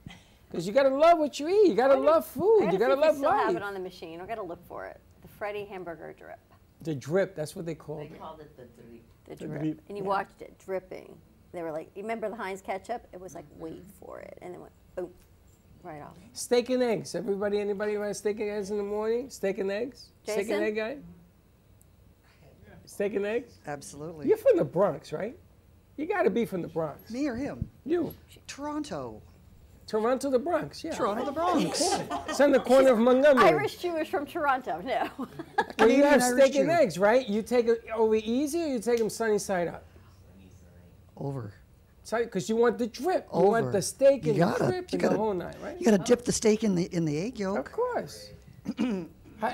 [0.49, 1.69] Because you gotta love what you eat.
[1.69, 2.59] You gotta love food.
[2.71, 4.19] You gotta gotta love they still have it on the machine.
[4.21, 4.99] I gotta look for it.
[5.21, 6.39] The Freddie hamburger drip.
[6.83, 8.11] The drip, that's what they called They it.
[8.13, 9.01] They called it the drip.
[9.25, 9.61] The The drip.
[9.61, 10.09] drip, And you yeah.
[10.09, 11.15] watched it dripping.
[11.53, 13.05] They were like, you remember the Heinz ketchup?
[13.13, 14.37] It was like, wait for it.
[14.41, 15.09] And then went, boom,
[15.87, 16.17] right off.
[16.33, 17.15] Steak and eggs.
[17.15, 19.29] Everybody, anybody want steak and eggs in the morning?
[19.29, 20.09] Steak and eggs?
[20.23, 20.97] Steak and egg guy?
[22.85, 23.53] Steak and eggs?
[23.65, 24.27] Absolutely.
[24.27, 25.35] You're from the Bronx, right?
[25.95, 27.09] You gotta be from the Bronx.
[27.09, 27.67] Me or him?
[27.85, 28.13] You.
[28.45, 29.21] Toronto.
[29.87, 30.93] Toronto, the Bronx, yeah.
[30.93, 31.81] Toronto, the Bronx.
[32.27, 33.45] It's on the corner of Montgomery.
[33.45, 34.81] Irish Jewish from Toronto.
[34.83, 35.09] No.
[35.79, 37.27] Well, you have Irish steak and eggs, right?
[37.27, 39.85] You take it oh, over easy or you take them sunny side up?
[41.15, 41.53] Over.
[42.09, 43.27] Because you want the drip.
[43.33, 45.55] You want the steak You and gotta- the drip you and gotta- the whole night,
[45.63, 45.77] right?
[45.79, 47.59] You gotta dip the steak in the in the egg yolk.
[47.59, 48.29] Of course.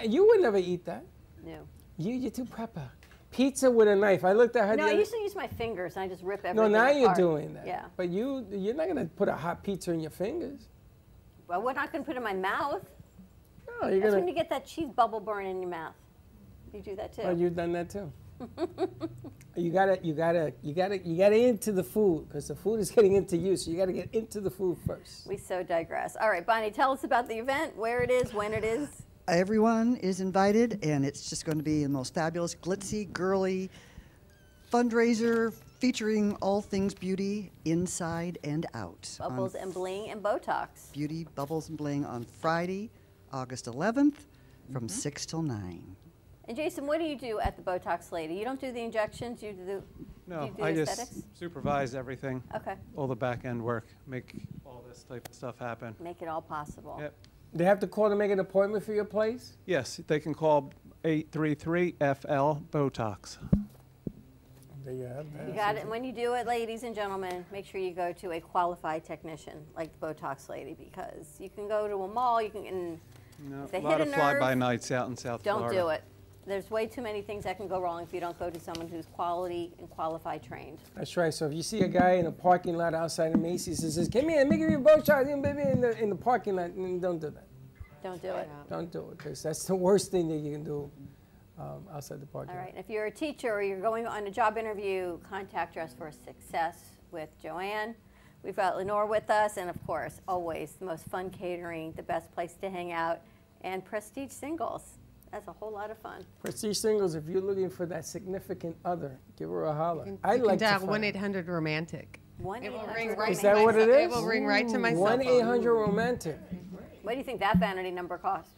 [0.06, 1.04] You would never eat that.
[1.46, 1.58] No.
[1.98, 2.88] You, you're too prepper.
[3.32, 4.24] Pizza with a knife.
[4.24, 4.76] I looked at her.
[4.78, 6.56] No, the I other- used to use my fingers and I just rip everything.
[6.72, 7.68] No, everything now you're doing that.
[7.68, 7.86] Yeah.
[7.98, 10.70] But you, you're not gonna put a hot pizza in your fingers.
[11.50, 12.82] Well, we're not going to put it in my mouth.
[13.82, 14.20] No, you're That's gonna.
[14.20, 15.94] when you get that cheese bubble burn in your mouth.
[16.74, 17.24] You do that too.
[17.26, 18.10] Oh, you've done that too.
[19.56, 22.92] You gotta, you gotta, you gotta, you gotta into the food because the food is
[22.92, 23.56] getting into you.
[23.56, 25.28] So you gotta get into the food first.
[25.28, 26.16] we so digress.
[26.20, 29.04] All right, Bonnie, tell us about the event, where it is, when it is.
[29.28, 33.72] Everyone is invited, and it's just going to be the most fabulous, glitzy, girly
[34.70, 39.18] fundraiser featuring all things beauty inside and out.
[39.20, 40.92] Bubbles and bling and Botox.
[40.92, 42.90] Beauty Bubbles and Bling on Friday,
[43.32, 44.16] August 11th
[44.72, 44.88] from mm-hmm.
[44.88, 45.96] 6 till 9.
[46.48, 48.34] And Jason, what do you do at the Botox Lady?
[48.34, 49.42] You don't do the injections.
[49.42, 49.84] You do.
[50.28, 51.16] No, do you do I aesthetics?
[51.16, 52.44] just supervise everything.
[52.56, 52.76] Okay.
[52.96, 55.96] All the back end work, make all this type of stuff happen.
[56.00, 56.98] Make it all possible.
[57.00, 57.14] Yep.
[57.54, 59.58] They have to call to make an appointment for your place.
[59.66, 60.74] Yes, they can call
[61.06, 63.38] 833-FL Botox.
[64.84, 65.48] There you have that.
[65.48, 65.88] You got it.
[65.88, 69.64] When you do it, ladies and gentlemen, make sure you go to a qualified technician
[69.78, 72.42] like the Botox Lady because you can go to a mall.
[72.42, 72.66] You can.
[72.66, 73.00] And
[73.50, 75.80] No, if they a lot hit of a nerve, fly-by-nights out in South Don't Florida.
[75.80, 76.04] do it.
[76.46, 78.88] There's way too many things that can go wrong if you don't go to someone
[78.88, 80.80] who's quality and qualified trained.
[80.96, 81.34] That's right.
[81.34, 84.10] So if you see a guy in a parking lot outside of Macy's and says,
[84.10, 86.58] "Come here, let me give you a Botox," and baby, in the in the parking
[86.58, 87.48] lot, don't do that.
[88.04, 88.50] Don't do it.
[88.70, 90.92] Don't do it because that's the worst thing that you can do
[91.58, 92.66] um, outside the parking All lot.
[92.66, 92.76] right.
[92.78, 96.78] If you're a teacher or you're going on a job interview, contact us for success
[97.12, 97.96] with Joanne.
[98.44, 102.30] We've got Lenore with us, and of course, always the most fun catering, the best
[102.34, 103.22] place to hang out,
[103.62, 104.98] and Prestige Singles.
[105.34, 106.24] That's a whole lot of fun.
[106.44, 107.16] Prestige singles.
[107.16, 110.06] If you're looking for that significant other, give her a holler.
[110.06, 112.20] You I'd can like to dial find- one eight hundred romantic.
[112.38, 113.96] One It will 800 ring right Is that what it is?
[114.06, 115.28] It will ring right to my One phone.
[115.28, 116.38] eight hundred romantic.
[117.02, 118.50] What do you think that vanity number cost?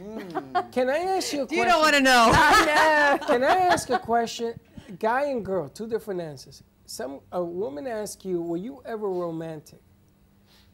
[0.00, 0.72] Mm.
[0.72, 1.58] Can I ask you a question?
[1.58, 2.30] You don't wanna know.
[2.32, 3.26] I know.
[3.26, 4.58] Can I ask a question?
[4.98, 6.62] Guy and girl, two different answers.
[6.86, 9.82] Some a woman asks you, "Were you ever romantic?"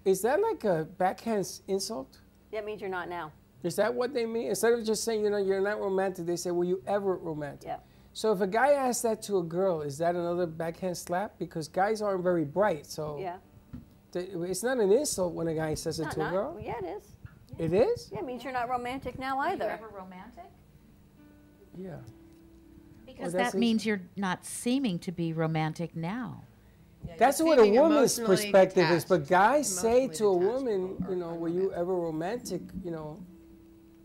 [0.04, 2.18] Is that like a backhand insult?
[2.52, 3.32] That means you're not now.
[3.62, 4.48] Is that what they mean?
[4.48, 7.66] Instead of just saying, you know, you're not romantic, they say, "Were you ever romantic?"
[7.66, 7.78] Yeah.
[8.12, 11.38] So if a guy asks that to a girl, is that another backhand slap?
[11.38, 13.36] Because guys aren't very bright, so Yeah.
[14.12, 16.60] th- it's not an insult when a guy says it Not, to a not, girl.
[16.60, 17.16] yeah, it is.
[17.58, 18.10] It is.
[18.12, 19.70] Yeah, it means you're not romantic now Were you either.
[19.70, 20.50] ever romantic?
[21.76, 21.96] Yeah.
[23.06, 26.42] Because that's that means you're not seeming to be romantic now.
[27.16, 29.04] That's what a woman's emotionally perspective is.
[29.04, 32.60] But guys say to a woman, you know, were you ever romantic?
[32.84, 33.18] You know,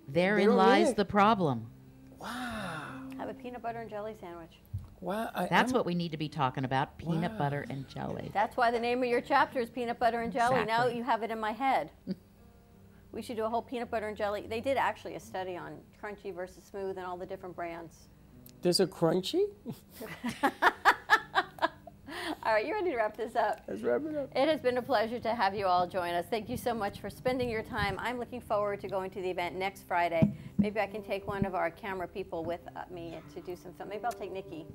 [0.07, 0.97] Therein don't lies it.
[0.97, 1.67] the problem.
[2.19, 2.81] Wow.
[3.17, 4.59] Have a peanut butter and jelly sandwich.
[5.01, 8.31] Wow, I, That's I'm- what we need to be talking about peanut butter and jelly.
[8.33, 10.63] That's why the name of your chapter is peanut butter and jelly.
[10.65, 11.91] Now you have it in my head.
[13.11, 14.45] we should do a whole peanut butter and jelly.
[14.49, 18.07] They did actually a study on crunchy versus smooth and all the different brands.
[18.61, 19.43] There's a crunchy.
[22.43, 23.61] All right, you ready to wrap this up?
[23.67, 24.29] Let's wrap it up.
[24.35, 26.25] It has been a pleasure to have you all join us.
[26.29, 27.97] Thank you so much for spending your time.
[27.99, 30.33] I'm looking forward to going to the event next Friday.
[30.57, 33.73] Maybe I can take one of our camera people with uh, me to do some
[33.73, 33.89] film.
[33.89, 34.65] Maybe I'll take Nikki.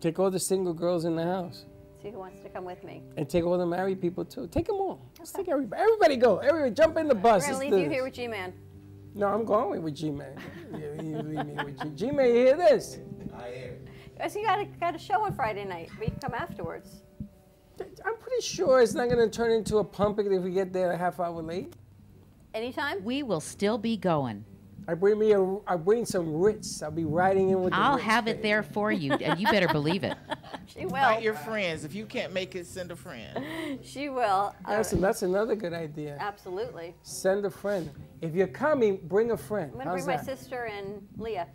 [0.00, 1.64] Take all the single girls in the house.
[2.02, 3.02] See who wants to come with me.
[3.16, 4.48] And take all the married people too.
[4.48, 5.10] Take them all.
[5.18, 5.82] Let's take everybody.
[5.82, 6.38] Everybody go.
[6.38, 7.42] Everybody jump in the bus.
[7.42, 8.52] We're Let's gonna leave you here with G-Man.
[9.14, 10.36] No, I'm going with G-Man.
[10.72, 12.06] you, you leave me with G.
[12.06, 12.98] G-Man, you hear this?
[13.34, 13.75] I hear.
[14.28, 15.90] So you got a, got a show on Friday night.
[16.00, 17.02] We can come afterwards.
[17.80, 20.92] I'm pretty sure it's not going to turn into a pumpkin if we get there
[20.92, 21.74] a half hour late.
[22.54, 23.04] Anytime?
[23.04, 24.44] We will still be going.
[24.88, 25.42] I bring me a.
[25.66, 26.80] I bring some Ritz.
[26.80, 29.46] I'll be riding in with the I'll Ritz, have it there for you, and you
[29.48, 30.16] better believe it.
[30.68, 30.96] She will.
[30.96, 31.84] Invite your friends.
[31.84, 33.44] If you can't make it, send a friend.
[33.84, 34.52] She will.
[34.66, 36.16] That's, Uh, that's another good idea.
[36.20, 36.94] absolutely.
[37.02, 37.88] Send a friend.
[38.20, 39.70] If you're coming, bring a friend.
[39.72, 41.46] I'm gonna How's bring my sister and Leah.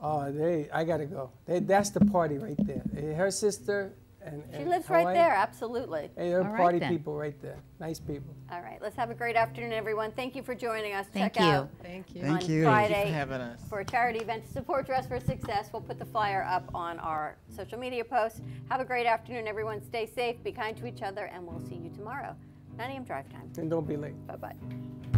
[0.00, 0.68] Oh, they.
[0.72, 1.30] I gotta go.
[1.46, 2.82] They, that's the party right there.
[2.96, 3.92] Eh, Her sister
[4.22, 4.42] and.
[4.50, 5.32] She and lives right there.
[5.32, 6.10] Absolutely.
[6.16, 6.90] Hey, they're All right party then.
[6.92, 7.56] people right there.
[7.80, 8.34] Nice people.
[8.50, 10.12] All right, let's have a great afternoon, everyone.
[10.12, 11.06] Thank you for joining us.
[11.12, 11.50] Thank Check you.
[11.50, 12.22] out Thank you.
[12.22, 12.62] on Thank you.
[12.64, 13.60] Friday Thank you for having us.
[13.68, 15.70] for a charity event to support Dress for Success.
[15.72, 18.40] We'll put the flyer up on our social media posts.
[18.70, 19.82] Have a great afternoon, everyone.
[19.82, 22.34] Stay safe, be kind to each other, and we'll see you tomorrow.
[22.76, 23.04] 9 a.m.
[23.04, 23.50] drive time.
[23.56, 24.26] And don't be late.
[24.26, 25.13] Bye bye.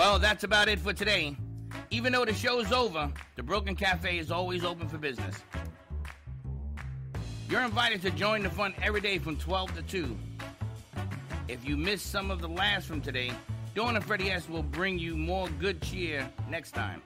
[0.00, 1.36] Well, that's about it for today.
[1.90, 5.36] Even though the show's over, the Brooklyn Cafe is always open for business.
[7.50, 10.16] You're invited to join the fun every day from 12 to 2.
[11.48, 13.30] If you missed some of the laughs from today,
[13.74, 17.02] Dawn and Freddie S will bring you more good cheer next time.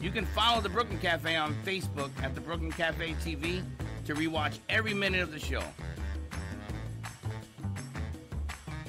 [0.00, 3.62] You can follow the Brooklyn Cafe on Facebook at the Brooklyn Cafe TV
[4.06, 5.62] to rewatch every minute of the show.